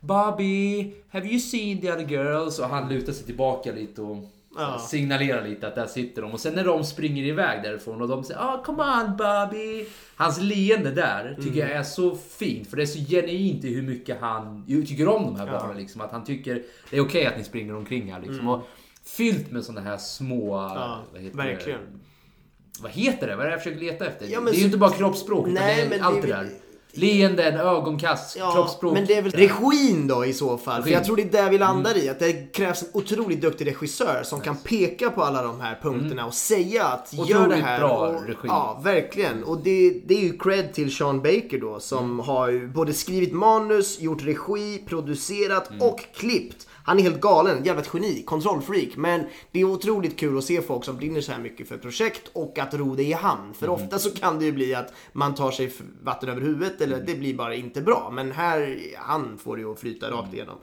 Bobby, 0.00 0.92
have 1.10 1.26
you 1.26 1.38
seen 1.40 1.80
the 1.80 1.92
other 1.92 2.06
girls? 2.08 2.58
Och 2.58 2.66
han 2.68 2.88
lutar 2.88 3.12
sig 3.12 3.26
tillbaka 3.26 3.72
lite 3.72 4.02
och 4.02 4.16
Ja. 4.56 4.78
signalerar 4.78 5.48
lite 5.48 5.68
att 5.68 5.74
där 5.74 5.86
sitter 5.86 6.22
de. 6.22 6.32
Och 6.32 6.40
sen 6.40 6.54
när 6.54 6.64
de 6.64 6.84
springer 6.84 7.24
iväg 7.24 7.62
därifrån 7.62 8.02
och 8.02 8.08
de 8.08 8.24
säger 8.24 8.40
ah 8.40 8.62
come 8.64 8.82
on 8.82 9.16
Bobby. 9.16 9.86
Hans 10.16 10.40
leende 10.40 10.90
där 10.90 11.36
tycker 11.42 11.60
jag 11.60 11.70
är 11.70 11.82
så 11.82 12.16
fint. 12.16 12.70
För 12.70 12.76
det 12.76 12.82
är 12.82 12.86
så 12.86 12.98
genuint 12.98 13.64
i 13.64 13.74
hur 13.74 13.82
mycket 13.82 14.20
han 14.20 14.64
tycker 14.66 15.08
om 15.08 15.22
de 15.22 15.36
här 15.36 15.46
barnen. 15.46 15.76
Liksom, 15.76 16.00
att 16.00 16.12
han 16.12 16.24
tycker 16.24 16.62
det 16.90 16.96
är 16.96 17.00
okej 17.00 17.26
att 17.26 17.38
ni 17.38 17.44
springer 17.44 17.76
omkring 17.76 18.12
här. 18.12 18.20
Liksom, 18.20 18.48
och 18.48 18.62
fyllt 19.04 19.50
med 19.50 19.64
sådana 19.64 19.90
här 19.90 19.96
små... 19.96 20.56
Ja, 20.56 21.04
vad 21.12 21.22
heter 21.22 21.36
verkligen. 21.36 21.80
Det? 21.80 21.98
Vad 22.82 22.90
heter 22.92 23.26
det? 23.26 23.36
Vad 23.36 23.44
är 23.46 23.50
det 23.50 23.54
jag 23.54 23.62
försöker 23.62 23.80
leta 23.80 24.06
efter? 24.06 24.26
Ja, 24.26 24.40
det 24.40 24.50
är 24.50 24.52
ju 24.54 24.58
så- 24.60 24.64
inte 24.66 24.78
bara 24.78 24.90
kroppsspråk, 24.90 25.48
utan 25.48 25.54
Nej, 25.54 25.86
det 25.90 25.96
är 25.96 26.02
allt 26.02 26.22
det 26.22 26.26
det, 26.28 26.32
är 26.34 26.42
där. 26.44 26.50
Leenden, 26.98 27.54
ögonkast, 27.56 28.36
Ja, 28.38 28.52
kroppsspråk. 28.52 28.92
men 28.94 29.06
det 29.06 29.14
är 29.14 29.22
väl 29.22 29.32
regin 29.32 30.06
då 30.06 30.24
i 30.24 30.32
så 30.32 30.58
fall. 30.58 30.74
För 30.76 30.82
Regin. 30.82 30.92
jag 30.94 31.04
tror 31.04 31.16
det 31.16 31.22
är 31.22 31.42
där 31.42 31.50
vi 31.50 31.58
landar 31.58 31.96
i. 31.96 32.08
Att 32.08 32.18
det 32.18 32.52
krävs 32.52 32.82
en 32.82 32.88
otroligt 32.92 33.40
duktig 33.40 33.66
regissör 33.66 34.20
som 34.24 34.40
kan 34.40 34.56
peka 34.56 35.10
på 35.10 35.22
alla 35.22 35.42
de 35.42 35.60
här 35.60 35.78
punkterna 35.82 36.26
och 36.26 36.34
säga 36.34 36.84
att 36.84 37.12
gör 37.12 37.24
det 37.26 37.44
Otroligt 37.44 37.64
här. 37.64 37.78
bra 37.78 37.90
och, 38.08 38.22
regi. 38.26 38.38
Ja, 38.44 38.80
verkligen. 38.84 39.44
Och 39.44 39.58
det, 39.58 40.00
det 40.06 40.14
är 40.14 40.20
ju 40.22 40.38
cred 40.38 40.72
till 40.72 40.94
Sean 40.96 41.18
Baker 41.22 41.60
då 41.60 41.80
som 41.80 42.20
har 42.20 42.48
ju 42.50 42.68
både 42.68 42.92
skrivit 42.92 43.32
manus, 43.32 44.00
gjort 44.00 44.22
regi, 44.22 44.82
producerat 44.88 45.70
och 45.80 46.00
klippt. 46.14 46.66
Han 46.86 46.98
är 46.98 47.02
helt 47.02 47.20
galen, 47.20 47.64
jävla 47.64 47.82
geni, 47.94 48.22
kontrollfreak. 48.22 48.96
Men 48.96 49.24
det 49.52 49.60
är 49.60 49.64
otroligt 49.64 50.18
kul 50.18 50.38
att 50.38 50.44
se 50.44 50.62
folk 50.62 50.84
som 50.84 50.96
brinner 50.96 51.20
så 51.20 51.32
här 51.32 51.38
mycket 51.40 51.68
för 51.68 51.76
projekt 51.78 52.30
och 52.32 52.58
att 52.58 52.74
ro 52.74 52.94
det 52.94 53.02
i 53.02 53.12
hamn. 53.12 53.54
För 53.54 53.68
ofta 53.68 53.98
så 53.98 54.10
kan 54.10 54.38
det 54.38 54.44
ju 54.44 54.52
bli 54.52 54.74
att 54.74 54.92
man 55.12 55.34
tar 55.34 55.50
sig 55.50 55.72
vatten 56.02 56.28
över 56.28 56.40
huvudet 56.40 56.80
eller 56.80 57.00
det 57.00 57.14
blir 57.14 57.34
bara 57.34 57.54
inte 57.54 57.80
bra. 57.80 58.10
Men 58.14 58.32
här, 58.32 58.78
han 58.96 59.38
får 59.38 59.56
det 59.56 59.62
ju 59.62 59.72
att 59.72 59.80
flyta 59.80 60.10
rakt 60.10 60.34
igenom. 60.34 60.56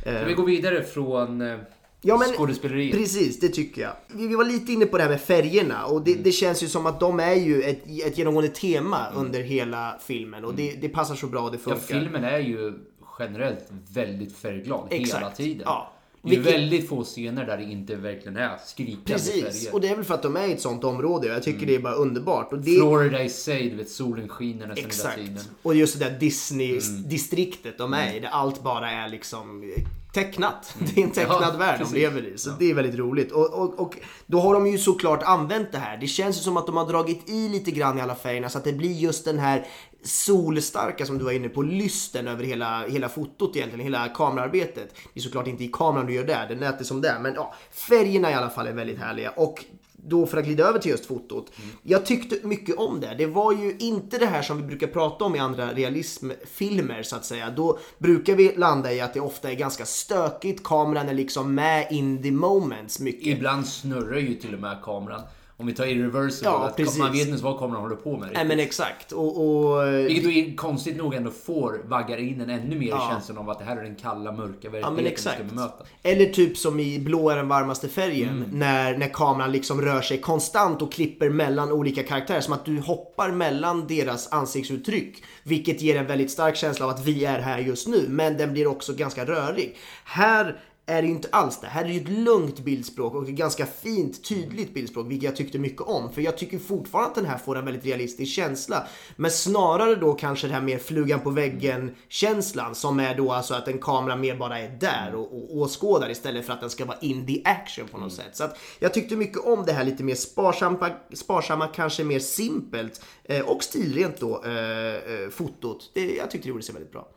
Ska 0.00 0.24
vi 0.24 0.34
gå 0.34 0.44
vidare 0.44 0.82
från 0.84 1.40
eh, 1.40 1.58
Ja, 2.00 2.16
men, 2.16 2.28
skådespeleriet? 2.28 2.96
Precis, 2.96 3.40
det 3.40 3.48
tycker 3.48 3.82
jag. 3.82 3.92
Vi, 4.08 4.34
var 4.34 4.44
lite 4.44 4.72
inne 4.72 4.86
på 4.86 4.96
det 4.96 5.02
här 5.02 5.10
med 5.10 5.20
färgerna 5.20 5.86
och 5.86 6.02
det, 6.02 6.14
det 6.14 6.32
känns 6.32 6.62
ju 6.62 6.66
som 6.68 6.86
att 6.86 7.00
de 7.00 7.20
är 7.20 7.34
ju 7.34 7.62
ett, 7.62 7.82
ett 8.06 8.18
genomgående 8.18 8.50
tema 8.50 9.06
under 9.16 9.40
hela 9.40 9.98
filmen 10.06 10.44
och 10.44 10.54
det, 10.54 10.72
det 10.80 10.88
passar 10.88 11.14
så 11.14 11.26
bra 11.26 11.40
och 11.40 11.50
det 11.50 11.58
Ja, 11.66 11.70
funkar. 11.76 12.00
filmen 12.00 12.24
är 12.24 12.38
ju 12.38 12.72
generellt 13.18 13.64
väldigt 13.92 14.36
färgglad 14.36 14.86
hela 14.90 15.02
Exakt. 15.02 15.36
tiden. 15.36 15.62
Ja. 15.64 15.92
Det 16.22 16.28
är 16.28 16.36
Vilket- 16.36 16.54
väldigt 16.54 16.88
få 16.88 17.04
scener 17.04 17.46
där 17.46 17.56
det 17.56 17.62
inte 17.64 17.96
verkligen 17.96 18.36
är 18.36 18.56
skrikande 18.66 19.12
Precis, 19.12 19.42
färger. 19.44 19.74
och 19.74 19.80
det 19.80 19.88
är 19.88 19.96
väl 19.96 20.04
för 20.04 20.14
att 20.14 20.22
de 20.22 20.36
är 20.36 20.46
i 20.46 20.52
ett 20.52 20.60
sånt 20.60 20.84
område 20.84 21.28
och 21.28 21.34
jag 21.34 21.42
tycker 21.42 21.66
det 21.66 21.74
är 21.74 21.78
bara 21.78 21.94
underbart. 21.94 22.52
Och 22.52 22.58
det, 22.58 22.74
Florida 22.76 23.22
i 23.22 23.28
sig, 23.28 23.70
du 23.70 23.76
vet 23.76 23.90
solen 23.90 24.28
skiner 24.28 24.66
nästan 24.66 24.86
Exakt. 24.86 25.18
hela 25.18 25.26
tiden. 25.28 25.42
Och 25.62 25.74
just 25.74 25.98
det 25.98 26.04
där 26.04 26.18
Disney-distriktet 26.18 27.78
de 27.78 27.92
är 27.94 28.14
i, 28.16 28.20
där 28.20 28.28
allt 28.28 28.62
bara 28.62 28.90
är 28.90 29.08
liksom 29.08 29.62
eh, 29.76 29.82
tecknat. 30.12 30.74
Det 30.94 31.00
är 31.00 31.04
en 31.04 31.10
tecknad 31.10 31.42
Ja, 31.42 31.56
värld 31.58 31.78
precis. 31.78 31.94
de 31.94 32.00
lever 32.00 32.26
i. 32.26 32.38
Så 32.38 32.50
det 32.58 32.70
är 32.70 32.74
väldigt 32.74 32.94
roligt. 32.94 33.32
Och, 33.32 33.54
och, 33.54 33.80
och 33.80 33.96
då 34.26 34.40
har 34.40 34.54
de 34.54 34.66
ju 34.66 34.78
såklart 34.78 35.22
använt 35.22 35.72
det 35.72 35.78
här. 35.78 35.96
Det 35.96 36.06
känns 36.06 36.36
ju 36.38 36.40
som 36.40 36.56
att 36.56 36.66
de 36.66 36.76
har 36.76 36.86
dragit 36.88 37.30
i 37.30 37.48
lite 37.48 37.70
grann 37.70 37.98
i 37.98 38.00
alla 38.00 38.14
färgerna 38.14 38.48
så 38.48 38.58
att 38.58 38.64
det 38.64 38.72
blir 38.72 38.92
just 38.92 39.24
den 39.24 39.38
här 39.38 39.66
solstarka 40.02 41.06
som 41.06 41.18
du 41.18 41.24
var 41.24 41.32
inne 41.32 41.48
på, 41.48 41.62
lysten 41.62 42.28
över 42.28 42.44
hela, 42.44 42.86
hela 42.88 43.08
fotot 43.08 43.56
egentligen, 43.56 43.84
hela 43.84 44.08
kamerarbetet. 44.08 44.94
Det 45.14 45.20
är 45.20 45.22
såklart 45.22 45.46
inte 45.46 45.64
i 45.64 45.68
kameran 45.68 46.06
du 46.06 46.14
gör 46.14 46.24
det, 46.24 46.46
det 46.48 46.54
lät 46.54 46.78
det 46.78 46.84
som 46.84 47.00
det. 47.00 47.18
Men 47.20 47.34
ja, 47.34 47.54
färgerna 47.70 48.30
i 48.30 48.34
alla 48.34 48.50
fall 48.50 48.66
är 48.66 48.72
väldigt 48.72 48.98
härliga. 48.98 49.30
Och 49.30 49.64
då 50.08 50.26
för 50.26 50.38
att 50.38 50.44
glida 50.44 50.64
över 50.64 50.78
till 50.78 50.90
just 50.90 51.06
fotot. 51.06 51.52
Jag 51.82 52.06
tyckte 52.06 52.46
mycket 52.46 52.76
om 52.76 53.00
det. 53.00 53.14
Det 53.18 53.26
var 53.26 53.52
ju 53.52 53.76
inte 53.78 54.18
det 54.18 54.26
här 54.26 54.42
som 54.42 54.56
vi 54.56 54.62
brukar 54.62 54.86
prata 54.86 55.24
om 55.24 55.36
i 55.36 55.38
andra 55.38 55.72
realismfilmer 55.72 57.02
så 57.02 57.16
att 57.16 57.24
säga. 57.24 57.50
Då 57.50 57.78
brukar 57.98 58.34
vi 58.34 58.54
landa 58.56 58.92
i 58.92 59.00
att 59.00 59.14
det 59.14 59.20
ofta 59.20 59.50
är 59.50 59.54
ganska 59.54 59.84
stökigt. 59.86 60.64
Kameran 60.64 61.08
är 61.08 61.14
liksom 61.14 61.54
med 61.54 61.86
in 61.90 62.22
the 62.22 62.30
moments 62.30 63.00
mycket. 63.00 63.26
Ibland 63.26 63.66
snurrar 63.66 64.18
ju 64.18 64.34
till 64.34 64.54
och 64.54 64.60
med 64.60 64.82
kameran. 64.82 65.22
Om 65.60 65.66
vi 65.66 65.72
tar 65.74 65.86
irreversible, 65.86 66.50
Ja, 66.50 66.72
att 66.78 66.98
man 66.98 67.12
vet 67.12 67.28
inte 67.28 67.42
vad 67.44 67.58
kameran 67.58 67.82
håller 67.82 67.96
på 67.96 68.16
med. 68.16 68.30
Nej 68.34 68.44
men 68.44 68.58
exakt. 68.60 69.12
Och, 69.12 69.46
och, 69.46 69.86
Vilket 69.88 70.24
då 70.24 70.30
är 70.30 70.56
konstigt 70.56 70.96
nog 70.96 71.14
ändå 71.14 71.30
får 71.30 71.80
vaggar 71.84 72.16
in 72.18 72.40
en 72.40 72.50
ännu 72.50 72.78
mer 72.78 72.88
Ja. 72.88 73.08
i 73.08 73.12
känslan 73.12 73.38
av 73.38 73.50
att 73.50 73.58
det 73.58 73.64
här 73.64 73.76
är 73.76 73.82
den 73.82 73.94
kalla, 73.96 74.32
mörka 74.32 74.54
Ja 74.62 74.70
verkligheten 74.70 74.96
vi 74.96 75.06
exakt. 75.06 75.36
ska 75.36 75.44
bemöta. 75.44 75.84
Eller 76.02 76.26
typ 76.26 76.56
som 76.56 76.80
i 76.80 76.98
Blå 76.98 77.30
är 77.30 77.36
den 77.36 77.48
varmaste 77.48 77.88
färgen. 77.88 78.44
När, 78.52 78.98
när 78.98 79.08
kameran 79.08 79.52
liksom 79.52 79.82
rör 79.82 80.00
sig 80.00 80.20
konstant 80.20 80.82
och 80.82 80.92
klipper 80.92 81.30
mellan 81.30 81.72
olika 81.72 82.02
karaktärer. 82.02 82.40
Som 82.40 82.54
att 82.54 82.64
du 82.64 82.80
hoppar 82.80 83.30
mellan 83.30 83.86
deras 83.86 84.32
ansiktsuttryck. 84.32 85.22
Vilket 85.42 85.82
ger 85.82 85.96
en 85.96 86.06
väldigt 86.06 86.30
stark 86.30 86.56
känsla 86.56 86.84
av 86.86 86.90
att 86.90 87.04
vi 87.06 87.24
är 87.24 87.38
här 87.40 87.58
just 87.58 87.88
nu. 87.88 88.06
Men 88.08 88.36
den 88.36 88.52
blir 88.52 88.66
också 88.66 88.92
ganska 88.94 89.24
rörig. 89.24 89.76
Här 90.04 90.60
är 90.88 91.02
det 91.02 91.08
ju 91.08 91.14
inte 91.14 91.28
alls 91.32 91.60
det. 91.60 91.66
Här 91.66 91.84
är 91.84 91.88
det 91.88 91.94
ju 91.94 92.00
ett 92.00 92.08
lugnt 92.08 92.58
bildspråk 92.58 93.14
och 93.14 93.22
ett 93.22 93.28
ganska 93.28 93.66
fint, 93.66 94.28
tydligt 94.28 94.74
bildspråk, 94.74 95.06
vilket 95.10 95.24
jag 95.24 95.36
tyckte 95.36 95.58
mycket 95.58 95.80
om. 95.80 96.12
För 96.12 96.22
jag 96.22 96.38
tycker 96.38 96.58
fortfarande 96.58 97.08
att 97.08 97.14
den 97.14 97.26
här 97.26 97.38
får 97.38 97.58
en 97.58 97.64
väldigt 97.64 97.84
realistisk 97.84 98.32
känsla. 98.32 98.86
Men 99.16 99.30
snarare 99.30 99.94
då 99.94 100.14
kanske 100.14 100.46
det 100.46 100.54
här 100.54 100.60
mer 100.60 100.78
flugan 100.78 101.20
på 101.20 101.30
väggen-känslan, 101.30 102.74
som 102.74 103.00
är 103.00 103.14
då 103.14 103.32
alltså 103.32 103.54
att 103.54 103.68
en 103.68 103.78
kamera 103.78 104.16
mer 104.16 104.36
bara 104.36 104.58
är 104.58 104.68
där 104.68 105.14
och, 105.14 105.32
och 105.32 105.56
åskådar 105.56 106.10
istället 106.10 106.46
för 106.46 106.52
att 106.52 106.60
den 106.60 106.70
ska 106.70 106.84
vara 106.84 106.98
in 107.00 107.26
the 107.26 107.42
action 107.44 107.88
på 107.88 107.98
något 107.98 108.12
sätt. 108.12 108.36
Så 108.36 108.44
att 108.44 108.58
jag 108.78 108.94
tyckte 108.94 109.16
mycket 109.16 109.44
om 109.44 109.64
det 109.66 109.72
här 109.72 109.84
lite 109.84 110.04
mer 110.04 110.14
sparsamma, 110.14 110.90
sparsamma 111.12 111.66
kanske 111.66 112.04
mer 112.04 112.18
simpelt 112.18 113.04
eh, 113.24 113.40
och 113.40 113.64
stilrent 113.64 114.20
då, 114.20 114.44
eh, 114.44 114.94
eh, 114.94 115.28
fotot. 115.30 115.90
Det, 115.94 116.16
jag 116.16 116.30
tyckte 116.30 116.48
det 116.48 116.50
gjorde 116.50 116.62
sig 116.62 116.74
väldigt 116.74 116.92
bra. 116.92 117.08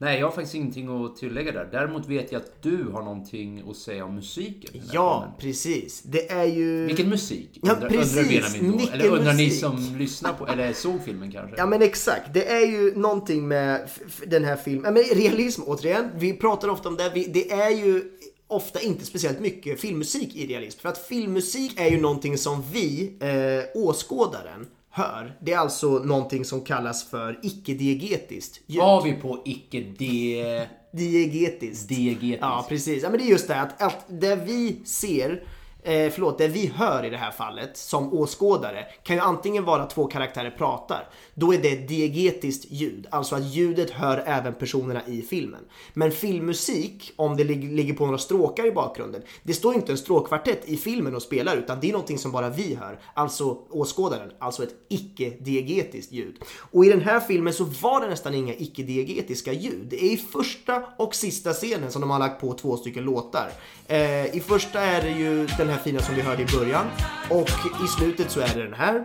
Nej, 0.00 0.18
jag 0.18 0.26
har 0.26 0.32
faktiskt 0.32 0.54
ingenting 0.54 1.04
att 1.04 1.16
tillägga 1.16 1.52
där. 1.52 1.68
Däremot 1.72 2.06
vet 2.06 2.32
jag 2.32 2.42
att 2.42 2.62
du 2.62 2.84
har 2.84 3.02
någonting 3.02 3.62
att 3.70 3.76
säga 3.76 4.04
om 4.04 4.14
musiken. 4.14 4.82
Ja, 4.92 5.20
filmen. 5.20 5.38
precis. 5.38 6.02
Det 6.02 6.30
är 6.30 6.44
ju... 6.44 6.86
Vilken 6.86 7.08
musik? 7.08 7.58
Ja, 7.62 7.72
undrar, 7.72 7.88
precis. 7.88 8.16
undrar 8.16 8.28
Benjamin 8.28 8.78
då. 8.78 8.92
Eller 8.92 9.08
undrar 9.08 9.32
ni 9.32 9.44
musik? 9.44 9.60
som 9.60 9.96
lyssnar 9.98 10.32
på, 10.32 10.46
eller 10.46 10.72
såg 10.72 11.04
filmen 11.04 11.32
kanske? 11.32 11.56
Ja 11.56 11.66
men 11.66 11.82
exakt, 11.82 12.34
det 12.34 12.52
är 12.52 12.66
ju 12.66 12.94
någonting 12.94 13.48
med 13.48 13.90
den 14.26 14.44
här 14.44 14.56
filmen, 14.56 14.94
men 14.94 15.02
realism 15.02 15.62
återigen, 15.66 16.10
vi 16.14 16.32
pratar 16.32 16.68
ofta 16.68 16.88
om 16.88 16.96
det, 16.96 17.10
vi, 17.14 17.24
det 17.24 17.52
är 17.52 17.70
ju 17.70 18.02
ofta 18.46 18.80
inte 18.80 19.04
speciellt 19.04 19.40
mycket 19.40 19.80
filmmusik 19.80 20.36
i 20.36 20.46
realism. 20.46 20.80
För 20.80 20.88
att 20.88 20.98
filmmusik 20.98 21.80
är 21.80 21.90
ju 21.90 22.00
någonting 22.00 22.38
som 22.38 22.64
vi, 22.72 23.16
eh, 23.20 23.82
åskådaren, 23.82 24.66
hör. 24.90 25.36
Det 25.40 25.52
är 25.52 25.58
alltså 25.58 25.88
någonting 25.88 26.44
som 26.44 26.60
kallas 26.60 27.04
för 27.04 27.40
icke-diegetiskt 27.42 28.60
ljud. 28.66 28.78
Var 28.80 29.02
vi 29.02 29.12
på 29.12 29.42
icke-de... 29.44 30.66
Diegetiskt. 30.92 31.88
Diegetiskt. 31.88 32.38
Ja, 32.40 32.66
precis. 32.68 33.02
Ja, 33.02 33.10
men 33.10 33.18
det 33.18 33.26
är 33.26 33.30
just 33.30 33.48
det 33.48 33.60
att, 33.60 33.82
att 33.82 34.04
det 34.08 34.36
vi 34.36 34.80
ser, 34.84 35.44
eh, 35.88 36.10
förlåt, 36.10 36.38
det 36.38 36.48
vi 36.48 36.66
hör 36.66 37.04
i 37.04 37.10
det 37.10 37.16
här 37.16 37.30
fallet 37.30 37.76
som 37.76 38.12
åskådare 38.14 38.86
kan 39.02 39.16
ju 39.16 39.22
antingen 39.22 39.64
vara 39.64 39.86
två 39.86 40.06
karaktärer 40.06 40.50
pratar. 40.50 41.08
Då 41.34 41.54
är 41.54 41.58
det 41.58 41.68
ett 41.72 41.88
diegetiskt 41.88 42.66
ljud, 42.70 43.06
alltså 43.10 43.34
att 43.36 43.44
ljudet 43.44 43.90
hör 43.90 44.22
även 44.26 44.54
personerna 44.54 45.00
i 45.06 45.22
filmen. 45.22 45.60
Men 45.94 46.10
filmmusik, 46.12 47.12
om 47.16 47.36
det 47.36 47.44
lig- 47.44 47.72
ligger 47.76 47.94
på 47.94 48.04
några 48.06 48.18
stråkar 48.18 48.66
i 48.66 48.72
bakgrunden, 48.72 49.22
det 49.42 49.54
står 49.54 49.72
ju 49.72 49.80
inte 49.80 49.92
en 49.92 49.98
stråkkvartett 49.98 50.68
i 50.68 50.76
filmen 50.76 51.14
och 51.14 51.22
spelar 51.22 51.56
utan 51.56 51.80
det 51.80 51.88
är 51.88 51.92
någonting 51.92 52.18
som 52.18 52.32
bara 52.32 52.48
vi 52.50 52.74
hör, 52.74 52.98
alltså 53.14 53.58
åskådaren, 53.70 54.30
alltså 54.38 54.62
ett 54.62 54.74
icke-diegetiskt 54.88 56.12
ljud. 56.12 56.36
Och 56.72 56.84
i 56.84 56.88
den 56.88 57.00
här 57.00 57.20
filmen 57.20 57.52
så 57.52 57.64
var 57.64 58.00
det 58.00 58.08
nästan 58.08 58.34
inga 58.34 58.54
icke-diegetiska 58.54 59.52
ljud. 59.52 59.86
Det 59.90 60.04
är 60.04 60.12
i 60.12 60.16
första 60.16 60.82
och 60.98 61.14
sista 61.14 61.52
scenen 61.52 61.90
som 61.92 62.00
de 62.00 62.10
har 62.10 62.18
lagt 62.18 62.40
på 62.40 62.52
två 62.52 62.76
stycken 62.76 63.04
låtar. 63.04 63.50
Eh, 63.86 64.36
I 64.36 64.42
första 64.46 64.80
är 64.80 65.02
det 65.02 65.10
ju 65.10 65.46
den 65.46 65.68
här 65.68 65.77
fina 65.78 66.00
som 66.00 66.14
vi 66.14 66.22
hörde 66.22 66.42
i 66.42 66.46
början 66.46 66.86
och 67.30 67.50
i 67.84 67.88
slutet 67.98 68.30
så 68.30 68.40
är 68.40 68.54
det 68.54 68.62
den 68.62 68.74
här. 68.74 69.04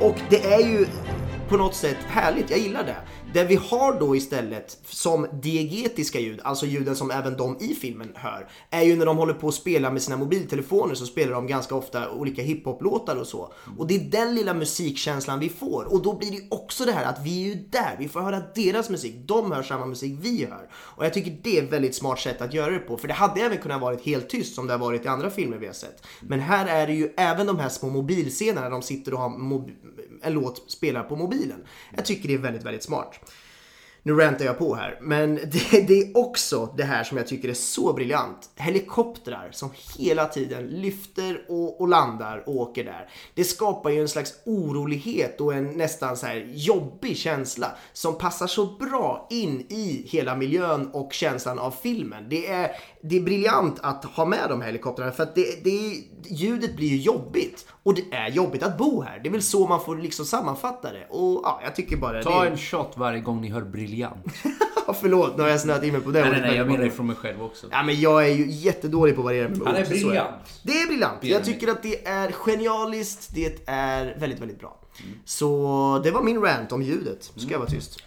Och 0.00 0.16
det 0.30 0.44
är 0.44 0.60
ju 0.60 0.86
på 1.48 1.56
något 1.56 1.74
sätt 1.74 1.96
härligt, 2.08 2.50
jag 2.50 2.58
gillar 2.58 2.84
det. 2.84 2.96
Det 3.32 3.44
vi 3.44 3.54
har 3.56 4.00
då 4.00 4.16
istället 4.16 4.78
som 4.84 5.26
diegetiska 5.42 6.20
ljud, 6.20 6.40
alltså 6.44 6.66
ljuden 6.66 6.96
som 6.96 7.10
även 7.10 7.36
de 7.36 7.56
i 7.60 7.74
filmen 7.74 8.12
hör, 8.14 8.48
är 8.70 8.82
ju 8.82 8.96
när 8.96 9.06
de 9.06 9.16
håller 9.16 9.34
på 9.34 9.48
att 9.48 9.54
spela 9.54 9.90
med 9.90 10.02
sina 10.02 10.16
mobiltelefoner 10.16 10.94
så 10.94 11.06
spelar 11.06 11.32
de 11.32 11.46
ganska 11.46 11.74
ofta 11.74 12.10
olika 12.10 12.42
hiphop-låtar 12.42 13.16
och 13.16 13.26
så. 13.26 13.52
Och 13.78 13.86
det 13.86 13.94
är 13.94 14.10
den 14.10 14.34
lilla 14.34 14.54
musikkänslan 14.54 15.40
vi 15.40 15.48
får. 15.48 15.92
Och 15.92 16.02
då 16.02 16.12
blir 16.12 16.30
det 16.30 16.42
också 16.50 16.84
det 16.84 16.92
här 16.92 17.04
att 17.04 17.24
vi 17.24 17.42
är 17.42 17.48
ju 17.48 17.54
där, 17.54 17.96
vi 17.98 18.08
får 18.08 18.20
höra 18.20 18.42
deras 18.54 18.90
musik, 18.90 19.14
de 19.26 19.52
hör 19.52 19.62
samma 19.62 19.86
musik 19.86 20.18
vi 20.22 20.44
hör. 20.44 20.70
Och 20.74 21.04
jag 21.04 21.14
tycker 21.14 21.38
det 21.42 21.58
är 21.58 21.62
ett 21.62 21.72
väldigt 21.72 21.94
smart 21.94 22.20
sätt 22.20 22.42
att 22.42 22.54
göra 22.54 22.70
det 22.70 22.78
på, 22.78 22.96
för 22.96 23.08
det 23.08 23.14
hade 23.14 23.40
även 23.40 23.58
kunnat 23.58 23.80
varit 23.80 24.06
helt 24.06 24.28
tyst 24.28 24.54
som 24.54 24.66
det 24.66 24.72
har 24.72 24.80
varit 24.80 25.04
i 25.04 25.08
andra 25.08 25.30
filmer 25.30 25.56
vi 25.56 25.66
har 25.66 25.74
sett. 25.74 26.06
Men 26.20 26.40
här 26.40 26.66
är 26.66 26.86
det 26.86 26.94
ju 26.94 27.12
även 27.16 27.46
de 27.46 27.58
här 27.58 27.68
små 27.68 27.88
mobilscenerna 27.88 28.68
de 28.68 28.82
sitter 28.82 29.14
och 29.14 29.20
har 29.20 29.28
mob- 29.28 29.70
en 30.22 30.32
låt 30.32 30.70
spelar 30.70 31.02
på 31.02 31.16
mobilen. 31.16 31.64
Jag 31.96 32.04
tycker 32.04 32.28
det 32.28 32.34
är 32.34 32.38
väldigt, 32.38 32.64
väldigt 32.64 32.82
smart. 32.82 33.20
Nu 34.02 34.14
rantar 34.14 34.44
jag 34.44 34.58
på 34.58 34.74
här, 34.74 34.98
men 35.00 35.34
det, 35.70 35.80
det, 35.88 36.00
är 36.00 36.16
också 36.16 36.74
det 36.76 36.84
här 36.84 37.04
som 37.04 37.18
jag 37.18 37.26
tycker 37.26 37.48
är 37.48 37.54
så 37.54 37.92
briljant. 37.92 38.50
Helikoptrar 38.56 39.48
som 39.52 39.70
hela 39.98 40.26
tiden 40.26 40.66
lyfter 40.66 41.44
och, 41.48 41.80
och, 41.80 41.88
landar 41.88 42.42
och 42.46 42.56
åker 42.56 42.84
där. 42.84 43.08
Det 43.34 43.44
skapar 43.44 43.90
ju 43.90 44.00
en 44.00 44.08
slags 44.08 44.34
orolighet 44.46 45.40
och 45.40 45.54
en 45.54 45.70
nästan 45.70 46.16
så 46.16 46.26
här 46.26 46.46
jobbig 46.54 47.16
känsla 47.16 47.76
som 47.92 48.18
passar 48.18 48.46
så 48.46 48.66
bra 48.66 49.26
in 49.30 49.60
i 49.68 50.06
hela 50.08 50.36
miljön 50.36 50.90
och 50.92 51.12
känslan 51.12 51.58
av 51.58 51.70
filmen. 51.70 52.28
Det 52.28 52.46
är, 52.46 52.70
det 53.02 53.16
är 53.16 53.20
briljant 53.20 53.78
att 53.82 54.04
ha 54.04 54.24
med 54.24 54.48
de 54.48 54.60
här 54.60 54.66
helikoptrarna 54.66 55.12
för 55.12 55.22
att 55.22 55.34
det, 55.34 55.64
det, 55.64 56.02
ljudet 56.28 56.76
blir 56.76 56.88
ju 56.88 56.96
jobbigt. 56.96 57.66
Och 57.82 57.94
det 57.94 58.04
är 58.12 58.28
jobbigt 58.28 58.62
att 58.62 58.78
bo 58.78 59.02
här. 59.02 59.18
Det 59.22 59.28
är 59.28 59.30
väl 59.32 59.42
så 59.42 59.66
man 59.66 59.80
får 59.84 59.96
liksom 59.96 60.24
sammanfatta 60.24 60.92
det. 60.92 61.06
Och 61.10 61.40
ja, 61.44 61.60
jag 61.64 61.74
tycker 61.74 61.96
bara 61.96 62.22
Ta 62.22 62.42
det. 62.44 62.50
en 62.50 62.56
shot 62.58 62.92
varje 62.96 63.20
gång 63.20 63.40
ni 63.40 63.48
hör 63.48 63.62
briljant. 63.62 64.26
Förlåt, 65.00 65.36
nu 65.36 65.42
har 65.42 65.50
jag 65.50 65.60
snöat 65.60 65.84
in 65.84 65.92
mig 65.92 66.00
på 66.02 66.10
det. 66.10 66.20
nej, 66.20 66.30
nej, 66.30 66.40
nej, 66.40 66.56
jag 66.56 66.66
menar 66.66 66.84
det 66.84 66.90
från 66.90 67.06
mig 67.06 67.16
själv 67.16 67.42
också. 67.42 67.66
Ja, 67.70 67.82
men 67.82 68.00
jag 68.00 68.24
är 68.28 68.34
ju 68.34 68.46
jättedålig 68.50 69.14
på 69.14 69.20
att 69.20 69.24
variera 69.24 69.48
med 69.48 69.58
Han 69.64 69.76
är 69.76 69.82
ord, 69.82 69.88
briljant. 69.88 70.60
Det 70.62 70.72
är 70.72 70.86
briljant. 70.86 71.24
Jag 71.24 71.44
tycker 71.44 71.68
att 71.68 71.82
det 71.82 72.06
är 72.06 72.32
genialiskt. 72.32 73.34
Det 73.34 73.58
är 73.66 74.16
väldigt, 74.20 74.40
väldigt 74.40 74.58
bra. 74.60 74.80
Så 75.24 76.00
det 76.04 76.10
var 76.10 76.22
min 76.22 76.40
rant 76.42 76.72
om 76.72 76.82
ljudet. 76.82 77.32
Ska 77.36 77.50
jag 77.52 77.58
vara 77.58 77.68
tyst. 77.70 78.02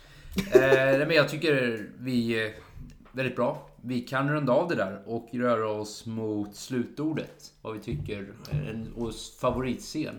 eh, 0.54 0.62
nej, 0.62 0.98
men 1.06 1.12
jag 1.16 1.30
tycker 1.30 1.86
vi 2.00 2.44
är 2.44 2.54
väldigt 3.12 3.36
bra. 3.36 3.68
Vi 3.84 4.02
kan 4.02 4.30
runda 4.30 4.54
av 4.54 4.68
det 4.68 4.76
där 4.76 5.02
och 5.06 5.30
röra 5.34 5.70
oss 5.70 6.06
mot 6.06 6.56
slutordet. 6.56 7.54
Vad 7.62 7.74
vi 7.74 7.80
tycker 7.80 8.34
är 8.52 8.70
en 8.70 9.12
favoritscen. 9.42 10.16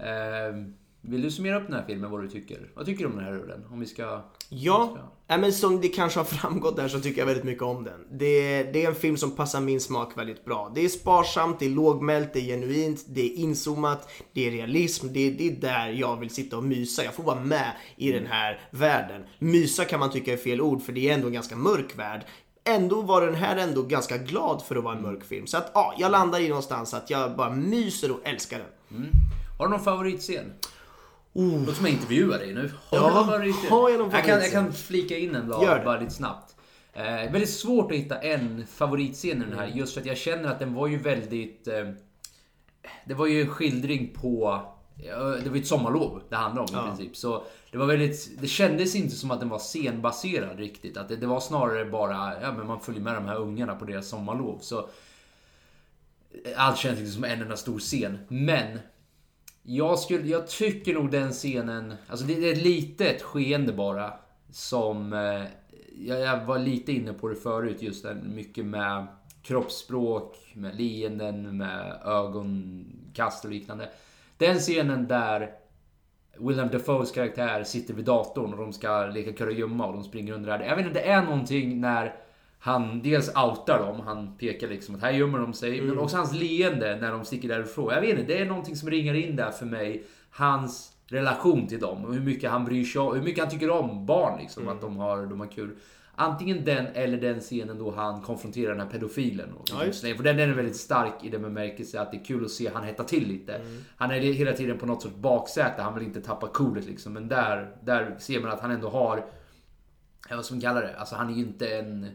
Eh, 0.00 0.72
vill 1.00 1.22
du 1.22 1.30
summera 1.30 1.60
upp 1.60 1.66
den 1.66 1.76
här 1.76 1.84
filmen, 1.86 2.10
vad 2.10 2.22
du 2.22 2.28
tycker? 2.28 2.70
Vad 2.74 2.86
tycker 2.86 3.04
du 3.04 3.10
om 3.10 3.16
den 3.16 3.24
här 3.24 3.32
rullen? 3.32 3.64
Om 3.70 3.80
vi 3.80 3.86
ska... 3.86 4.22
Ja, 4.48 4.98
nej, 5.26 5.38
men 5.38 5.52
som 5.52 5.80
det 5.80 5.88
kanske 5.88 6.20
har 6.20 6.24
framgått 6.24 6.76
där 6.76 6.88
så 6.88 7.00
tycker 7.00 7.18
jag 7.18 7.26
väldigt 7.26 7.44
mycket 7.44 7.62
om 7.62 7.84
den. 7.84 8.18
Det, 8.18 8.62
det 8.62 8.84
är 8.84 8.88
en 8.88 8.94
film 8.94 9.16
som 9.16 9.30
passar 9.30 9.60
min 9.60 9.80
smak 9.80 10.18
väldigt 10.18 10.44
bra. 10.44 10.72
Det 10.74 10.84
är 10.84 10.88
sparsamt, 10.88 11.58
det 11.58 11.66
är 11.66 11.70
lågmält, 11.70 12.32
det 12.32 12.40
är 12.40 12.44
genuint, 12.44 13.04
det 13.08 13.20
är 13.20 13.34
inzoomat, 13.36 14.10
det 14.32 14.46
är 14.46 14.50
realism. 14.50 15.06
Det, 15.10 15.30
det 15.30 15.48
är 15.48 15.52
där 15.52 15.88
jag 15.88 16.16
vill 16.16 16.30
sitta 16.30 16.56
och 16.56 16.64
mysa. 16.64 17.04
Jag 17.04 17.14
får 17.14 17.22
vara 17.22 17.40
med 17.40 17.72
i 17.96 18.12
den 18.12 18.26
här 18.26 18.60
världen. 18.70 19.22
Mysa 19.38 19.84
kan 19.84 20.00
man 20.00 20.10
tycka 20.10 20.32
är 20.32 20.36
fel 20.36 20.60
ord 20.60 20.82
för 20.82 20.92
det 20.92 21.08
är 21.08 21.14
ändå 21.14 21.26
en 21.26 21.32
ganska 21.32 21.56
mörk 21.56 21.98
värld. 21.98 22.24
Ändå 22.68 23.02
var 23.02 23.26
den 23.26 23.34
här 23.34 23.56
ändå 23.56 23.82
ganska 23.82 24.16
glad 24.18 24.62
för 24.62 24.76
att 24.76 24.84
vara 24.84 24.96
en 24.96 25.02
mörk 25.02 25.24
film. 25.24 25.46
Så 25.46 25.56
att 25.56 25.70
ja, 25.74 25.94
jag 25.98 26.10
landar 26.12 26.40
i 26.40 26.48
någonstans 26.48 26.94
att 26.94 27.10
jag 27.10 27.36
bara 27.36 27.50
myser 27.50 28.10
och 28.10 28.20
älskar 28.24 28.58
den. 28.58 29.10
Har 29.58 29.66
du 29.66 29.70
någon 29.70 29.84
favoritscen? 29.84 30.52
Oh. 31.32 31.66
Låt 31.66 31.80
mig 31.80 31.92
intervjua 31.92 32.38
dig 32.38 32.54
nu. 32.54 32.72
Har 32.90 32.98
Ja, 32.98 33.08
du 33.08 33.14
någon 33.14 33.26
favoritscen? 33.26 33.70
har 33.70 33.90
jag 33.90 33.98
någon 33.98 34.10
jag, 34.10 34.20
kan, 34.24 34.28
jag 34.28 34.36
favoritscen? 34.50 34.64
kan 34.64 34.72
flika 34.72 35.16
in 35.16 35.34
en 35.34 35.48
Gör 35.48 35.84
bara, 35.84 36.00
lite 36.00 36.12
snabbt. 36.14 36.54
Eh, 36.92 37.04
väldigt 37.04 37.50
svårt 37.50 37.92
att 37.92 37.98
hitta 37.98 38.18
en 38.20 38.66
favoritscen 38.66 39.30
i 39.30 39.34
den 39.34 39.42
Mm. 39.42 39.58
här. 39.58 39.66
Just 39.66 39.94
för 39.94 40.00
att 40.00 40.06
jag 40.06 40.16
känner 40.16 40.48
att 40.48 40.58
den 40.58 40.74
var 40.74 40.86
ju 40.86 40.98
väldigt... 40.98 41.68
Eh, 41.68 41.88
det 43.04 43.14
var 43.14 43.26
ju 43.26 43.40
en 43.42 43.48
skildring 43.48 44.14
på... 44.20 44.62
ja, 45.02 45.16
Det 45.18 45.48
var 45.48 45.56
ju 45.56 45.62
ett 45.62 45.66
sommarlov 45.66 46.22
det 46.28 46.36
handlade 46.36 46.72
om 46.72 46.78
i 46.78 46.88
princip. 46.88 47.16
Så 47.16 47.44
det 47.70 47.78
var 47.78 47.86
väldigt... 47.86 48.40
Det 48.40 48.48
kändes 48.48 48.94
inte 48.94 49.16
som 49.16 49.30
att 49.30 49.40
den 49.40 49.48
var 49.48 49.58
scenbaserad 49.58 50.58
riktigt. 50.58 50.96
Att 50.96 51.08
det, 51.08 51.16
det 51.16 51.26
var 51.26 51.40
snarare 51.40 51.84
bara... 51.84 52.40
Ja, 52.42 52.52
men 52.52 52.66
man 52.66 52.80
följer 52.80 53.02
med 53.02 53.14
de 53.14 53.24
här 53.24 53.36
ungarna 53.36 53.74
på 53.74 53.84
deras 53.84 54.08
sommarlov. 54.08 54.58
Så... 54.60 54.88
Allt 56.56 56.78
känns 56.78 56.98
liksom 56.98 57.14
som 57.14 57.24
en 57.24 57.42
enda 57.42 57.56
stor 57.56 57.78
scen. 57.78 58.18
Men 58.28 58.78
jag, 59.62 59.98
skulle, 59.98 60.28
jag 60.28 60.48
tycker 60.48 60.94
nog 60.94 61.10
den 61.10 61.32
scenen, 61.32 61.94
alltså 62.06 62.26
det, 62.26 62.34
det 62.34 62.48
är 62.48 62.52
ett 62.52 62.62
litet 62.62 63.22
skeende 63.22 63.72
bara. 63.72 64.12
Som, 64.50 65.12
eh, 65.12 65.44
jag, 66.06 66.20
jag 66.20 66.44
var 66.44 66.58
lite 66.58 66.92
inne 66.92 67.12
på 67.12 67.28
det 67.28 67.34
förut, 67.34 67.82
just 67.82 68.02
den, 68.02 68.34
mycket 68.34 68.64
med 68.64 69.06
kroppsspråk, 69.42 70.36
med 70.54 70.76
leenden, 70.76 71.56
med 71.56 72.00
ögonkast 72.04 73.44
och 73.44 73.50
liknande. 73.50 73.88
Den 74.38 74.58
scenen 74.58 75.08
där 75.08 75.50
William 76.38 76.68
Dafoes 76.68 77.12
karaktär 77.12 77.64
sitter 77.64 77.94
vid 77.94 78.04
datorn 78.04 78.52
och 78.52 78.58
de 78.58 78.72
ska 78.72 79.06
leka 79.06 79.32
kurragömma 79.32 79.86
och 79.86 79.92
de 79.92 80.04
springer 80.04 80.32
under 80.32 80.58
där. 80.58 80.66
Jag 80.66 80.76
vet 80.76 80.86
inte, 80.86 81.00
det 81.00 81.08
är 81.08 81.22
någonting 81.22 81.80
när 81.80 82.14
han 82.58 83.02
dels 83.02 83.28
outar 83.28 83.78
dem, 83.78 84.00
han 84.00 84.36
pekar 84.38 84.68
liksom 84.68 84.94
att 84.94 85.02
här 85.02 85.10
gömmer 85.10 85.38
de 85.38 85.52
sig. 85.52 85.80
Men 85.80 85.98
också 85.98 86.16
hans 86.16 86.34
leende 86.34 86.96
när 87.00 87.12
de 87.12 87.24
sticker 87.24 87.48
därifrån. 87.48 87.94
Jag 87.94 88.00
vet 88.00 88.10
inte, 88.10 88.32
det 88.32 88.38
är 88.38 88.46
någonting 88.46 88.76
som 88.76 88.90
ringar 88.90 89.14
in 89.14 89.36
där 89.36 89.50
för 89.50 89.66
mig. 89.66 90.04
Hans 90.30 90.92
relation 91.06 91.66
till 91.66 91.80
dem 91.80 92.04
och 92.04 92.14
hur 92.14 92.20
mycket 92.20 92.50
han 92.50 92.64
bryr 92.64 92.84
sig 92.84 93.00
om, 93.00 93.16
hur 93.16 93.22
mycket 93.22 93.44
han 93.44 93.50
tycker 93.50 93.70
om 93.70 94.06
barn 94.06 94.38
liksom. 94.40 94.68
Att 94.68 94.80
de 94.80 94.96
har, 94.96 95.26
de 95.26 95.40
har 95.40 95.46
kul. 95.46 95.76
Antingen 96.20 96.64
den 96.64 96.86
eller 96.86 97.16
den 97.20 97.40
scenen 97.40 97.78
då 97.78 97.90
han 97.90 98.22
konfronterar 98.22 98.70
den 98.70 98.80
här 98.80 98.92
pedofilen. 98.92 99.52
Och 99.52 99.64
Ja, 99.72 99.84
just 99.84 100.00
för 100.00 100.22
den, 100.22 100.36
den 100.36 100.50
är 100.50 100.54
väldigt 100.54 100.76
stark 100.76 101.12
i 101.22 101.28
den 101.28 101.42
bemärkelse 101.42 102.00
att 102.00 102.10
det 102.12 102.16
är 102.18 102.24
kul 102.24 102.44
att 102.44 102.50
se 102.50 102.70
han 102.74 102.84
hetta 102.84 103.04
till 103.04 103.28
lite. 103.28 103.60
Han 103.96 104.10
är 104.10 104.20
hela 104.20 104.52
tiden 104.52 104.78
på 104.78 104.86
något 104.86 105.02
sorts 105.02 105.14
baksäte, 105.14 105.82
han 105.82 105.94
vill 105.94 106.04
inte 106.04 106.20
tappa 106.20 106.46
coolet 106.48 106.86
liksom. 106.86 107.12
Men 107.12 107.28
där, 107.28 107.76
där 107.84 108.16
ser 108.18 108.40
man 108.40 108.50
att 108.50 108.60
han 108.60 108.70
ändå 108.70 108.88
har, 108.88 109.26
vad 110.30 110.44
ska 110.44 110.54
man 110.54 110.62
kalla 110.62 110.80
det? 110.80 110.96
Alltså 110.98 111.14
han 111.14 111.28
är 111.30 111.34
ju 111.34 111.40
inte 111.40 111.68
en 111.76 112.06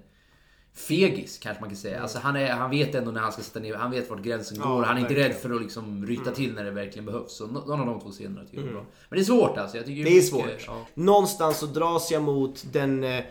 fegis 0.76 1.38
kanske 1.38 1.62
man 1.62 1.70
kan 1.70 1.78
säga. 1.78 2.02
Alltså 2.02 2.20
han, 2.20 2.36
är, 2.36 2.52
han 2.52 2.70
vet 2.70 2.96
ändå 2.96 3.12
när 3.12 3.22
han 3.22 3.32
ska 3.32 3.42
sätta 3.42 3.60
ner, 3.60 3.76
han 3.76 3.92
vet 3.92 4.10
vart 4.10 4.22
gränsen 4.22 4.58
Ja, 4.62 4.68
går. 4.68 4.84
Han 4.84 4.96
är 4.98 5.02
inte 5.02 5.14
verkligen. 5.14 5.32
rädd 5.32 5.42
för 5.42 5.54
att 5.56 5.62
liksom 5.62 6.06
ryta 6.06 6.32
till 6.32 6.54
när 6.54 6.64
det 6.64 6.72
verkligen 6.72 7.06
behövs. 7.06 7.32
Så 7.38 7.48
nå- 7.48 7.66
någon 7.66 7.80
av 7.80 7.86
de 7.86 8.00
två 8.00 8.10
scenerna 8.12 8.46
tycker 8.46 8.58
jag 8.58 8.68
är 8.68 8.72
bra. 8.72 8.86
Men 9.10 9.18
det 9.18 9.22
är 9.22 9.26
svårt 9.26 9.58
alltså. 9.58 9.78
Jag 9.78 9.86
tycker 9.86 10.02
Mm. 10.02 10.14
Det 10.14 10.20
är 10.20 10.22
mycket- 10.22 10.30
svårt. 10.30 10.64
Ja. 10.68 10.86
Någonstans 10.94 11.58
så 11.60 11.66
dras 11.66 12.12
jag 12.12 12.22
mot 12.24 12.64
den, 12.72 13.04
eh, 13.04 13.24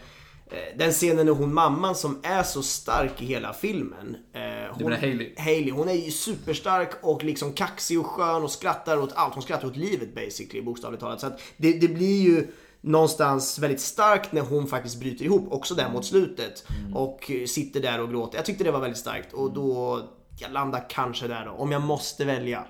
den 0.77 0.93
scenen 0.93 1.27
när 1.27 1.33
hon 1.33 1.55
mamman 1.55 1.95
som 1.95 2.21
är 2.23 2.43
så 2.43 2.63
stark 2.63 3.23
i 3.23 3.25
hela 3.25 3.53
filmen. 3.53 4.17
Eh, 4.33 4.41
hon, 4.73 4.85
menar 4.85 4.97
Hailey? 4.97 5.35
Hailey. 5.39 5.71
Hon 5.71 5.89
är 5.89 5.93
ju 5.93 6.11
superstark 6.11 6.91
och 7.03 7.25
liksom 7.25 7.53
kaxig 7.53 8.01
och 8.01 8.07
skön 8.07 8.43
och 8.43 8.51
skrattar 8.51 8.99
åt 8.99 9.13
allt. 9.15 9.35
Hon 9.35 9.43
skrattar 9.43 9.69
åt 9.69 9.77
livet 9.77 10.15
basically, 10.15 10.63
bokstavligt 10.63 11.01
talat. 11.01 11.21
Så 11.21 11.27
att 11.27 11.41
det, 11.57 11.73
det 11.73 11.89
blir 11.89 12.23
ju 12.23 12.49
någonstans 12.81 13.59
väldigt 13.59 13.81
starkt 13.81 14.33
när 14.33 14.43
hon 14.43 14.67
faktiskt 14.67 15.01
bryter 15.01 15.25
ihop, 15.25 15.53
också 15.53 15.75
där 15.75 15.91
mot 15.91 16.05
slutet. 16.05 16.65
Och 16.95 17.31
eh, 17.31 17.47
sitter 17.47 17.81
där 17.81 18.01
och 18.01 18.11
gråter. 18.11 18.39
Jag 18.39 18.45
tyckte 18.45 18.65
det 18.65 18.71
var 18.71 18.81
väldigt 18.81 18.99
starkt 18.99 19.33
och 19.33 19.53
då, 19.53 20.01
jag 20.41 20.53
landar 20.53 20.87
kanske 20.91 21.29
där 21.29 21.45
då, 21.45 21.51
om 21.51 21.73
jag 21.73 21.83
måste 21.83 22.25
välja. 22.25 22.65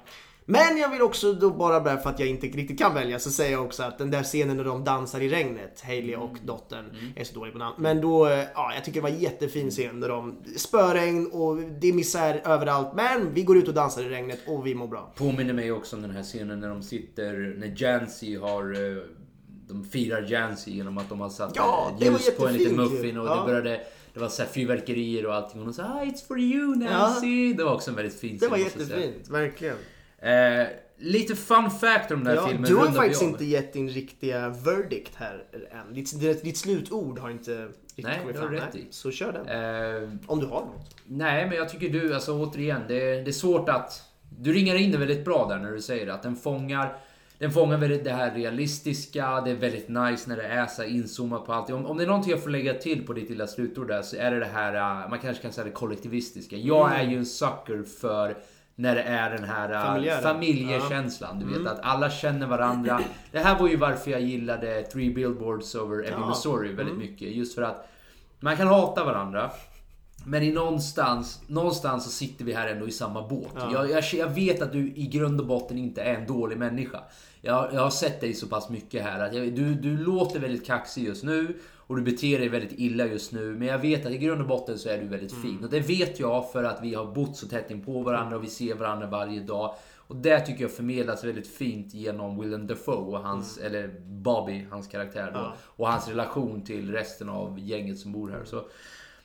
Men 0.52 0.78
jag 0.78 0.90
vill 0.90 1.02
också 1.02 1.32
då 1.32 1.50
bara 1.50 1.80
bara 1.80 1.96
för 1.96 2.10
att 2.10 2.20
jag 2.20 2.28
inte 2.28 2.46
riktigt 2.46 2.78
kan 2.78 2.94
välja 2.94 3.18
så 3.18 3.30
säger 3.30 3.52
jag 3.52 3.64
också 3.64 3.82
att 3.82 3.98
den 3.98 4.10
där 4.10 4.22
scenen 4.22 4.56
när 4.56 4.64
de 4.64 4.84
dansar 4.84 5.20
i 5.20 5.28
regnet, 5.28 5.80
Hailey 5.86 6.16
och 6.16 6.36
dottern, 6.44 6.84
jag 7.14 7.20
är 7.20 7.24
så 7.24 7.34
dålig 7.34 7.52
på 7.52 7.58
namn. 7.58 7.74
Men 7.78 8.00
då, 8.00 8.26
eh, 8.26 8.44
ja 8.54 8.72
jag 8.74 8.84
tycker 8.84 9.00
det 9.00 9.02
var 9.02 9.10
en 9.16 9.20
jättefin 9.20 9.70
scen 9.70 10.00
när 10.00 10.08
de 10.08 10.36
spöregn 10.56 11.26
och 11.32 11.56
det 11.56 11.88
är 11.88 11.92
misär 11.92 12.42
överallt. 12.44 12.88
Men 12.94 13.34
vi 13.34 13.42
går 13.42 13.56
ut 13.56 13.68
och 13.68 13.74
dansar 13.74 14.02
i 14.02 14.08
regnet 14.08 14.38
och 14.46 14.66
vi 14.66 14.74
mår 14.74 14.86
bra. 14.88 15.12
Påminner 15.16 15.52
mig 15.54 15.72
också 15.72 15.96
om 15.96 16.02
den 16.02 16.10
här 16.10 16.22
scenen 16.22 16.60
när 16.60 16.68
de 16.68 16.82
sitter, 16.82 17.54
när 17.58 17.74
Jancy 17.82 18.36
har... 18.36 18.72
eh, 18.74 19.02
De 19.68 19.84
firar 19.84 20.22
Jancy 20.30 20.70
genom 20.70 20.98
att 20.98 21.08
de 21.08 21.20
har 21.20 21.28
satt 21.28 21.52
Ja, 21.56 21.88
eh, 21.92 21.98
det 21.98 22.10
var 22.10 22.18
ljus 22.18 22.36
på 22.36 22.46
en 22.46 22.54
liten 22.54 22.76
muffin 22.76 23.18
och 23.18 23.26
Ja. 23.26 23.34
det 23.40 23.46
började... 23.46 23.80
Det 24.14 24.20
var 24.20 24.28
så 24.28 24.42
här 24.42 24.48
fyrverkerier 24.48 25.26
och 25.26 25.34
allting 25.34 25.60
och 25.60 25.66
de 25.66 25.72
sa 25.74 25.82
ah, 25.82 26.04
It's 26.04 26.26
for 26.28 26.40
you 26.40 26.74
Nancy. 26.76 27.52
Det 27.54 27.64
var 27.64 27.74
också 27.74 27.90
en 27.90 27.96
väldigt 27.96 28.20
fin 28.20 28.32
Det 28.32 28.38
scen, 28.38 28.50
var 28.50 28.58
jag 28.58 28.70
säga. 28.70 28.84
jättefint, 28.84 29.28
verkligen. 29.28 29.76
Eh, 30.22 30.66
lite 30.96 31.36
fun 31.36 31.70
fact 31.70 32.10
om 32.10 32.24
den 32.24 32.26
här 32.26 32.34
Ja, 32.34 32.46
filmen. 32.48 32.70
du 32.70 32.76
har 32.76 32.86
faktiskt 32.86 33.22
inte 33.22 33.44
gett 33.44 33.72
din 33.72 33.88
riktiga 33.88 34.48
verdict 34.48 35.14
här 35.14 35.44
än. 35.70 35.94
Ditt, 35.94 36.20
ditt, 36.20 36.42
ditt 36.42 36.56
slutord 36.56 37.18
har 37.18 37.30
inte 37.30 37.64
riktigt 37.64 38.04
Nej, 38.04 38.18
kommit 38.20 38.36
fram. 38.36 38.50
rätt 38.50 38.74
i. 38.74 38.86
Så 38.90 39.10
kör 39.10 39.32
den. 39.32 39.48
Eh, 40.02 40.10
Om 40.26 40.40
du 40.40 40.46
har 40.46 40.60
något. 40.60 40.96
Nej, 41.06 41.46
men 41.46 41.56
jag 41.56 41.68
tycker 41.68 41.88
du, 41.88 42.14
alltså 42.14 42.32
återigen, 42.32 42.80
det, 42.88 42.98
det 42.98 43.30
är 43.30 43.32
svårt 43.32 43.68
att... 43.68 44.02
Du 44.38 44.52
ringar 44.52 44.74
in 44.74 44.92
det 44.92 44.98
väldigt 44.98 45.24
bra 45.24 45.48
där 45.48 45.58
när 45.58 45.72
du 45.72 45.80
säger 45.80 46.06
att 46.06 46.22
den 46.22 46.36
fångar 46.36 46.96
den 47.38 47.52
fångar 47.52 47.78
väldigt 47.78 48.04
det 48.04 48.12
här 48.12 48.34
realistiska, 48.34 49.40
det 49.40 49.50
är 49.50 49.54
väldigt 49.54 49.88
nice 49.88 50.28
när 50.28 50.36
det 50.36 50.42
är 50.46 50.66
så 50.66 50.84
inzoomat 50.84 51.46
på 51.46 51.52
allt. 51.52 51.70
Om, 51.70 51.86
om 51.86 51.96
det 51.96 52.04
är 52.04 52.08
någonting 52.08 52.30
jag 52.30 52.42
får 52.42 52.50
lägga 52.50 52.74
till 52.74 53.06
på 53.06 53.12
ditt 53.12 53.30
lilla 53.30 53.46
slutord 53.46 53.88
där 53.88 54.02
så 54.02 54.16
är 54.16 54.30
det 54.30 54.38
det 54.38 54.46
här, 54.46 54.74
uh, 55.04 55.10
man 55.10 55.18
kanske 55.18 55.42
kan 55.42 55.52
säga 55.52 55.64
det 55.64 55.70
kollektivistiska. 55.70 56.56
Jag 56.56 56.94
är 56.94 57.02
ju 57.02 57.16
en 57.16 57.26
sucker 57.26 57.82
för 58.00 58.36
När 58.74 58.94
det 58.94 59.02
är 59.02 59.30
den 59.30 59.44
här 59.44 59.72
äh, 59.72 59.82
Familjära. 59.86 60.20
familjekänslan. 60.20 61.38
Du 61.38 61.58
vet 61.58 61.72
att 61.72 61.80
alla 61.82 62.10
känner 62.10 62.46
varandra. 62.46 63.00
Det 63.32 63.38
här 63.38 63.58
var 63.58 63.68
ju 63.68 63.76
varför 63.76 64.10
jag 64.10 64.20
gillade 64.20 64.82
Three 64.82 65.10
Billboards 65.14 65.74
over 65.74 65.98
Ebbing, 65.98 66.20
Ja. 66.20 66.28
Missouri 66.28 66.72
väldigt 66.72 66.96
mycket. 66.98 67.28
Just 67.28 67.54
för 67.54 67.62
att 67.62 67.88
man 68.40 68.56
kan 68.56 68.66
hata 68.66 69.04
varandra. 69.04 69.50
Men 70.24 70.42
i 70.42 70.52
någonstans, 70.52 71.40
någonstans 71.46 72.04
så 72.04 72.10
sitter 72.10 72.44
vi 72.44 72.52
här 72.52 72.68
ändå 72.68 72.88
i 72.88 72.90
samma 72.90 73.28
båt. 73.28 73.52
Jag, 73.72 73.90
jag, 73.90 74.04
jag 74.12 74.28
vet 74.28 74.62
att 74.62 74.72
du 74.72 74.92
i 74.96 75.06
grund 75.06 75.40
och 75.40 75.46
botten 75.46 75.78
inte 75.78 76.02
är 76.02 76.14
en 76.14 76.26
dålig 76.26 76.58
människa. 76.58 77.00
Jag, 77.40 77.68
jag 77.74 77.80
har 77.80 77.90
sett 77.90 78.20
dig 78.20 78.34
så 78.34 78.46
pass 78.46 78.68
mycket 78.70 79.02
här 79.02 79.20
att 79.24 79.32
du, 79.32 79.74
du 79.74 79.96
låter 79.96 80.40
väldigt 80.40 80.66
kaxig 80.66 81.04
just 81.04 81.24
nu. 81.24 81.56
Och 81.92 81.98
du 81.98 82.02
beter 82.02 82.38
dig 82.38 82.48
väldigt 82.48 82.78
illa 82.78 83.06
just 83.06 83.32
nu. 83.32 83.54
Men 83.54 83.68
jag 83.68 83.78
vet 83.78 84.06
att 84.06 84.12
i 84.12 84.18
grund 84.18 84.40
och 84.40 84.48
botten 84.48 84.78
så 84.78 84.88
är 84.88 84.98
du 84.98 85.06
väldigt 85.06 85.32
fin. 85.32 85.64
Och 85.64 85.70
det 85.70 85.80
vet 85.80 86.20
jag 86.20 86.52
för 86.52 86.64
att 86.64 86.78
vi 86.82 86.94
har 86.94 87.14
bott 87.14 87.36
så 87.36 87.48
tätt 87.48 87.70
in 87.70 87.84
på 87.84 88.00
varandra 88.00 88.36
och 88.36 88.44
vi 88.44 88.48
ser 88.48 88.74
varandra 88.74 89.06
varje 89.06 89.40
dag. 89.40 89.74
Och 89.96 90.16
det 90.16 90.40
tycker 90.40 90.62
jag 90.62 90.70
förmedlas 90.70 91.24
väldigt 91.24 91.46
fint 91.46 91.94
genom 91.94 92.40
Willem 92.40 92.66
Dafoe 92.66 92.94
och 93.16 93.18
hans, 93.18 93.58
eller 93.58 93.90
Bobby, 94.06 94.66
hans 94.70 94.86
karaktär 94.88 95.30
då. 95.34 95.52
Och 95.66 95.88
hans 95.88 96.08
relation 96.08 96.64
till 96.64 96.92
resten 96.92 97.28
av 97.28 97.58
gänget 97.58 97.98
som 97.98 98.12
bor 98.12 98.30
här. 98.30 98.44
Så 98.44 98.64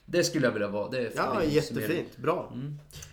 det 0.06 0.24
skulle 0.24 0.46
jag 0.46 0.52
vilja 0.52 0.68
vara. 0.68 0.90
Det 0.90 0.98
är 0.98 1.12
Ja, 1.16 1.44
jättefint. 1.44 2.18
Bra. 2.18 2.52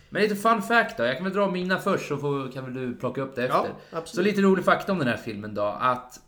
Men 0.09 0.21
lite 0.21 0.35
fun 0.35 0.61
fact 0.61 0.97
då. 0.97 1.03
Jag 1.03 1.15
kan 1.15 1.23
väl 1.23 1.33
dra 1.33 1.51
mina 1.51 1.77
först 1.79 2.07
så 2.07 2.17
får, 2.17 2.51
kan 2.51 2.63
väl 2.65 2.73
du 2.73 2.95
plocka 2.95 3.21
upp 3.21 3.35
det 3.35 3.43
efter. 3.43 3.57
Ja, 3.57 3.67
absolut. 3.91 4.09
så 4.09 4.21
lite 4.21 4.41
rolig 4.41 4.65
fakta 4.65 4.91
om 4.91 4.99
den 4.99 5.07
här 5.07 5.17
filmen 5.17 5.53
då. 5.53 5.63
Att, 5.63 6.19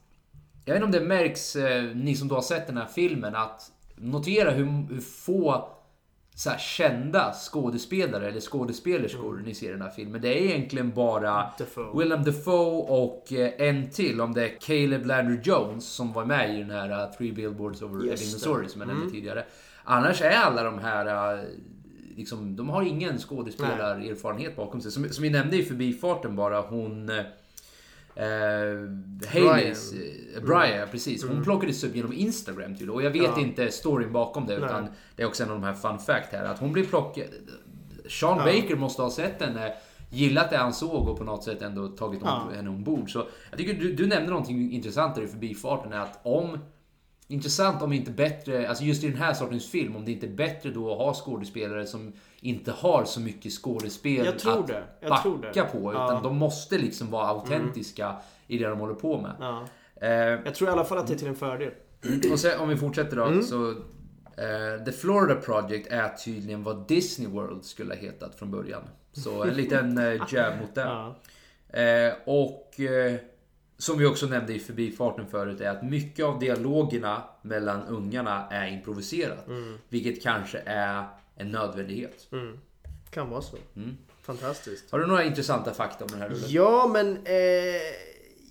jag 0.68 0.74
vet 0.74 0.84
inte 0.84 0.98
om 0.98 1.04
det 1.04 1.08
märks, 1.16 1.56
eh, 1.56 1.84
ni 1.96 2.16
som 2.16 2.28
då 2.28 2.36
har 2.36 2.42
sett 2.42 2.68
den 2.68 2.78
här 2.78 2.86
filmen, 2.86 3.36
att 3.36 3.72
notera 3.96 4.52
hur, 4.52 4.66
hur 4.94 5.02
få 5.02 5.70
så 6.36 6.50
här, 6.50 6.58
kända 6.58 7.34
skådespelare 7.34 8.28
eller 8.28 8.40
skådespelerskor 8.40 9.42
ni 9.46 9.54
ser 9.56 9.70
i 9.70 9.72
den 9.72 9.82
här 9.82 9.90
filmen. 9.90 10.22
Det 10.22 10.28
är 10.28 10.42
egentligen 10.46 10.92
bara 10.94 11.32
Mm. 11.32 11.46
Dafoe. 11.60 12.00
Willem 12.00 12.24
Dafoe 12.24 12.86
och 12.90 13.34
eh, 13.34 13.68
en 13.68 13.90
till, 13.90 14.22
om 14.22 14.34
det 14.34 14.44
är 14.50 14.58
Caleb 14.60 15.06
Landry 15.06 15.40
Jones 15.44 15.86
som 15.86 16.14
var 16.14 16.26
med 16.26 16.56
i 16.56 16.58
den 16.58 16.70
här 16.70 16.90
uh, 16.92 17.12
Three 17.18 17.32
Billboards 17.32 17.82
over 17.82 17.96
Ebbing. 17.98 18.10
Missouri 18.12 18.70
som 18.70 18.82
jag 18.82 18.90
Mm. 18.90 18.98
nämnde 18.98 19.14
tidigare. 19.16 19.46
Annars 19.84 20.22
är 20.22 20.32
alla 20.38 20.64
de 20.64 20.80
här 20.80 21.34
uh, 21.36 21.44
liksom, 22.16 22.56
de 22.56 22.70
har 22.70 22.82
ingen 22.84 23.18
skådespelarerfarenhet 23.18 24.56
bakom 24.56 24.82
sig. 24.82 24.92
Som, 24.92 25.10
som 25.10 25.24
vi 25.24 25.30
nämnde 25.30 25.58
i 25.58 25.64
förbifarten 25.64 26.36
bara, 26.36 26.62
hon... 26.62 27.12
Eh, 28.20 29.30
Haleys, 29.34 29.94
eh, 29.94 30.44
Brian, 30.44 30.88
precis. 30.92 31.24
Hon 31.28 31.44
plockades 31.44 31.84
upp 31.84 31.96
genom 31.96 32.14
Instagram 32.14 32.70
tydligen. 32.72 32.90
Och 32.94 33.02
jag 33.04 33.12
vet 33.12 33.24
Ja. 33.24 33.40
inte 33.40 33.72
storyn 33.72 34.14
bakom 34.14 34.46
det, 34.48 34.56
utan 34.56 34.84
Nej. 34.84 34.92
det 35.16 35.24
är 35.24 35.28
också 35.28 35.44
en 35.44 35.50
av 35.50 35.56
de 35.56 35.64
här 35.66 35.74
fun 35.74 36.00
fact 36.00 36.32
här. 36.32 36.46
Att 36.46 36.60
hon 36.60 36.72
blir 36.74 36.86
plockad... 36.86 37.26
Sean 38.10 38.38
Baker 38.38 38.76
måste 38.76 39.02
ha 39.02 39.10
sett 39.12 39.42
henne, 39.42 39.74
gillat 40.10 40.50
det 40.50 40.58
han 40.58 40.74
såg 40.74 41.08
och 41.10 41.18
på 41.18 41.24
något 41.24 41.44
sätt 41.44 41.62
ändå 41.62 41.88
tagit 41.88 42.20
Ja. 42.24 42.50
henne 42.56 42.70
ombord. 42.70 43.12
Så 43.12 43.28
jag 43.50 43.58
tycker 43.60 43.74
du, 43.74 43.94
du 43.94 44.08
nämnde 44.08 44.30
någonting 44.30 44.72
intressant 44.72 45.16
där 45.16 45.22
i 45.22 45.28
förbifarten, 45.28 45.94
är 45.94 46.00
att 46.00 46.20
om 46.24 46.58
Intressant 47.28 47.82
om 47.82 47.94
inte 47.94 48.12
bättre, 48.12 48.70
alltså 48.70 48.84
just 48.84 49.04
i 49.04 49.08
den 49.10 49.18
här 49.18 49.34
sortens 49.34 49.72
film, 49.72 49.96
om 49.96 50.06
det 50.06 50.12
inte 50.12 50.26
är 50.26 50.32
bättre 50.32 50.70
då 50.70 50.92
att 50.92 50.98
ha 50.98 51.14
skådespelare 51.14 51.86
som 51.86 52.14
inte 52.42 52.72
har 52.72 53.06
så 53.06 53.20
mycket 53.20 53.52
skådespel 53.52 54.28
att 54.28 54.44
backa 55.10 55.22
tror 55.22 55.42
det. 55.54 55.62
på. 55.64 55.78
Utan 55.92 55.94
Ja. 55.94 56.12
Mm. 56.12 56.24
de 56.24 56.38
måste 56.38 56.78
liksom 56.78 57.12
vara 57.12 57.28
autentiska 57.28 58.16
i 58.48 58.58
det 58.58 58.68
de 58.68 58.80
håller 58.80 58.94
på 58.94 59.22
med. 59.22 59.32
Ja. 59.40 59.66
Eh, 60.02 60.10
Jag 60.12 60.56
tror 60.56 60.70
i 60.70 60.74
alla 60.74 60.86
fall 60.86 60.98
att 60.98 61.08
det 61.08 61.14
är 61.14 61.18
till 61.18 61.28
en 61.28 61.36
fördel. 61.36 61.72
och 62.32 62.40
sen 62.40 62.60
om 62.60 62.70
vi 62.70 62.78
fortsätter 62.78 63.16
då, 63.18 63.24
Mm. 63.24 63.44
så... 63.44 63.70
eh, 63.70 64.84
The 64.86 64.92
Florida 64.92 65.36
Project 65.42 65.88
är 65.92 66.10
tydligen 66.10 66.64
vad 66.64 66.88
Disney 66.88 67.28
World 67.30 67.64
skulle 67.66 67.94
ha 67.94 68.02
hetat 68.02 68.36
från 68.36 68.52
början. 68.52 68.82
Så 69.12 69.44
en 69.44 69.54
liten 69.54 69.98
eh, 69.98 70.22
jab 70.34 70.60
mot 70.62 70.76
det. 70.76 70.82
Ja. 70.82 71.16
Eh, 71.80 72.14
och 72.26 72.80
eh, 72.80 73.16
som 73.78 73.98
vi 73.98 74.06
också 74.06 74.26
nämnde 74.26 74.54
i 74.54 74.60
förbifarten 74.60 75.28
förut 75.28 75.62
är 75.62 75.70
att 75.70 75.84
mycket 75.84 76.26
av 76.26 76.40
dialogerna 76.40 77.24
mellan 77.42 77.84
ungarna 77.84 78.48
är 78.50 78.68
improviserat. 78.68 79.48
Mm. 79.48 79.78
Vilket 79.90 80.24
kanske 80.24 80.62
är 80.66 81.06
en 81.36 81.52
nödvändighet. 81.52 82.28
Kan 83.10 83.30
vara 83.30 83.42
så. 83.42 83.58
Mm. 83.76 83.98
Fantastiskt. 84.22 84.92
Har 84.92 85.00
du 85.00 85.06
några 85.06 85.24
intressanta 85.24 85.74
fakta 85.74 86.06
om 86.06 86.12
den 86.12 86.22
här 86.22 86.30
rullen? 86.30 86.46
Ja, 86.48 86.90
men 86.94 87.18
eh, 87.18 88.07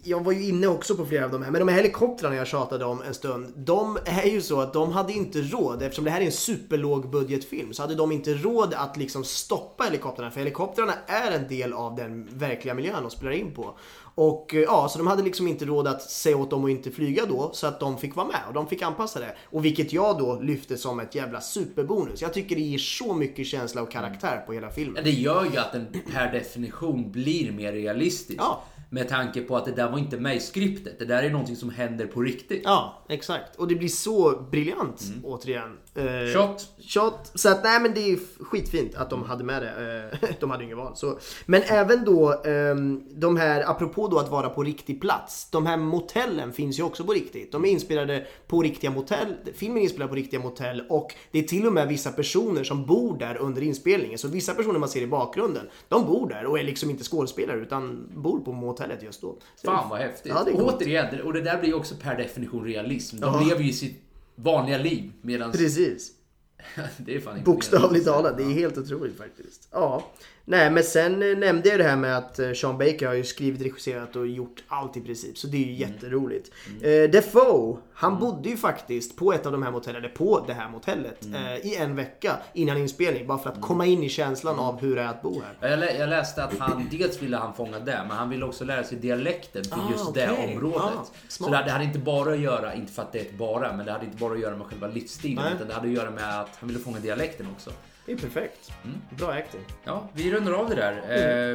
jag 0.06 0.24
var 0.24 0.32
ju 0.32 0.48
inne 0.48 0.66
också 0.66 0.96
på 0.96 1.06
flera 1.06 1.24
av 1.24 1.30
de 1.30 1.42
här. 1.42 1.50
Men 1.50 1.66
de 1.66 1.68
här 1.68 1.76
helikoptrarna 1.76 2.36
jag 2.36 2.46
tjatade 2.46 2.84
om 2.84 3.02
en 3.02 3.14
stund. 3.14 3.52
De 3.56 3.98
är 4.04 4.26
ju 4.26 4.40
så 4.40 4.60
att 4.60 4.72
de 4.72 4.92
hade 4.92 5.12
inte 5.12 5.38
råd, 5.38 5.82
eftersom 5.82 6.04
det 6.04 6.10
här 6.10 6.20
är 6.20 6.24
en 6.24 6.32
superlåg 6.32 7.10
budgetfilm, 7.10 7.72
så 7.72 7.82
hade 7.82 7.94
de 7.94 8.12
inte 8.12 8.34
råd 8.34 8.74
att 8.74 8.96
liksom 8.96 9.24
stoppa 9.24 9.84
helikoptrarna. 9.84 10.30
För 10.30 10.40
helikoptrarna 10.40 10.94
är 11.06 11.30
en 11.30 11.48
del 11.48 11.72
av 11.72 11.96
den 11.96 12.28
verkliga 12.32 12.74
miljön 12.74 13.02
de 13.02 13.10
spelar 13.10 13.32
in 13.32 13.54
på. 13.54 13.78
Och 14.14 14.54
eh, 14.54 14.60
ja, 14.60 14.88
så 14.88 14.98
de 14.98 15.06
hade 15.06 15.22
liksom 15.22 15.48
inte 15.48 15.64
råd 15.64 15.88
att 15.88 16.02
säga 16.02 16.36
åt 16.36 16.50
dem 16.50 16.64
att 16.64 16.70
inte 16.70 16.90
flyga 16.90 17.26
då, 17.26 17.50
så 17.52 17.66
att 17.66 17.80
de 17.80 17.98
fick 17.98 18.16
vara 18.16 18.26
med 18.26 18.40
och 18.48 18.54
de 18.54 18.66
fick 18.66 18.82
anpassa 18.82 19.20
det. 19.20 19.36
Och 19.50 19.64
vilket 19.64 19.92
jag 19.92 20.18
då 20.18 20.40
lyfte 20.40 20.76
som 20.76 21.00
ett 21.00 21.14
jävla 21.14 21.40
superbonus. 21.40 22.22
Jag 22.22 22.32
tycker 22.32 22.56
det 22.56 22.62
ger 22.62 22.78
så 22.78 23.14
mycket 23.14 23.46
känsla 23.46 23.82
och 23.82 23.90
karaktär 23.90 24.42
på 24.46 24.52
hela 24.52 24.70
filmen. 24.70 25.04
Det 25.04 25.10
gör 25.10 25.44
ju 25.52 25.58
att 25.58 25.72
den 25.72 25.86
per 26.12 26.32
definition 26.32 27.12
blir 27.12 27.52
mer 27.52 27.72
realistisk. 27.72 28.40
Ja. 28.42 28.62
Med 28.96 29.08
tanke 29.08 29.40
på 29.40 29.56
att 29.56 29.64
det 29.64 29.72
där 29.72 29.90
var 29.90 29.98
inte 29.98 30.16
med 30.16 30.36
i 30.36 30.40
skriptet. 30.40 30.98
Det 30.98 31.04
där 31.04 31.22
är 31.22 31.30
någonting 31.30 31.56
som 31.56 31.70
händer 31.70 32.06
på 32.06 32.22
riktigt. 32.22 32.62
Ja, 32.64 33.02
exakt. 33.08 33.56
Och 33.56 33.68
det 33.68 33.74
blir 33.74 33.88
så 33.88 34.40
briljant 34.50 35.02
återigen. 35.24 35.78
Eh, 35.94 36.06
Mm. 36.06 36.34
Shot. 36.34 36.68
Shot. 36.78 37.30
Så 37.34 37.48
att 37.48 37.64
nej 37.64 37.80
men 37.80 37.94
det 37.94 38.00
är 38.00 38.18
skitfint 38.44 38.94
att 38.94 39.10
de 39.10 39.22
hade 39.22 39.44
med 39.44 39.62
det. 39.62 40.10
Eh, 40.22 40.28
de 40.40 40.50
hade 40.50 40.62
ju 40.62 40.66
inget 40.66 40.78
val. 40.78 40.96
Så. 40.96 41.18
Men 41.46 41.62
även 41.62 42.04
då 42.04 42.42
ehm, 42.44 43.02
de 43.20 43.36
här, 43.36 43.70
apropå 43.70 44.08
då 44.08 44.18
att 44.18 44.30
vara 44.30 44.48
på 44.48 44.62
riktig 44.62 45.00
plats. 45.00 45.50
De 45.50 45.66
här 45.66 45.76
motellen 45.76 46.52
finns 46.52 46.78
ju 46.78 46.82
också 46.82 47.04
på 47.04 47.12
riktigt. 47.12 47.52
De 47.52 47.64
är 47.64 47.68
inspelade 47.68 48.26
på 48.46 48.62
riktiga 48.62 48.90
motell. 48.90 49.34
Filmen 49.54 49.78
är 49.78 49.82
inspelad 49.82 50.08
på 50.08 50.14
riktiga 50.14 50.40
motell 50.40 50.82
och 50.88 51.14
det 51.30 51.38
är 51.38 51.42
till 51.42 51.66
och 51.66 51.72
med 51.72 51.88
vissa 51.88 52.12
personer 52.12 52.64
som 52.64 52.86
bor 52.86 53.18
där 53.18 53.36
under 53.36 53.62
inspelningen. 53.62 54.18
Så 54.18 54.28
vissa 54.28 54.54
personer 54.54 54.78
man 54.78 54.88
ser 54.88 55.02
i 55.02 55.06
bakgrunden, 55.06 55.66
de 55.88 56.06
bor 56.06 56.28
där 56.28 56.46
och 56.46 56.58
är 56.58 56.62
liksom 56.64 56.90
inte 56.90 57.04
skådespelare 57.04 57.58
utan 57.58 58.08
bor 58.16 58.40
på 58.40 58.52
motellet 58.86 59.02
just 59.02 59.20
då. 59.20 59.38
Så 59.56 59.66
Fan 59.66 59.88
vad 59.90 59.98
häftigt. 59.98 60.32
Ja, 60.34 60.46
återigen, 60.52 61.20
och 61.20 61.32
det 61.32 61.40
där 61.40 61.60
blir 61.60 61.74
också 61.74 61.94
per 62.02 62.16
definition 62.16 62.64
realism. 62.64 63.16
De 63.20 63.34
Ja. 63.34 63.40
lever 63.48 63.62
ju 63.62 63.72
sitt 63.72 64.02
vanliga 64.34 64.78
liv. 64.78 65.12
Medan 65.22 65.52
Precis. 65.52 66.12
det 66.96 67.14
är 67.16 67.20
fan 67.20 67.42
Bokstavligt 67.44 68.06
talat, 68.06 68.36
det 68.36 68.42
är 68.42 68.50
helt 68.50 68.78
otroligt 68.78 69.18
faktiskt. 69.18 69.68
Ja. 69.72 70.04
Nej 70.48 70.70
men 70.70 70.84
sen 70.84 71.22
eh, 71.22 71.38
nämnde 71.38 71.68
jag 71.68 71.78
det 71.78 71.84
här 71.84 71.96
med 71.96 72.16
att 72.18 72.38
eh, 72.38 72.52
Sean 72.52 72.78
Baker 72.78 73.06
har 73.06 73.14
ju 73.14 73.24
skrivit, 73.24 73.60
regisserat 73.62 74.16
och 74.16 74.26
gjort 74.26 74.62
allt 74.68 74.96
i 74.96 75.00
princip. 75.00 75.38
Så 75.38 75.46
det 75.46 75.56
är 75.56 75.66
ju 75.66 75.72
jätteroligt. 75.72 76.50
Eh, 76.82 77.10
Defoe, 77.10 77.76
han 77.94 78.18
bodde 78.18 78.48
ju 78.48 78.56
faktiskt 78.56 79.16
på 79.16 79.32
ett 79.32 79.46
av 79.46 79.52
de 79.52 79.62
här 79.62 79.70
motellen, 79.70 80.04
eller 80.04 80.14
på 80.14 80.44
det 80.46 80.52
här 80.52 80.68
motellet, 80.68 81.24
eh, 81.34 81.66
i 81.66 81.76
en 81.76 81.96
vecka 81.96 82.36
innan 82.52 82.76
inspelning. 82.78 83.26
Bara 83.26 83.38
för 83.38 83.50
att 83.50 83.60
komma 83.60 83.86
in 83.86 84.02
i 84.02 84.08
känslan 84.08 84.58
av 84.58 84.80
hur 84.80 84.96
det 84.96 85.02
är 85.02 85.06
att 85.08 85.22
bo 85.22 85.40
här. 85.42 85.52
Ja, 85.60 85.68
Jag, 85.68 85.78
lä- 85.78 85.98
jag 85.98 86.08
läste 86.08 86.44
att 86.44 86.58
han, 86.58 86.88
dels 86.90 87.22
ville 87.22 87.36
han 87.36 87.54
fånga 87.54 87.78
det, 87.78 88.04
men 88.08 88.16
han 88.16 88.30
ville 88.30 88.44
också 88.44 88.64
lära 88.64 88.84
sig 88.84 88.98
dialekten 88.98 89.64
för 89.64 89.76
Ah, 89.76 89.90
just 89.92 90.08
okej. 90.08 90.26
det 90.46 90.52
området. 90.54 90.82
Ah, 90.82 91.06
så 91.28 91.50
det, 91.50 91.62
det 91.64 91.70
hade 91.70 91.84
inte 91.84 91.98
bara 91.98 92.32
att 92.32 92.40
göra, 92.40 92.74
inte 92.74 92.92
för 92.92 93.02
att 93.02 93.12
det 93.12 93.18
är 93.18 93.22
ett 93.22 93.38
bara, 93.38 93.76
men 93.76 93.86
det 93.86 93.92
hade 93.92 94.04
inte 94.04 94.16
bara 94.16 94.32
att 94.32 94.40
göra 94.40 94.56
med 94.56 94.66
själva 94.66 94.86
livsstilen, 94.86 95.44
Nej. 95.44 95.52
utan 95.56 95.68
det 95.68 95.74
hade 95.74 95.86
att 95.88 95.94
göra 95.94 96.10
med 96.10 96.40
att 96.40 96.50
han 96.58 96.68
ville 96.68 96.80
fånga 96.80 96.98
dialekten 96.98 97.46
också. 97.56 97.70
Det 98.06 98.12
är 98.12 98.16
perfekt. 98.16 98.72
Bra 99.10 99.32
acting. 99.32 99.60
Ja, 99.84 100.08
vi 100.12 100.30
rundar 100.32 100.52
av 100.52 100.68
det 100.70 100.74
där. 100.74 100.92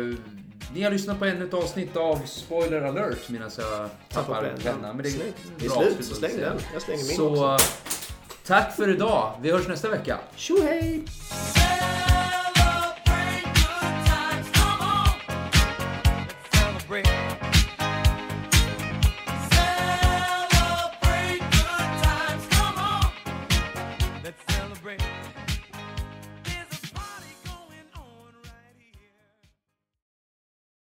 Eh, 0.09 0.15
ni 0.73 0.81
har 0.83 0.91
lyssnat 0.91 1.19
på 1.19 1.25
ännu 1.25 1.45
ett 1.45 1.53
avsnitt 1.53 1.97
av 1.97 2.19
Spoiler 2.25 2.81
alert 2.81 3.29
medan 3.29 3.51
jag 3.57 3.89
tappar 4.09 4.53
pennan. 4.63 4.95
Men 4.95 5.03
det 5.03 5.09
är 5.09 5.11
Snyggt. 5.11 5.37
Det 5.57 5.65
är 5.65 5.69
slut, 5.69 6.05
så 6.05 6.15
släng 6.15 6.37
den. 6.37 6.57
Jag 6.73 6.81
slänger 6.81 7.03
min 7.03 7.15
Så 7.15 7.53
också. 7.53 7.67
tack 8.45 8.75
för 8.75 8.89
idag. 8.89 9.33
Vi 9.41 9.51
hörs 9.51 9.67
nästa 9.67 9.89
vecka. 9.89 10.17
Tjohej! 10.35 11.03